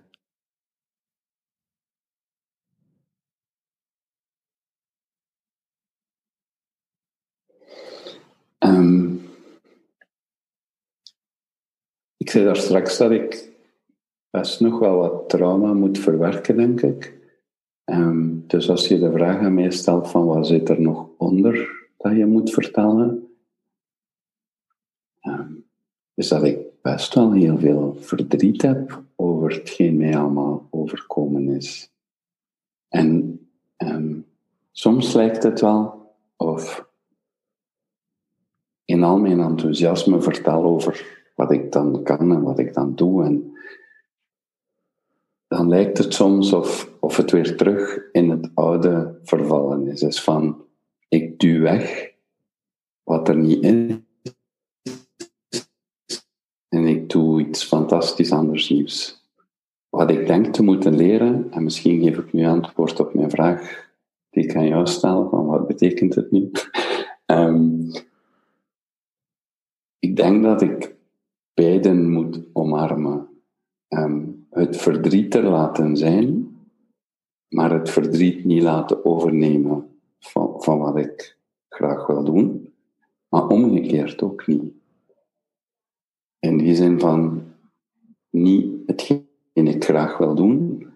Um, 8.59 9.21
ik 12.17 12.29
zei 12.29 12.45
daar 12.45 12.55
straks 12.55 12.97
dat 12.97 13.11
ik 13.11 13.51
best 14.29 14.59
nog 14.59 14.79
wel 14.79 14.97
wat 14.97 15.29
trauma 15.29 15.73
moet 15.73 15.99
verwerken, 15.99 16.55
denk 16.55 16.81
ik. 16.81 17.19
Um, 17.85 18.47
dus 18.47 18.69
als 18.69 18.87
je 18.87 18.99
de 18.99 19.11
vraag 19.11 19.37
aan 19.37 19.53
mij 19.53 19.71
stelt 19.71 20.09
van 20.09 20.25
wat 20.25 20.47
zit 20.47 20.69
er 20.69 20.81
nog 20.81 21.09
onder 21.17 21.87
dat 21.97 22.15
je 22.15 22.25
moet 22.25 22.51
vertellen, 22.51 23.35
um, 25.21 25.69
is 26.13 26.27
dat 26.27 26.43
ik 26.43 26.70
best 26.81 27.13
wel 27.13 27.31
heel 27.31 27.57
veel 27.57 27.97
verdriet 27.99 28.61
heb 28.61 29.03
over 29.15 29.53
hetgeen 29.53 29.97
mij 29.97 30.17
allemaal 30.17 30.67
overkomen 30.69 31.49
is. 31.49 31.91
En 32.87 33.39
soms 34.71 35.13
lijkt 35.13 35.43
het 35.43 35.61
wel 35.61 36.15
of 36.37 36.89
in 38.85 39.03
al 39.03 39.19
mijn 39.19 39.39
enthousiasme 39.39 40.21
vertel 40.21 40.63
over 40.63 41.19
wat 41.35 41.51
ik 41.51 41.71
dan 41.71 42.03
kan 42.03 42.31
en 42.31 42.41
wat 42.41 42.59
ik 42.59 42.73
dan 42.73 42.95
doe. 42.95 43.23
En 43.23 43.57
dan 45.47 45.67
lijkt 45.67 45.97
het 45.97 46.13
soms 46.13 46.53
of, 46.53 46.91
of 46.99 47.17
het 47.17 47.31
weer 47.31 47.57
terug 47.57 47.99
in 48.11 48.29
het 48.29 48.51
oude 48.53 49.19
vervallen 49.23 49.87
is. 49.87 49.99
Dus 49.99 50.23
van, 50.23 50.65
ik 51.07 51.39
duw 51.39 51.61
weg 51.61 52.13
wat 53.03 53.27
er 53.27 53.37
niet 53.37 53.63
is. 53.63 53.95
Iets 57.51 57.65
fantastisch 57.65 58.31
anders 58.31 58.69
nieuws. 58.69 59.25
Wat 59.89 60.09
ik 60.09 60.27
denk 60.27 60.53
te 60.53 60.63
moeten 60.63 60.95
leren, 60.95 61.51
en 61.51 61.63
misschien 61.63 62.01
geef 62.03 62.17
ik 62.17 62.33
nu 62.33 62.45
antwoord 62.45 62.99
op 62.99 63.13
mijn 63.13 63.29
vraag 63.29 63.89
die 64.29 64.43
ik 64.43 64.55
aan 64.55 64.67
jou 64.67 64.87
stel, 64.87 65.29
van 65.29 65.45
wat 65.45 65.67
betekent 65.67 66.15
het 66.15 66.31
nu? 66.31 66.51
um, 67.25 67.91
ik 70.07 70.15
denk 70.15 70.43
dat 70.43 70.61
ik 70.61 70.95
beiden 71.53 72.11
moet 72.11 72.39
omarmen. 72.53 73.27
Um, 73.89 74.47
het 74.49 74.77
verdriet 74.77 75.35
er 75.35 75.43
laten 75.43 75.97
zijn, 75.97 76.57
maar 77.47 77.71
het 77.71 77.89
verdriet 77.89 78.45
niet 78.45 78.61
laten 78.61 79.05
overnemen 79.05 79.99
van, 80.19 80.55
van 80.57 80.79
wat 80.79 80.97
ik 80.97 81.37
graag 81.69 82.07
wil 82.07 82.23
doen, 82.23 82.73
maar 83.29 83.47
omgekeerd 83.47 84.21
ook 84.21 84.47
niet. 84.47 84.80
In 86.41 86.57
die 86.57 86.75
zin 86.75 86.99
van 86.99 87.43
niet 88.29 88.73
hetgeen 88.85 89.27
ik 89.53 89.83
graag 89.83 90.17
wil 90.17 90.35
doen, 90.35 90.87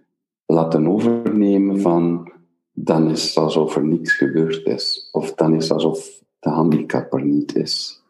laten 0.45 0.87
overnemen 0.87 1.79
van 1.81 2.31
dan 2.77 3.09
is 3.09 3.27
het 3.27 3.37
alsof 3.37 3.75
er 3.75 3.85
niets 3.85 4.13
gebeurd 4.13 4.65
is. 4.65 5.09
Of 5.11 5.33
dan 5.33 5.53
is 5.53 5.63
het 5.63 5.71
alsof 5.71 6.23
de 6.39 6.49
handicap 6.49 7.13
er 7.13 7.25
niet 7.25 7.55
is. 7.55 8.03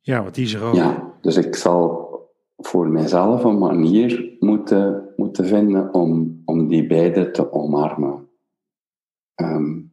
Ja, 0.00 0.22
want 0.22 0.34
die 0.34 0.44
is 0.44 0.54
er 0.54 0.62
ook. 0.62 0.74
Ja, 0.74 1.12
dus 1.20 1.36
ik 1.36 1.54
zal 1.54 2.10
voor 2.56 2.88
mijzelf 2.88 3.44
een 3.44 3.58
manier 3.58 4.36
moeten, 4.38 5.12
moeten 5.16 5.46
vinden 5.46 5.94
om, 5.94 6.42
om 6.44 6.68
die 6.68 6.86
beide 6.86 7.30
te 7.30 7.52
omarmen. 7.52 8.28
Um, 9.36 9.92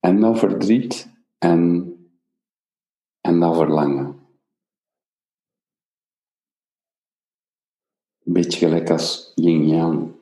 en 0.00 0.20
dat 0.20 0.38
verdriet 0.38 1.10
en, 1.38 1.92
en 3.20 3.40
dat 3.40 3.56
verlangen. 3.56 4.13
Een 8.24 8.32
beetje 8.32 8.58
gelijk 8.58 8.90
als 8.90 9.32
yin-yang. 9.34 10.12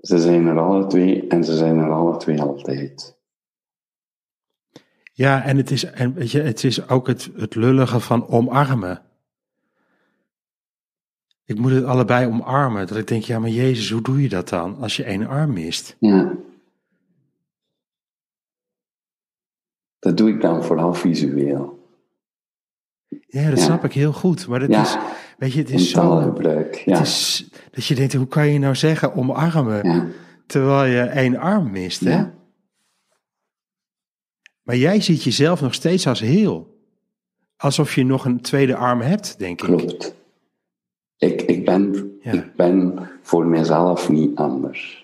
Ze 0.00 0.18
zijn 0.18 0.46
er 0.46 0.58
alle 0.58 0.86
twee 0.86 1.26
en 1.28 1.44
ze 1.44 1.56
zijn 1.56 1.78
er 1.78 1.90
alle 1.90 2.16
twee 2.16 2.40
altijd. 2.40 3.16
Ja, 5.12 5.44
en 5.44 5.56
het 5.56 5.70
is, 5.70 5.84
en 5.84 6.14
weet 6.14 6.30
je, 6.30 6.40
het 6.40 6.64
is 6.64 6.88
ook 6.88 7.06
het, 7.06 7.30
het 7.36 7.54
lullige 7.54 8.00
van 8.00 8.26
omarmen. 8.28 9.02
Ik 11.44 11.58
moet 11.58 11.70
het 11.72 11.84
allebei 11.84 12.26
omarmen. 12.26 12.86
Dat 12.86 12.96
ik 12.96 13.06
denk, 13.06 13.22
ja, 13.22 13.38
maar 13.38 13.48
Jezus, 13.50 13.90
hoe 13.90 14.02
doe 14.02 14.22
je 14.22 14.28
dat 14.28 14.48
dan 14.48 14.76
als 14.76 14.96
je 14.96 15.04
één 15.04 15.26
arm 15.26 15.52
mist? 15.52 15.96
Ja. 16.00 16.36
Dat 19.98 20.16
doe 20.16 20.28
ik 20.28 20.40
dan 20.40 20.64
vooral 20.64 20.94
visueel. 20.94 21.80
Ja, 23.26 23.50
dat 23.50 23.58
snap 23.58 23.84
ik 23.84 23.92
heel 23.92 24.12
goed. 24.12 24.46
Maar 24.46 24.60
dat 24.60 24.68
Ja. 24.68 24.82
is, 24.82 24.96
weet 25.42 25.52
je, 25.52 25.58
het 25.58 25.70
is 25.70 25.90
zo. 25.90 26.00
Taalgebruik. 26.00 26.74
Ja. 26.74 26.98
Het 26.98 27.06
is 27.06 27.48
dat 27.70 27.84
je 27.84 27.94
denkt, 27.94 28.14
hoe 28.14 28.26
kan 28.26 28.48
je 28.48 28.58
nou 28.58 28.74
zeggen 28.74 29.14
omarmen 29.14 29.88
ja. 29.88 30.06
terwijl 30.46 30.92
je 30.92 31.00
één 31.00 31.36
arm 31.36 31.70
mist, 31.70 32.00
hè? 32.00 32.10
Ja. 32.10 32.34
Maar 34.62 34.76
jij 34.76 35.00
ziet 35.00 35.22
jezelf 35.22 35.60
nog 35.60 35.74
steeds 35.74 36.06
als 36.06 36.20
heel. 36.20 36.80
Alsof 37.56 37.94
je 37.94 38.04
nog 38.04 38.24
een 38.24 38.40
tweede 38.40 38.76
arm 38.76 39.00
hebt, 39.00 39.38
denk 39.38 39.62
ik. 39.62 39.66
Klopt. 39.66 40.14
Ik, 41.16 41.42
ik, 41.42 41.64
ben, 41.64 42.12
ik 42.20 42.54
ben 42.56 43.08
voor 43.22 43.46
mezelf 43.46 44.08
niet 44.08 44.36
anders. 44.36 45.01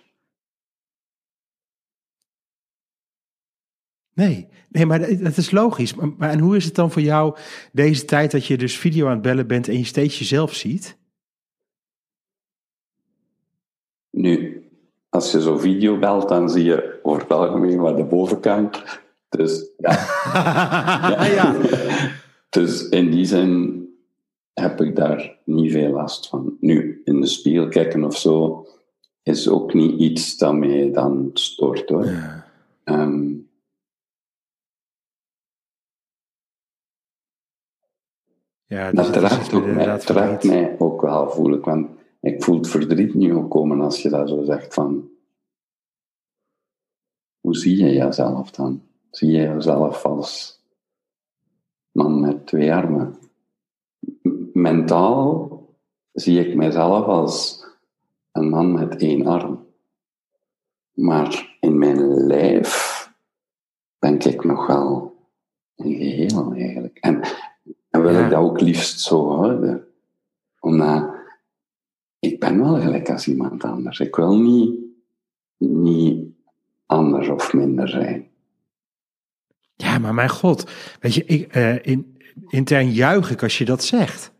Nee, 4.18 4.48
nee, 4.68 4.86
maar 4.86 4.98
dat 5.18 5.36
is 5.36 5.50
logisch. 5.50 5.94
Maar, 5.94 6.08
maar 6.16 6.30
en 6.30 6.38
hoe 6.38 6.56
is 6.56 6.64
het 6.64 6.74
dan 6.74 6.90
voor 6.90 7.02
jou 7.02 7.36
deze 7.72 8.04
tijd 8.04 8.30
dat 8.30 8.46
je 8.46 8.56
dus 8.56 8.78
video 8.78 9.06
aan 9.06 9.12
het 9.12 9.22
bellen 9.22 9.46
bent 9.46 9.68
en 9.68 9.78
je 9.78 9.84
steeds 9.84 10.18
jezelf 10.18 10.54
ziet? 10.54 10.98
Nu, 14.10 14.62
als 15.08 15.32
je 15.32 15.40
zo'n 15.40 15.60
video 15.60 15.98
belt, 15.98 16.28
dan 16.28 16.50
zie 16.50 16.64
je 16.64 16.98
over 17.02 17.22
het 17.22 17.32
algemeen 17.32 17.80
maar 17.80 17.96
de 17.96 18.04
bovenkant. 18.04 18.82
Dus 19.28 19.70
ja. 19.76 19.90
ja. 21.38 21.56
Dus 22.48 22.88
in 22.88 23.10
die 23.10 23.24
zin 23.24 23.82
heb 24.54 24.80
ik 24.80 24.96
daar 24.96 25.36
niet 25.44 25.72
veel 25.72 25.90
last 25.90 26.28
van. 26.28 26.56
Nu, 26.60 27.00
in 27.04 27.20
de 27.20 27.26
spiegel 27.26 27.68
kijken 27.68 28.04
of 28.04 28.16
zo 28.16 28.66
is 29.22 29.48
ook 29.48 29.74
niet 29.74 30.00
iets 30.00 30.36
dat 30.36 30.54
mij 30.54 30.90
dan 30.92 31.30
stoort 31.34 31.88
hoor. 31.88 32.04
Ja. 32.04 32.46
Ehm, 32.84 33.26
Ja, 38.68 38.90
dus 38.90 38.96
dat 38.96 39.14
het 39.14 39.14
is 39.14 39.28
treft, 39.28 39.54
ook 39.54 39.66
mij, 39.66 40.38
mij 40.42 40.76
ook 40.78 41.00
wel, 41.00 41.30
voel 41.30 41.52
ik. 41.52 41.64
Want 41.64 41.88
ik 42.20 42.42
voel 42.42 42.56
het 42.56 42.68
verdriet 42.68 43.14
nu 43.14 43.34
ook 43.34 43.50
komen 43.50 43.80
als 43.80 44.02
je 44.02 44.08
dat 44.08 44.28
zo 44.28 44.44
zegt 44.44 44.74
van... 44.74 45.10
Hoe 47.40 47.56
zie 47.56 47.76
je 47.76 47.92
jezelf 47.92 48.50
dan? 48.50 48.82
Zie 49.10 49.30
je 49.30 49.42
jezelf 49.42 50.04
als 50.04 50.60
man 51.90 52.20
met 52.20 52.46
twee 52.46 52.74
armen? 52.74 53.16
Mentaal 54.52 55.62
zie 56.12 56.46
ik 56.46 56.54
mezelf 56.54 57.06
als 57.06 57.66
een 58.32 58.48
man 58.48 58.72
met 58.72 58.96
één 58.96 59.26
arm. 59.26 59.66
Maar 60.92 61.56
in 61.60 61.78
mijn 61.78 62.14
lijf 62.14 62.96
ben 63.98 64.18
ik 64.18 64.44
nog 64.44 64.66
wel 64.66 65.16
een 65.76 65.94
geheel 65.94 66.52
eigenlijk. 66.52 66.98
En, 66.98 67.22
en 67.90 68.02
wil 68.02 68.12
Ja. 68.12 68.24
ik 68.24 68.30
dat 68.30 68.40
ook 68.40 68.60
liefst 68.60 69.00
zo 69.00 69.28
houden. 69.36 69.86
Omdat 70.60 71.16
ik 72.18 72.40
ben 72.40 72.60
wel 72.60 72.80
gelijk 72.80 73.10
als 73.10 73.28
iemand 73.28 73.64
anders. 73.64 74.00
Ik 74.00 74.16
wil 74.16 74.38
niet, 74.38 74.80
niet 75.58 76.26
anders 76.86 77.28
of 77.28 77.52
minder 77.52 77.88
zijn. 77.88 78.26
Ja, 79.74 79.98
maar 79.98 80.14
mijn 80.14 80.28
god. 80.28 80.70
Weet 81.00 81.14
je, 81.14 81.24
ik, 81.24 81.52
eh, 81.52 81.86
in, 81.86 82.18
intern 82.48 82.90
juich 82.90 83.30
ik 83.30 83.42
als 83.42 83.58
je 83.58 83.64
dat 83.64 83.84
zegt. 83.84 84.32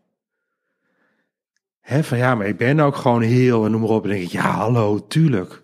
Hè, 1.79 2.03
van 2.03 2.17
ja, 2.17 2.35
maar 2.35 2.47
ik 2.47 2.57
ben 2.57 2.79
ook 2.79 2.95
gewoon 2.95 3.21
heel 3.21 3.65
en 3.65 3.71
noem 3.71 3.81
maar 3.81 3.89
op. 3.89 4.03
En 4.03 4.09
denk 4.09 4.21
ik, 4.23 4.29
ja, 4.29 4.41
hallo, 4.51 5.07
tuurlijk. 5.07 5.63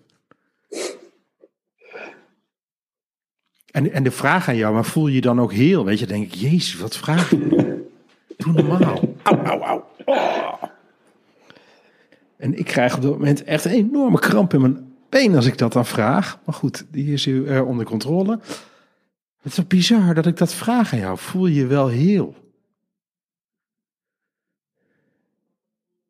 En, 3.76 3.92
en 3.92 4.02
de 4.02 4.10
vraag 4.10 4.48
aan 4.48 4.56
jou, 4.56 4.74
maar 4.74 4.84
voel 4.84 5.06
je 5.06 5.14
je 5.14 5.20
dan 5.20 5.40
ook 5.40 5.52
heel? 5.52 5.84
Weet 5.84 5.98
je, 5.98 6.06
denk 6.06 6.24
ik, 6.24 6.34
jezus, 6.34 6.76
wat 6.76 6.96
vraag 6.96 7.30
je? 7.30 7.38
Doe 8.36 8.52
normaal. 8.52 9.00
Au, 9.22 9.38
au, 9.38 9.62
au. 9.62 9.82
Oh. 10.04 10.62
En 12.36 12.58
ik 12.58 12.64
krijg 12.64 12.96
op 12.96 13.02
dat 13.02 13.10
moment 13.12 13.44
echt 13.44 13.64
een 13.64 13.70
enorme 13.70 14.18
kramp 14.18 14.54
in 14.54 14.60
mijn 14.60 14.94
been 15.08 15.34
als 15.34 15.46
ik 15.46 15.58
dat 15.58 15.72
dan 15.72 15.86
vraag. 15.86 16.38
Maar 16.44 16.54
goed, 16.54 16.86
die 16.90 17.12
is 17.12 17.26
nu 17.26 17.46
eh, 17.46 17.66
onder 17.66 17.84
controle. 17.84 18.38
Het 19.36 19.44
is 19.44 19.54
toch 19.54 19.66
bizar 19.66 20.14
dat 20.14 20.26
ik 20.26 20.36
dat 20.36 20.54
vraag 20.54 20.92
aan 20.92 20.98
jou. 20.98 21.18
Voel 21.18 21.46
je 21.46 21.54
je 21.54 21.66
wel 21.66 21.88
heel? 21.88 22.34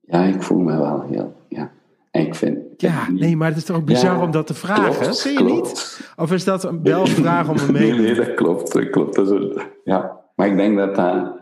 Ja, 0.00 0.24
ik 0.24 0.42
voel 0.42 0.58
me 0.58 0.78
wel 0.78 1.02
heel. 1.02 1.36
Ja. 1.48 1.72
En 2.10 2.26
ik 2.26 2.34
vind. 2.34 2.65
Ja, 2.76 3.10
nee, 3.10 3.36
maar 3.36 3.48
het 3.48 3.56
is 3.56 3.64
toch 3.64 3.76
ook 3.76 3.84
bizar 3.84 4.16
Ja, 4.16 4.22
om 4.22 4.30
dat 4.30 4.46
te 4.46 4.54
vragen? 4.54 4.98
klopt, 5.00 5.16
Zie 5.16 5.32
je 5.32 5.36
klopt. 5.44 5.64
niet? 5.66 6.10
Of 6.16 6.32
is 6.32 6.44
dat 6.44 6.64
een 6.64 6.82
wel 6.92 7.00
een 7.00 7.06
vraag 7.06 7.48
om 7.48 7.56
een 7.58 7.72
Nee, 7.72 7.82
mening? 7.82 8.00
nee, 8.06 8.14
dat 8.14 8.34
klopt. 8.34 8.72
Dat 8.72 8.90
klopt. 8.90 9.14
Dat 9.14 9.24
is 9.26 9.32
een- 9.32 9.62
ja. 9.84 10.20
Maar 10.34 10.46
ik 10.46 10.56
denk 10.56 10.76
dat 10.76 10.94
dat 10.94 11.32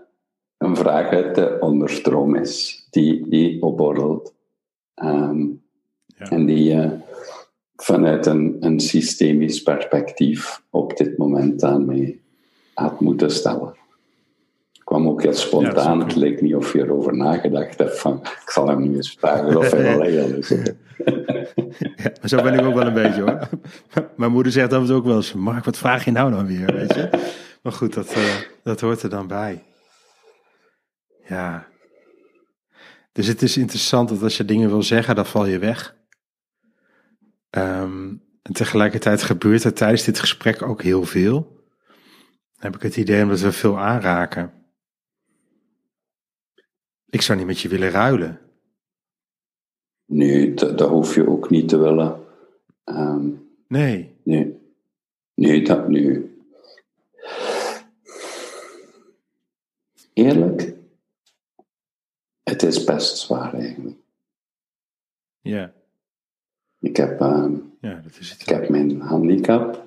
een 0.59 0.77
vraag 0.77 1.09
uit 1.11 1.35
de 1.35 1.57
onderstroom 1.61 2.35
is, 2.35 2.87
die, 2.91 3.29
die 3.29 3.63
opborrelt. 3.63 4.35
Ehm, 4.95 5.41
Ja. 6.17 6.29
En 6.31 6.47
die 6.47 6.65
je 6.65 6.91
vanuit 7.77 8.27
een, 8.27 8.57
een 8.61 8.81
systemisch 8.81 9.63
perspectief 9.63 10.63
op 10.71 10.97
dit 10.97 11.19
moment 11.19 11.87
mij 11.87 12.19
had 12.75 13.01
moeten 13.01 13.31
stellen. 13.31 13.75
Kwam 14.95 15.09
ook 15.09 15.23
heel 15.23 15.33
spontaan. 15.33 15.99
dat 15.99 16.07
het 16.09 16.17
leek 16.17 16.41
niet 16.41 16.55
of 16.55 16.73
je 16.73 16.79
erover 16.79 17.17
nagedacht 17.17 17.79
hebt 17.79 17.99
van, 17.99 18.21
ik 18.23 18.51
zal 18.51 18.69
hem 18.69 18.83
nu 18.83 18.97
eens 18.97 19.17
vragen 19.19 19.57
of 19.57 19.71
hij 19.71 19.83
wel 19.83 20.03
heel 20.11 20.37
is. 20.37 20.49
Ja, 21.79 22.29
zo 22.29 22.43
ben 22.43 22.55
ik 22.55 22.65
ook 22.65 22.75
wel 22.75 22.87
een 22.87 22.93
beetje 22.93 23.21
hoor. 23.21 23.49
Mijn 24.17 24.33
moeder 24.33 24.53
zegt 24.53 24.73
af 24.73 24.81
en 24.81 24.87
toe 24.87 24.97
ook 24.97 25.05
wel 25.05 25.17
eens: 25.17 25.33
Mark, 25.33 25.65
wat 25.65 25.79
vraag 25.79 26.05
je 26.05 26.11
nou 26.11 26.31
dan 26.31 26.47
weer? 26.47 26.75
Weet 26.75 26.95
je? 26.95 27.11
Maar 27.63 27.73
goed, 27.73 27.95
dat, 27.95 28.13
eh, 28.13 28.35
dat 28.63 28.81
hoort 28.81 29.03
er 29.03 29.11
dan 29.11 29.27
bij. 29.27 29.63
Ja. 31.27 31.67
Dus 33.13 33.27
het 33.27 33.43
is 33.43 33.57
interessant 33.57 34.09
dat 34.09 34.23
als 34.23 34.37
je 34.37 34.45
dingen 34.45 34.69
wil 34.69 34.83
zeggen, 34.83 35.15
dan 35.15 35.27
val 35.27 35.47
je 35.47 35.59
weg. 35.59 35.97
Ehm, 37.51 38.09
en 38.43 38.53
tegelijkertijd 38.53 39.23
gebeurt 39.23 39.65
er 39.65 39.73
tijdens 39.75 40.05
dit 40.05 40.19
gesprek 40.19 40.63
ook 40.63 40.83
heel 40.83 41.05
veel. 41.05 41.33
Dan 42.55 42.73
heb 42.73 42.75
ik 42.75 42.83
het 42.83 42.97
idee 42.97 43.23
omdat 43.23 43.41
we 43.41 43.53
veel 43.53 43.79
aanraken. 43.79 44.63
Ik 47.15 47.23
zou 47.23 47.39
niet 47.39 47.47
met 47.47 47.61
je 47.61 47.69
willen 47.69 47.91
ruilen. 47.91 48.41
Nee, 50.05 50.55
dat, 50.55 50.79
dat 50.79 50.89
hoef 50.89 51.15
je 51.15 51.29
ook 51.29 51.51
niet 51.51 51.69
te 51.69 51.77
willen. 51.79 52.25
Ehm, 52.85 53.29
Nee. 53.69 54.15
nee. 54.23 54.59
Nee, 55.35 55.65
dat 55.65 55.89
nu. 55.89 56.37
Eerlijk, 60.13 60.75
het 62.43 62.63
is 62.63 62.85
best 62.85 63.19
zwaar 63.19 63.55
eigenlijk. 63.55 63.97
Ja. 65.41 65.73
Ik 66.79 66.97
heb, 66.97 67.21
ehm, 67.21 67.57
Ja, 67.81 67.95
dat 68.01 68.19
is 68.19 68.31
het. 68.31 68.41
ik 68.41 68.49
heb 68.49 68.69
mijn 68.69 69.01
handicap, 69.01 69.85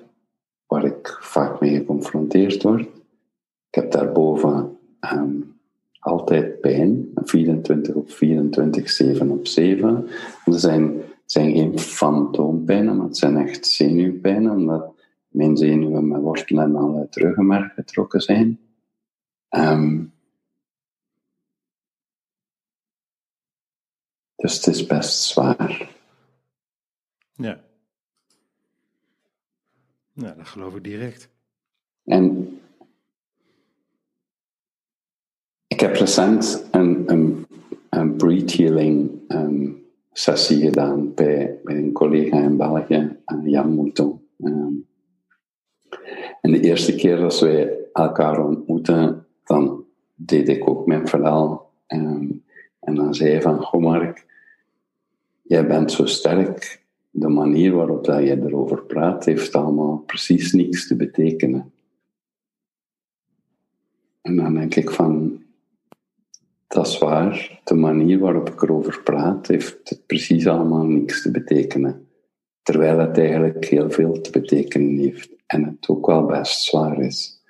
waar 0.66 0.84
ik 0.84 1.18
vaak 1.20 1.60
mee 1.60 1.76
geconfronteerd 1.76 2.62
word. 2.62 2.80
Ik 3.68 3.74
heb 3.74 3.90
daarboven 3.90 4.78
ehm, 5.00 5.40
altijd 6.08 6.60
pijn, 6.60 7.10
24 7.14 7.94
op 7.94 8.10
24, 8.10 8.90
7 8.90 9.30
op 9.30 9.46
7. 9.46 10.06
Er 10.44 10.58
zijn, 10.58 11.02
zijn 11.24 11.52
geen 11.52 11.78
fantoompijnen, 11.78 12.96
maar 12.96 13.06
het 13.06 13.16
zijn 13.16 13.36
echt 13.36 13.66
zenuwpijnen, 13.66 14.52
omdat 14.52 14.92
mijn 15.28 15.56
zenuwen 15.56 16.08
met 16.08 16.20
wortelen 16.20 16.64
en 16.64 16.76
al 16.76 16.96
uit 16.96 17.16
ruggenmerg 17.16 17.74
getrokken 17.74 18.20
zijn. 18.20 18.60
Ehm, 19.48 20.04
dus 24.36 24.54
het 24.56 24.66
is 24.66 24.86
best 24.86 25.22
zwaar. 25.22 25.96
Ja. 27.32 27.60
Nou, 30.12 30.36
dat 30.36 30.46
geloof 30.46 30.76
ik 30.76 30.84
direct. 30.84 31.28
En 32.04 32.58
ik 35.78 35.84
heb 35.84 35.96
recent 35.96 36.68
een, 36.70 37.02
een, 37.06 37.46
een 37.88 38.16
breath 38.16 38.52
healing 38.52 39.10
ehm, 39.28 39.70
sessie 40.12 40.60
gedaan 40.60 41.14
bij, 41.14 41.58
een 41.64 41.92
collega 41.92 42.42
in 42.42 42.56
België, 42.56 43.16
eh, 43.24 43.36
Jan 43.44 43.74
Mouton. 43.74 44.20
Ehm, 44.40 44.72
en 46.40 46.50
de 46.50 46.60
eerste 46.60 46.94
keer 46.94 47.16
dat 47.16 47.40
wij 47.40 47.76
elkaar 47.92 48.44
ontmoetten, 48.44 49.26
dan 49.44 49.84
deed 50.14 50.48
ik 50.48 50.68
ook 50.68 50.86
mijn 50.86 51.08
verhaal. 51.08 51.72
ehm, 51.86 52.30
en 52.80 52.94
dan 52.94 53.14
zei 53.14 53.30
hij 53.30 53.42
van, 53.42 53.62
goh 53.62 53.82
Mark, 53.82 54.26
jij 55.42 55.66
bent 55.66 55.92
zo 55.92 56.06
sterk. 56.06 56.82
De 57.10 57.28
manier 57.28 57.74
waarop 57.74 58.04
dat 58.04 58.22
je 58.22 58.42
erover 58.42 58.82
praat, 58.82 59.24
heeft 59.24 59.54
allemaal 59.54 60.02
precies 60.06 60.52
niks 60.52 60.86
te 60.86 60.96
betekenen. 60.96 61.72
En 64.20 64.36
dan 64.36 64.54
denk 64.54 64.74
ik 64.74 64.90
van, 64.90 65.42
dat 66.68 66.86
is 66.86 66.98
waar. 66.98 67.60
De 67.64 67.74
manier 67.74 68.18
waarop 68.18 68.48
ik 68.50 68.62
erover 68.62 69.02
praat, 69.02 69.46
heeft 69.46 69.88
het 69.88 70.06
precies 70.06 70.46
allemaal 70.46 70.84
niks 70.84 71.22
te 71.22 71.30
betekenen. 71.30 72.08
Terwijl 72.62 72.98
het 72.98 73.18
eigenlijk 73.18 73.64
heel 73.64 73.90
veel 73.90 74.20
te 74.20 74.30
betekenen 74.30 74.98
heeft. 74.98 75.30
En 75.46 75.64
het 75.64 75.88
ook 75.88 76.06
wel 76.06 76.26
best 76.26 76.62
zwaar 76.62 77.00
is. 77.00 77.42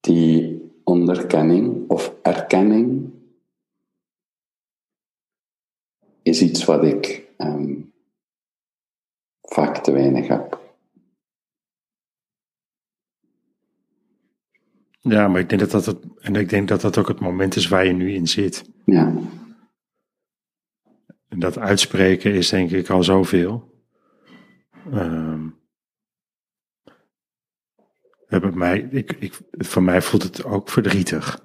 Die 0.00 0.62
onderkenning 0.84 1.90
of 1.90 2.14
erkenning 2.22 3.12
is 6.22 6.42
iets 6.42 6.64
wat 6.64 6.84
ik 6.84 7.28
ehm, 7.36 7.74
vaak 9.40 9.76
te 9.76 9.92
weinig 9.92 10.28
heb. 10.28 10.63
Ja, 15.08 15.28
maar 15.28 15.40
ik 15.40 15.48
denk 15.48 15.60
dat 15.60 15.70
dat 15.70 15.86
het, 15.86 15.98
en 16.18 16.36
ik 16.36 16.48
denk 16.48 16.68
dat 16.68 16.80
dat 16.80 16.98
ook 16.98 17.08
het 17.08 17.20
moment 17.20 17.56
is 17.56 17.68
waar 17.68 17.86
je 17.86 17.92
nu 17.92 18.12
in 18.12 18.26
zit. 18.26 18.64
Ja, 18.84 19.14
En 21.28 21.38
dat 21.38 21.58
uitspreken 21.58 22.32
is 22.32 22.48
denk 22.48 22.70
ik 22.70 22.90
al 22.90 23.02
zoveel. 23.02 23.72
Hebben 28.26 28.58
mij, 28.58 28.88
ik, 28.90 29.12
ik, 29.12 29.40
voor 29.50 29.82
mij 29.82 30.02
voelt 30.02 30.22
het 30.22 30.44
ook 30.44 30.68
verdrietig. 30.68 31.40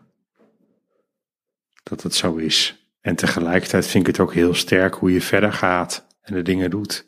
Dat 1.84 2.04
het 2.04 2.16
zo 2.16 2.36
is. 2.36 2.88
En 3.02 3.16
tegelijkertijd 3.16 3.88
vind 3.88 4.08
ik 4.08 4.16
het 4.16 4.26
ook 4.26 4.34
heel 4.34 4.54
sterk 4.54 4.96
hoe 4.96 5.12
je 5.12 5.22
verder 5.22 5.54
gaat 5.54 6.08
en 6.22 6.34
de 6.34 6.42
dingen 6.42 6.70
doet. 6.70 7.06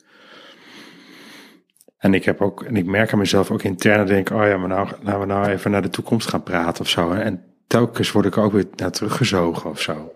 En 2.02 2.14
ik 2.14 2.26
heb 2.26 2.42
ook, 2.42 2.64
en 2.64 2.76
ik 2.76 2.86
merk 2.86 3.12
aan 3.14 3.20
mezelf 3.20 3.52
ook 3.52 3.64
intern, 3.64 4.08
denk 4.08 4.30
ik, 4.30 4.36
oh 4.38 4.44
ja, 4.44 4.58
maar 4.58 4.68
nou, 4.68 4.88
laten 5.02 5.20
we 5.20 5.26
nou 5.26 5.48
even 5.48 5.72
naar 5.72 5.82
de 5.82 5.90
toekomst 5.90 6.30
gaan 6.30 6.44
praten 6.44 6.82
of 6.84 6.90
zo. 6.90 7.12
En 7.12 7.44
telkens 7.68 8.12
word 8.12 8.26
ik 8.26 8.38
ook 8.38 8.52
weer 8.52 8.68
naar 8.76 8.92
teruggezogen 8.92 9.70
of 9.70 9.82
zo. 9.82 10.12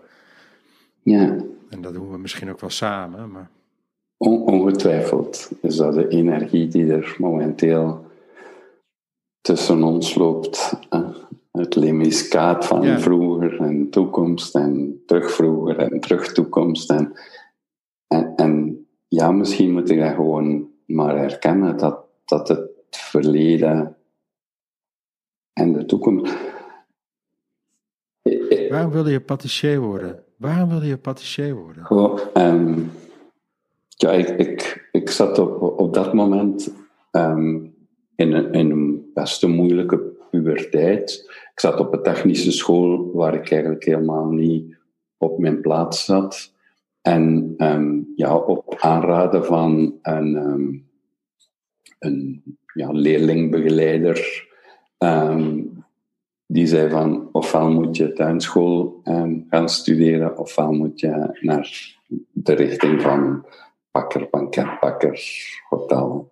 ja. 1.02 1.36
En 1.70 1.80
dat 1.82 1.94
doen 1.94 2.10
we 2.10 2.18
misschien 2.18 2.50
ook 2.50 2.60
wel 2.60 2.70
samen, 2.70 3.30
maar 3.30 3.50
On- 4.16 4.42
ongetwijfeld 4.42 5.50
is 5.62 5.76
dat 5.76 5.94
de 5.94 6.08
energie 6.08 6.68
die 6.68 6.92
er 6.92 7.14
momenteel 7.18 8.06
tussen 9.40 9.82
ons 9.82 10.14
loopt. 10.14 10.78
Het 11.52 11.74
lemiskaat 11.76 12.66
van 12.66 12.82
Ja. 12.82 12.98
vroeger 12.98 13.60
en 13.60 13.90
toekomst 13.90 14.54
en 14.54 15.02
terug 15.06 15.30
vroeger 15.30 15.78
en 15.78 16.00
terug 16.00 16.32
toekomst. 16.32 16.90
En, 16.90 17.12
en, 18.06 18.32
en 18.36 18.86
ja, 19.08 19.30
misschien 19.32 19.72
moet 19.72 19.90
ik 19.90 19.98
dat 20.00 20.14
gewoon 20.14 20.68
maar 20.86 21.16
erkennen 21.16 21.76
dat, 21.76 22.04
dat 22.24 22.48
het 22.48 22.70
verleden 22.90 23.96
en 25.52 25.72
de 25.72 25.84
toekomst. 25.84 26.36
Eh, 28.22 28.64
eh, 28.64 28.70
waarom 28.70 28.90
wilde 28.90 29.10
je 29.10 29.20
patissier 29.20 29.80
worden? 29.80 30.24
Waarom 30.36 30.68
wilde 30.68 30.86
je 30.86 30.98
patissier 30.98 31.54
worden? 31.54 31.84
Ehm, 32.32 32.80
ja, 33.88 34.10
ik, 34.10 34.28
ik, 34.28 34.88
ik 34.92 35.10
zat 35.10 35.38
op, 35.38 35.62
op 35.78 35.94
dat 35.94 36.14
moment 36.14 36.72
ehm, 37.10 37.54
in, 38.14 38.32
een, 38.32 38.52
in 38.52 38.70
een 38.70 39.10
best 39.14 39.42
een 39.42 39.50
moeilijke 39.50 39.98
puberteit. 40.30 41.24
Ik 41.52 41.60
zat 41.60 41.80
op 41.80 41.92
een 41.92 42.02
technische 42.02 42.52
school 42.52 43.10
waar 43.12 43.34
ik 43.34 43.50
eigenlijk 43.50 43.84
helemaal 43.84 44.26
niet 44.26 44.76
op 45.16 45.38
mijn 45.38 45.60
plaats 45.60 46.04
zat. 46.04 46.54
En 47.06 47.54
ehm, 47.56 48.00
ja, 48.16 48.36
op 48.36 48.74
aanraden 48.78 49.44
van 49.44 49.98
een, 50.02 50.36
ehm, 50.36 50.72
een 51.98 52.42
ja, 52.74 52.90
leerlingbegeleider, 52.90 54.48
ehm, 54.98 55.62
die 56.46 56.66
zei 56.66 56.90
van 56.90 57.28
ofwel 57.32 57.70
moet 57.70 57.96
je 57.96 58.12
tuinschool 58.12 59.00
gaan 59.48 59.68
studeren, 59.68 60.38
ofwel 60.38 60.72
moet 60.72 61.00
je 61.00 61.38
naar 61.40 61.96
de 62.32 62.52
richting 62.52 63.02
van 63.02 63.46
bakker, 63.90 64.28
banketbakker, 64.30 65.20
hotel. 65.68 66.30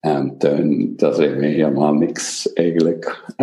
En 0.00 0.38
tuin, 0.38 0.96
dat 0.96 1.12
is 1.12 1.18
eigenlijk 1.18 1.54
helemaal 1.54 1.94
niks 1.94 2.52
eigenlijk. 2.52 3.34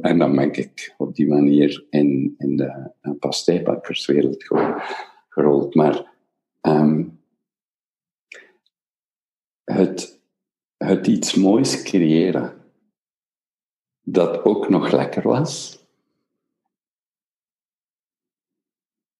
En 0.00 0.18
dan 0.18 0.36
ben 0.36 0.52
ik 0.52 0.94
op 0.96 1.14
die 1.14 1.28
manier 1.28 1.86
in, 1.90 2.34
in 2.38 2.56
de 2.56 2.90
uh, 3.02 3.12
pastijbakkerswereld 3.18 4.44
ge- 4.44 5.06
gerold. 5.38 5.74
Maar 5.74 6.12
ehm, 6.60 7.04
het, 9.64 10.20
het 10.76 11.06
iets 11.06 11.34
moois 11.34 11.82
creëren, 11.82 12.64
dat 14.00 14.44
ook 14.44 14.68
nog 14.68 14.90
lekker 14.92 15.22
was, 15.22 15.82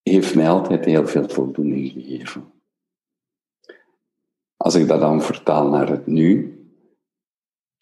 heeft 0.02 0.34
mij 0.34 0.48
altijd 0.48 0.84
heel 0.84 1.06
veel 1.06 1.28
voldoening 1.28 1.90
gegeven. 1.92 2.52
Als 4.56 4.74
ik 4.74 4.88
dat 4.88 5.00
dan 5.00 5.22
vertaal 5.22 5.68
naar 5.68 5.88
het 5.88 6.06
nu, 6.06 6.52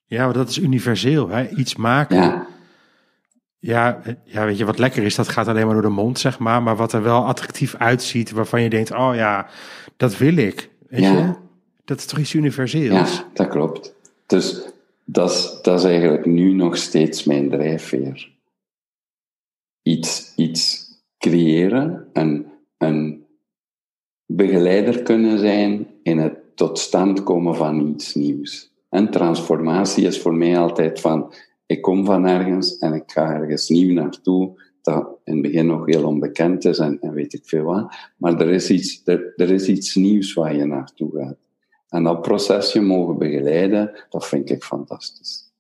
Ja, 0.09 0.25
maar 0.25 0.35
dat 0.35 0.49
is 0.49 0.59
universeel. 0.59 1.29
Hè? 1.29 1.49
Iets 1.49 1.77
maken. 1.77 2.17
ja, 2.17 2.47
Ja, 3.67 4.01
ja, 4.25 4.45
weet 4.45 4.59
je 4.59 4.65
wat 4.65 4.79
lekker 4.79 5.03
is? 5.03 5.15
Dat 5.15 5.29
gaat 5.29 5.49
alleen 5.49 5.65
maar 5.65 5.75
door 5.75 5.83
de 5.83 5.89
mond, 5.89 6.19
zeg 6.19 6.39
maar. 6.39 6.63
Maar 6.63 6.77
wat 6.77 6.93
er 6.93 7.03
wel 7.03 7.25
attractief 7.25 7.75
uitziet, 7.75 8.31
waarvan 8.31 8.63
je 8.63 8.71
denkt: 8.71 8.93
oh 8.93 9.11
ja, 9.15 9.47
dat 9.97 10.17
wil 10.19 10.37
ik. 10.37 10.71
Weet 10.89 11.01
Ja. 11.01 11.13
je? 11.13 11.35
Dat 11.85 11.99
is 11.99 12.07
toch 12.07 12.19
iets 12.19 12.35
universeels? 12.35 13.17
ja, 13.17 13.25
dat 13.33 13.49
klopt. 13.49 13.95
Dus 14.27 14.63
dat 15.05 15.31
is, 15.31 15.59
dat 15.63 15.79
is 15.79 15.85
eigenlijk 15.85 16.27
nu 16.27 16.53
nog 16.53 16.77
steeds 16.77 17.25
mijn 17.25 17.51
drijfveer. 17.51 18.31
Iets, 19.83 20.33
iets 20.37 20.85
creëren, 21.19 22.09
een, 22.13 22.47
een 22.79 23.25
begeleider 24.27 25.03
kunnen 25.03 25.39
zijn 25.39 25.87
in 26.03 26.19
het 26.19 26.35
tot 26.57 26.79
stand 26.79 27.23
komen 27.23 27.57
van 27.57 27.89
iets 27.89 28.15
nieuws. 28.15 28.71
En 28.89 29.11
transformatie 29.11 30.07
is 30.07 30.21
voor 30.21 30.35
mij 30.35 30.59
altijd 30.59 31.01
van, 31.01 31.33
ik 31.67 31.83
kom 31.83 32.05
van 32.05 32.27
ergens 32.27 32.79
en 32.79 32.93
ik 32.93 33.11
ga 33.11 33.35
ergens 33.35 33.69
nieuw 33.69 33.93
naartoe, 33.93 34.61
dat 34.83 35.09
in 35.25 35.33
het 35.33 35.43
begin 35.43 35.67
nog 35.67 35.87
heel 35.87 36.07
onbekend 36.07 36.65
is 36.65 36.79
en, 36.79 36.99
en 37.01 37.13
weet 37.13 37.33
ik 37.33 37.43
veel 37.45 37.65
wat. 37.65 37.97
Maar 38.17 38.41
er 38.41 38.51
is, 38.51 38.71
iets, 38.71 39.03
er, 39.05 39.33
er 39.37 39.51
is 39.51 39.69
iets 39.69 39.95
nieuws 39.95 40.33
waar 40.33 40.57
je 40.57 40.65
naartoe 40.65 41.11
gaat. 41.17 41.37
En 41.89 42.03
dat 42.03 42.23
procesje 42.23 42.81
mogen 42.81 43.19
begeleiden, 43.19 44.07
dat 44.11 44.27
vind 44.27 44.51
ik 44.51 44.65
fantastisch. 44.65 45.53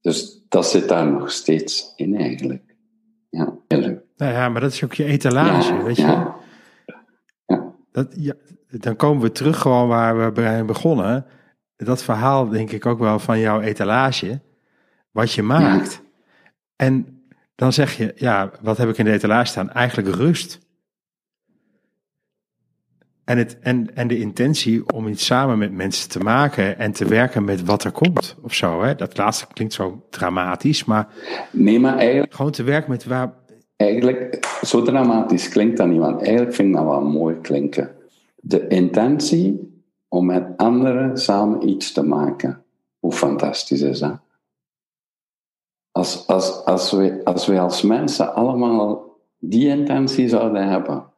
Dus 0.00 0.44
dat 0.48 0.66
zit 0.66 0.88
daar 0.88 1.12
nog 1.12 1.30
steeds 1.30 1.92
in 1.96 2.16
eigenlijk. 2.16 2.76
Ja, 3.30 3.58
heel 3.68 3.78
leuk. 3.78 4.02
Nou 4.16 4.32
ja, 4.32 4.48
maar 4.48 4.60
dat 4.60 4.72
is 4.72 4.84
ook 4.84 4.94
je 4.94 5.04
etalage, 5.04 5.82
weet 5.82 5.96
je. 5.96 6.02
Ja. 6.02 6.36
ja. 7.46 7.74
Dat, 7.92 8.14
ja, 8.16 8.34
dan 8.68 8.96
komen 8.96 9.22
we 9.22 9.32
terug 9.32 9.58
gewoon 9.58 9.88
waar 9.88 10.24
we 10.24 10.32
bij 10.32 10.64
begonnen. 10.64 11.26
Dat 11.76 12.02
verhaal 12.02 12.48
denk 12.48 12.70
ik 12.70 12.86
ook 12.86 12.98
wel 12.98 13.18
van 13.18 13.38
jouw 13.38 13.60
etalage. 13.60 14.40
Wat 15.14 15.32
je 15.32 15.42
maakt. 15.42 16.02
En 16.76 17.22
dan 17.54 17.72
zeg 17.72 17.96
je, 17.96 18.12
ja, 18.16 18.50
wat 18.60 18.76
heb 18.76 18.88
ik 18.88 18.98
in 18.98 19.04
de 19.04 19.12
etalage 19.12 19.46
staan? 19.46 19.70
Eigenlijk 19.70 20.16
rust. 20.16 20.58
En, 23.24 23.38
het, 23.38 23.58
en, 23.58 23.94
en 23.96 24.08
de 24.08 24.18
intentie 24.18 24.92
om 24.92 25.08
iets 25.08 25.26
samen 25.26 25.58
met 25.58 25.72
mensen 25.72 26.08
te 26.08 26.18
maken 26.18 26.78
en 26.78 26.92
te 26.92 27.04
werken 27.04 27.44
met 27.44 27.64
wat 27.64 27.84
er 27.84 27.92
komt 27.92 28.36
of 28.42 28.54
zo. 28.54 28.82
Hè? 28.82 28.94
Dat 28.94 29.16
laatste 29.16 29.46
klinkt 29.52 29.74
zo 29.74 30.06
dramatisch, 30.10 30.84
maar. 30.84 31.08
Nee, 31.50 31.80
maar 31.80 31.96
eigenlijk. 31.96 32.34
Gewoon 32.34 32.52
te 32.52 32.62
werken 32.62 32.90
met 32.90 33.04
waar. 33.04 33.32
Eigenlijk, 33.76 34.46
zo 34.62 34.82
dramatisch 34.82 35.48
klinkt 35.48 35.76
dat 35.76 35.88
niet, 35.88 36.00
want 36.00 36.22
eigenlijk 36.22 36.54
vind 36.54 36.68
ik 36.68 36.74
dat 36.74 36.84
wel 36.84 37.04
mooi 37.04 37.40
klinken. 37.40 37.90
De 38.36 38.68
intentie 38.68 39.82
om 40.08 40.26
met 40.26 40.46
anderen 40.56 41.18
samen 41.18 41.68
iets 41.68 41.92
te 41.92 42.02
maken. 42.02 42.64
Hoe 42.98 43.12
fantastisch 43.12 43.80
is 43.80 43.98
dat? 43.98 44.23
Als, 45.94 46.26
als, 46.26 46.64
als, 46.64 46.90
we, 46.90 47.20
als 47.24 47.46
we 47.46 47.60
als 47.60 47.82
mensen 47.82 48.34
allemaal 48.34 49.18
die 49.38 49.68
intentie 49.68 50.28
zouden 50.28 50.68
hebben 50.68 51.12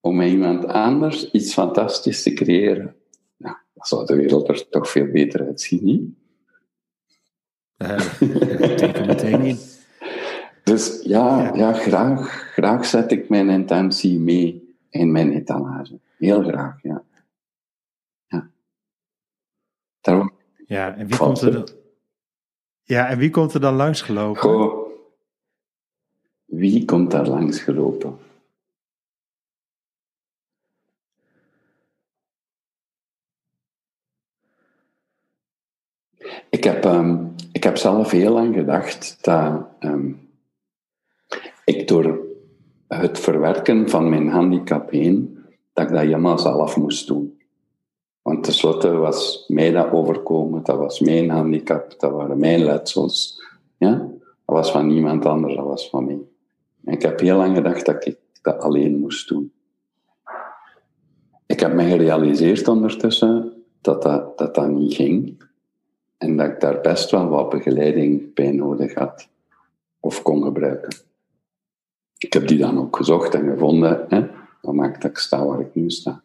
om 0.00 0.16
met 0.16 0.30
iemand 0.30 0.66
anders 0.66 1.30
iets 1.30 1.52
fantastisch 1.52 2.22
te 2.22 2.32
creëren, 2.32 2.96
nou, 3.36 3.56
dan 3.74 3.84
zou 3.86 4.06
de 4.06 4.16
wereld 4.16 4.48
er 4.48 4.68
toch 4.68 4.90
veel 4.90 5.10
beter 5.10 5.46
uitzien, 5.46 5.84
niet? 5.84 6.14
Teken 8.78 9.06
meteen 9.06 9.44
in. 9.44 9.58
Dus 10.64 11.02
ja, 11.02 11.42
ja. 11.42 11.54
ja, 11.54 11.72
graag, 11.72 12.30
graag 12.30 12.84
zet 12.84 13.12
ik 13.12 13.28
mijn 13.28 13.48
intentie 13.48 14.18
mee 14.18 14.76
in 14.90 15.12
mijn 15.12 15.32
etalage. 15.32 16.00
Heel 16.18 16.42
graag, 16.42 16.82
ja. 16.82 17.04
Ja, 18.26 18.50
Daarom, 20.00 20.32
ja 20.66 20.96
en 20.96 21.06
wie 21.06 21.16
komt 21.16 21.40
er 21.40 21.52
dan, 21.52 21.68
ja, 22.90 23.08
en 23.08 23.18
wie 23.18 23.30
komt 23.30 23.54
er 23.54 23.60
dan 23.60 23.74
langs 23.74 24.02
gelopen? 24.02 24.70
Wie 26.44 26.84
komt 26.84 27.10
daar 27.10 27.26
langs 27.26 27.60
gelopen? 27.60 28.18
Ik 36.48 36.64
heb, 36.64 36.84
um, 36.84 37.34
ik 37.52 37.62
heb 37.62 37.76
zelf 37.76 38.10
heel 38.10 38.32
lang 38.32 38.54
gedacht 38.54 39.24
dat 39.24 39.66
um, 39.80 40.30
ik 41.64 41.88
door 41.88 42.18
het 42.88 43.18
verwerken 43.18 43.88
van 43.88 44.08
mijn 44.08 44.28
handicap 44.28 44.90
heen, 44.90 45.44
dat 45.72 45.84
ik 45.84 45.90
dat 45.90 46.00
helemaal 46.00 46.38
zelf 46.38 46.76
moest 46.76 47.06
doen. 47.06 47.39
Want 48.22 48.44
tenslotte 48.44 48.90
was 48.90 49.44
mij 49.48 49.70
dat 49.70 49.92
overkomen, 49.92 50.64
dat 50.64 50.78
was 50.78 51.00
mijn 51.00 51.30
handicap, 51.30 51.94
dat 51.98 52.12
waren 52.12 52.38
mijn 52.38 52.64
letsels. 52.64 53.42
Ja? 53.76 53.94
Dat 54.46 54.56
was 54.56 54.70
van 54.70 54.86
niemand 54.86 55.26
anders, 55.26 55.54
dat 55.54 55.64
was 55.64 55.88
van 55.88 56.04
mij. 56.04 56.18
Ik 56.94 57.02
heb 57.02 57.20
heel 57.20 57.36
lang 57.36 57.56
gedacht 57.56 57.86
dat 57.86 58.06
ik 58.06 58.18
dat 58.42 58.58
alleen 58.58 58.98
moest 58.98 59.28
doen. 59.28 59.52
Ik 61.46 61.60
heb 61.60 61.72
me 61.72 61.82
gerealiseerd 61.82 62.68
ondertussen 62.68 63.52
dat 63.80 64.02
dat, 64.02 64.38
dat, 64.38 64.54
dat 64.54 64.68
niet 64.68 64.94
ging. 64.94 65.42
En 66.18 66.36
dat 66.36 66.46
ik 66.46 66.60
daar 66.60 66.80
best 66.80 67.10
wel 67.10 67.28
wat 67.28 67.48
begeleiding 67.48 68.34
bij 68.34 68.52
nodig 68.52 68.94
had. 68.94 69.28
Of 70.00 70.22
kon 70.22 70.42
gebruiken. 70.42 70.96
Ik 72.18 72.32
heb 72.32 72.48
die 72.48 72.58
dan 72.58 72.78
ook 72.78 72.96
gezocht 72.96 73.34
en 73.34 73.48
gevonden. 73.50 74.04
Hè? 74.08 74.26
Dat 74.60 74.74
maakt 74.74 75.02
dat 75.02 75.10
ik 75.10 75.18
sta 75.18 75.44
waar 75.44 75.60
ik 75.60 75.74
nu 75.74 75.90
sta. 75.90 76.22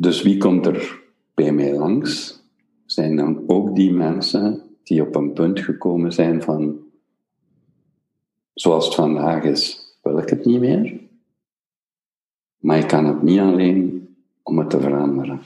Dus 0.00 0.22
wie 0.22 0.38
komt 0.38 0.66
er 0.66 1.02
bij 1.34 1.52
mij 1.52 1.74
langs? 1.74 2.42
Zijn 2.86 3.16
dan 3.16 3.44
ook 3.46 3.74
die 3.76 3.92
mensen 3.92 4.62
die 4.82 5.02
op 5.02 5.14
een 5.14 5.32
punt 5.32 5.60
gekomen 5.60 6.12
zijn 6.12 6.42
van, 6.42 6.78
zoals 8.54 8.84
het 8.84 8.94
vandaag 8.94 9.44
is, 9.44 9.80
wil 10.02 10.18
ik 10.18 10.28
het 10.28 10.44
niet 10.44 10.60
meer. 10.60 11.00
Maar 12.58 12.78
ik 12.78 12.86
kan 12.86 13.04
het 13.04 13.22
niet 13.22 13.38
alleen 13.38 14.08
om 14.42 14.58
het 14.58 14.70
te 14.70 14.80
veranderen. 14.80 15.40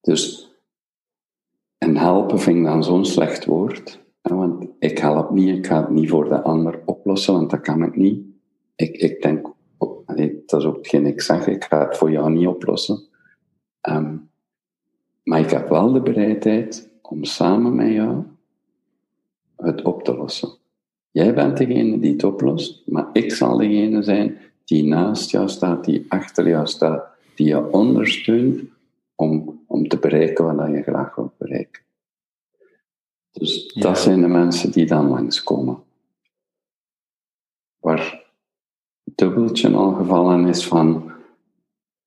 Dus 0.00 0.50
en 1.78 1.96
helpen 1.96 2.40
vind 2.40 2.64
dan 2.64 2.84
zo'n 2.84 3.04
slecht 3.04 3.44
woord. 3.44 4.00
Want 4.22 4.66
ik 4.78 4.98
help 4.98 5.30
niet, 5.30 5.56
ik 5.56 5.66
ga 5.66 5.80
het 5.80 5.90
niet 5.90 6.10
voor 6.10 6.28
de 6.28 6.42
ander 6.42 6.82
oplossen, 6.84 7.34
want 7.34 7.50
dat 7.50 7.60
kan 7.60 7.82
ik 7.82 7.96
niet. 7.96 8.24
Ik, 8.76 8.96
ik 8.96 9.22
denk, 9.22 9.52
dat 10.46 10.60
is 10.60 10.66
ook 10.66 10.76
hetgeen 10.76 11.06
ik 11.06 11.20
zeg, 11.20 11.46
ik 11.46 11.64
ga 11.64 11.86
het 11.86 11.96
voor 11.96 12.10
jou 12.10 12.30
niet 12.30 12.46
oplossen. 12.46 13.08
Um, 13.88 14.30
maar 15.22 15.40
ik 15.40 15.50
heb 15.50 15.68
wel 15.68 15.92
de 15.92 16.00
bereidheid 16.00 16.90
om 17.02 17.24
samen 17.24 17.74
met 17.74 17.92
jou 17.92 18.24
het 19.56 19.82
op 19.82 20.02
te 20.02 20.16
lossen. 20.16 20.50
Jij 21.10 21.34
bent 21.34 21.56
degene 21.56 21.98
die 21.98 22.12
het 22.12 22.24
oplost, 22.24 22.82
maar 22.86 23.08
ik 23.12 23.32
zal 23.32 23.56
degene 23.56 24.02
zijn 24.02 24.38
die 24.64 24.84
naast 24.84 25.30
jou 25.30 25.48
staat, 25.48 25.84
die 25.84 26.06
achter 26.08 26.48
jou 26.48 26.66
staat, 26.66 27.04
die 27.34 27.46
je 27.46 27.72
ondersteunt 27.72 28.62
om, 29.14 29.62
om 29.66 29.88
te 29.88 29.98
bereiken 29.98 30.56
wat 30.56 30.70
je 30.70 30.82
graag 30.82 31.14
wilt 31.14 31.38
bereiken. 31.38 31.82
Dus 33.32 33.72
dat 33.72 33.98
zijn 33.98 34.20
de 34.20 34.28
mensen 34.28 34.70
die 34.72 34.86
dan 34.86 35.08
langskomen. 35.08 35.82
Waar 37.78 38.26
het 39.04 39.16
dubbeltje 39.16 39.70
al 39.70 39.92
gevallen 39.92 40.46
is 40.46 40.66
van, 40.66 41.12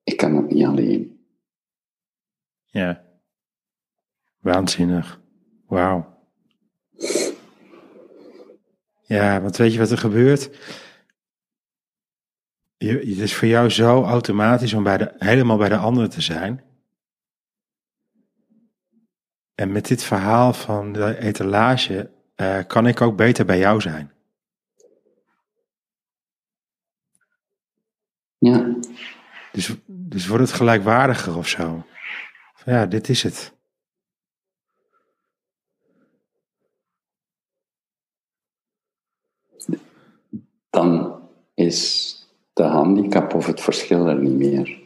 ik 0.04 0.18
kan 0.18 0.36
het 0.36 0.52
niet 0.52 0.66
alleen. 0.66 1.13
Ja. 2.74 3.04
Waanzinnig. 4.40 5.22
Wauw. 5.68 6.28
Ja, 9.02 9.42
want 9.42 9.58
weet 9.58 9.74
je 9.74 9.80
wat 9.80 9.92
er 9.92 9.98
gebeurt? 9.98 10.50
Je, 12.78 12.98
het 12.98 13.18
is 13.18 13.36
voor 13.36 13.48
jou 13.48 13.70
zo 13.70 14.04
automatisch 14.04 14.74
om 14.74 14.84
bij 14.84 14.98
de, 14.98 15.14
helemaal 15.18 15.58
bij 15.58 15.70
de 15.70 15.78
ander 15.78 16.10
te 16.10 16.22
zijn. 16.22 16.64
En 19.56 19.72
met 19.72 19.88
dit 19.88 20.04
verhaal 20.04 20.54
van 20.54 20.94
de 20.94 21.18
etalage 21.18 22.12
uh, 22.36 22.60
kan 22.68 22.88
ik 22.88 23.02
ook 23.02 23.18
beter 23.18 23.46
bij 23.46 23.60
jou 23.60 23.82
zijn. 23.82 24.12
Ja. 28.38 28.76
Dus, 29.52 29.76
dus 29.86 30.28
wordt 30.28 30.44
het 30.44 30.54
gelijkwaardiger 30.54 31.38
of 31.38 31.48
zo. 31.48 31.86
Ja, 32.66 32.86
dit 32.86 33.10
is 33.10 33.24
het. 33.24 33.54
Dan 40.70 41.22
is 41.54 42.18
de 42.54 42.64
handicap 42.64 43.34
of 43.34 43.46
het 43.46 43.62
verschil 43.62 44.08
er 44.08 44.22
niet 44.22 44.38
meer. 44.38 44.82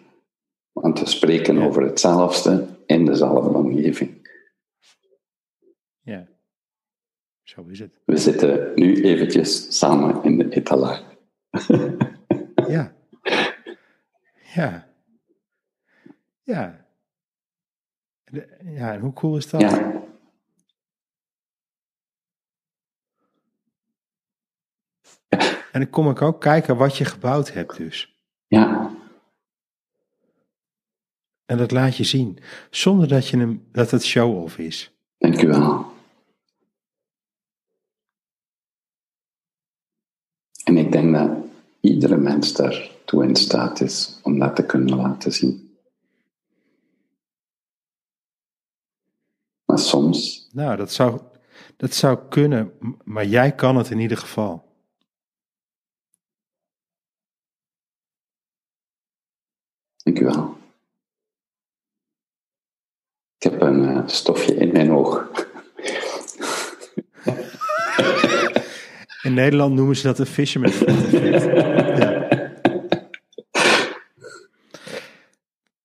Want 0.71 0.99
we 0.99 1.05
spreken 1.05 1.57
over 1.57 1.81
hetzelfde 1.81 2.67
in 2.85 3.05
dezelfde 3.05 3.49
omgeving. 3.49 4.29
Ja, 6.01 6.27
zo 7.43 7.65
is 7.67 7.79
het. 7.79 7.99
We 8.05 8.17
zitten 8.17 8.71
nu 8.75 9.03
eventjes 9.03 9.77
samen 9.77 10.23
in 10.23 10.37
de 10.37 10.49
etalage. 10.49 11.03
ja. 12.67 12.95
Ja. 14.53 14.87
Ja. 16.43 16.86
Ja, 18.63 18.93
en 18.93 18.99
hoe 18.99 19.13
cool 19.13 19.37
is 19.37 19.49
dat? 19.49 19.61
Ja. 19.61 20.05
En 25.71 25.83
dan 25.83 25.89
kom 25.89 26.09
ik 26.09 26.21
ook 26.21 26.41
kijken 26.41 26.77
wat 26.77 26.97
je 26.97 27.05
gebouwd 27.05 27.53
hebt 27.53 27.77
dus. 27.77 28.21
Ja. 28.47 28.95
En 31.45 31.57
dat 31.57 31.71
laat 31.71 31.97
je 31.97 32.03
zien, 32.03 32.39
zonder 32.69 33.07
dat, 33.07 33.27
je 33.27 33.37
hem, 33.37 33.67
dat 33.71 33.91
het 33.91 34.03
show-off 34.03 34.57
is. 34.57 34.91
Dank 35.17 35.41
u 35.41 35.47
wel. 35.47 35.85
En 40.63 40.77
ik 40.77 40.91
denk 40.91 41.13
dat 41.13 41.29
iedere 41.81 42.17
mens 42.17 42.53
daartoe 42.53 43.23
in 43.23 43.35
staat 43.35 43.81
is 43.81 44.19
om 44.23 44.39
dat 44.39 44.55
te 44.55 44.65
kunnen 44.65 44.95
laten 44.95 45.31
zien. 45.31 45.67
Maar 49.65 49.66
soms. 49.77 50.49
Nou, 50.51 50.75
dat 50.75 50.91
zou, 50.91 51.21
dat 51.77 51.93
zou 51.93 52.19
kunnen, 52.29 52.71
maar 53.03 53.25
jij 53.25 53.55
kan 53.55 53.77
het 53.77 53.89
in 53.89 53.99
ieder 53.99 54.17
geval. 54.17 54.65
Dank 60.03 60.19
u 60.19 60.25
wel. 60.25 60.57
Ik 63.37 63.51
heb 63.51 63.61
een 63.61 63.83
uh, 63.83 64.07
stofje 64.07 64.55
in 64.55 64.71
mijn 64.71 64.91
oog. 64.91 65.29
In 69.21 69.33
Nederland 69.33 69.73
noemen 69.73 69.95
ze 69.95 70.03
dat 70.03 70.19
een 70.19 70.25
fisherman 70.25 70.71
ja. 71.11 72.27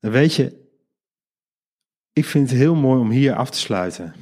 Dan 0.00 0.10
weet 0.10 0.34
je, 0.34 0.61
ik 2.12 2.24
vind 2.24 2.50
het 2.50 2.58
heel 2.58 2.74
mooi 2.74 3.00
om 3.00 3.10
hier 3.10 3.34
af 3.34 3.50
te 3.50 3.58
sluiten. 3.58 4.14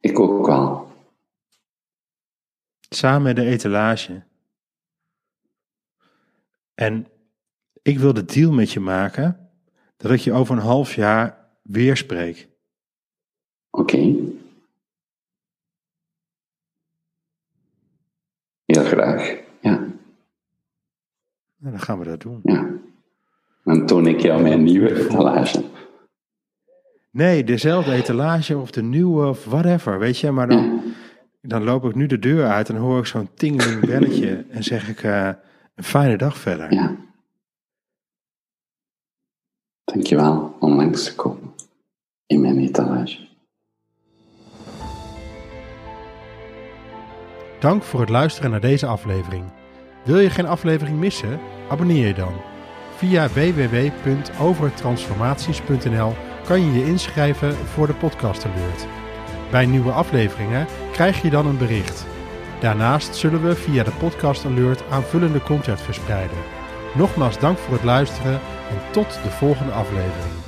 Ik 0.00 0.18
ook 0.18 0.46
wel. 0.46 0.92
Samen 2.88 3.22
met 3.22 3.36
de 3.36 3.44
etalage. 3.44 4.24
En 6.74 7.06
ik 7.82 7.98
wil 7.98 8.12
de 8.12 8.24
deal 8.24 8.52
met 8.52 8.72
je 8.72 8.80
maken 8.80 9.50
dat 9.96 10.10
ik 10.10 10.20
je 10.20 10.32
over 10.32 10.56
een 10.56 10.62
half 10.62 10.94
jaar 10.94 11.48
weer 11.62 11.96
spreek. 11.96 12.48
Oké. 13.70 14.14
Heel 18.64 18.84
graag, 18.84 19.42
ja. 19.60 19.78
Nou, 21.56 21.72
dan 21.72 21.80
gaan 21.80 21.98
we 21.98 22.04
dat 22.04 22.20
doen. 22.20 22.40
ja. 22.42 22.85
Dan 23.66 23.86
toon 23.86 24.06
ik 24.06 24.20
jou 24.20 24.42
mijn 24.42 24.62
nieuwe 24.62 25.04
etalage. 25.04 25.64
Nee, 27.10 27.44
dezelfde 27.44 27.92
etalage 27.92 28.58
of 28.58 28.70
de 28.70 28.82
nieuwe 28.82 29.26
of 29.26 29.44
whatever, 29.44 29.98
weet 29.98 30.18
je. 30.18 30.30
Maar 30.30 30.48
dan, 30.48 30.82
dan 31.40 31.64
loop 31.64 31.84
ik 31.84 31.94
nu 31.94 32.06
de 32.06 32.18
deur 32.18 32.46
uit 32.46 32.68
en 32.68 32.76
hoor 32.76 32.98
ik 32.98 33.06
zo'n 33.06 33.28
tingeling 33.34 33.86
belletje 33.86 34.44
en 34.50 34.64
zeg 34.64 34.88
ik 34.88 35.02
eh, 35.02 35.30
een 35.74 35.84
fijne 35.84 36.16
dag 36.16 36.38
verder. 36.38 36.72
Ja. 36.72 36.96
Dankjewel 39.84 40.56
om 40.60 40.74
langs 40.74 41.04
te 41.04 41.14
komen 41.14 41.54
in 42.26 42.40
mijn 42.40 42.58
etalage. 42.58 43.28
Dank 47.60 47.82
voor 47.82 48.00
het 48.00 48.08
luisteren 48.08 48.50
naar 48.50 48.60
deze 48.60 48.86
aflevering. 48.86 49.44
Wil 50.04 50.18
je 50.18 50.30
geen 50.30 50.46
aflevering 50.46 50.98
missen? 50.98 51.38
Abonneer 51.68 52.06
je 52.06 52.14
dan. 52.14 52.55
Via 52.96 53.28
www.overtransformaties.nl 53.28 56.14
kan 56.44 56.60
je 56.60 56.72
je 56.72 56.86
inschrijven 56.86 57.54
voor 57.54 57.86
de 57.86 57.94
podcast 57.94 58.44
alert. 58.44 58.86
Bij 59.50 59.66
nieuwe 59.66 59.92
afleveringen 59.92 60.66
krijg 60.92 61.22
je 61.22 61.30
dan 61.30 61.46
een 61.46 61.58
bericht. 61.58 62.06
Daarnaast 62.60 63.14
zullen 63.14 63.42
we 63.42 63.54
via 63.54 63.82
de 63.82 63.92
podcast 63.98 64.44
alert 64.44 64.82
aanvullende 64.90 65.42
content 65.42 65.80
verspreiden. 65.80 66.38
Nogmaals 66.94 67.38
dank 67.38 67.58
voor 67.58 67.74
het 67.74 67.84
luisteren 67.84 68.40
en 68.70 68.92
tot 68.92 69.18
de 69.22 69.30
volgende 69.30 69.72
aflevering. 69.72 70.45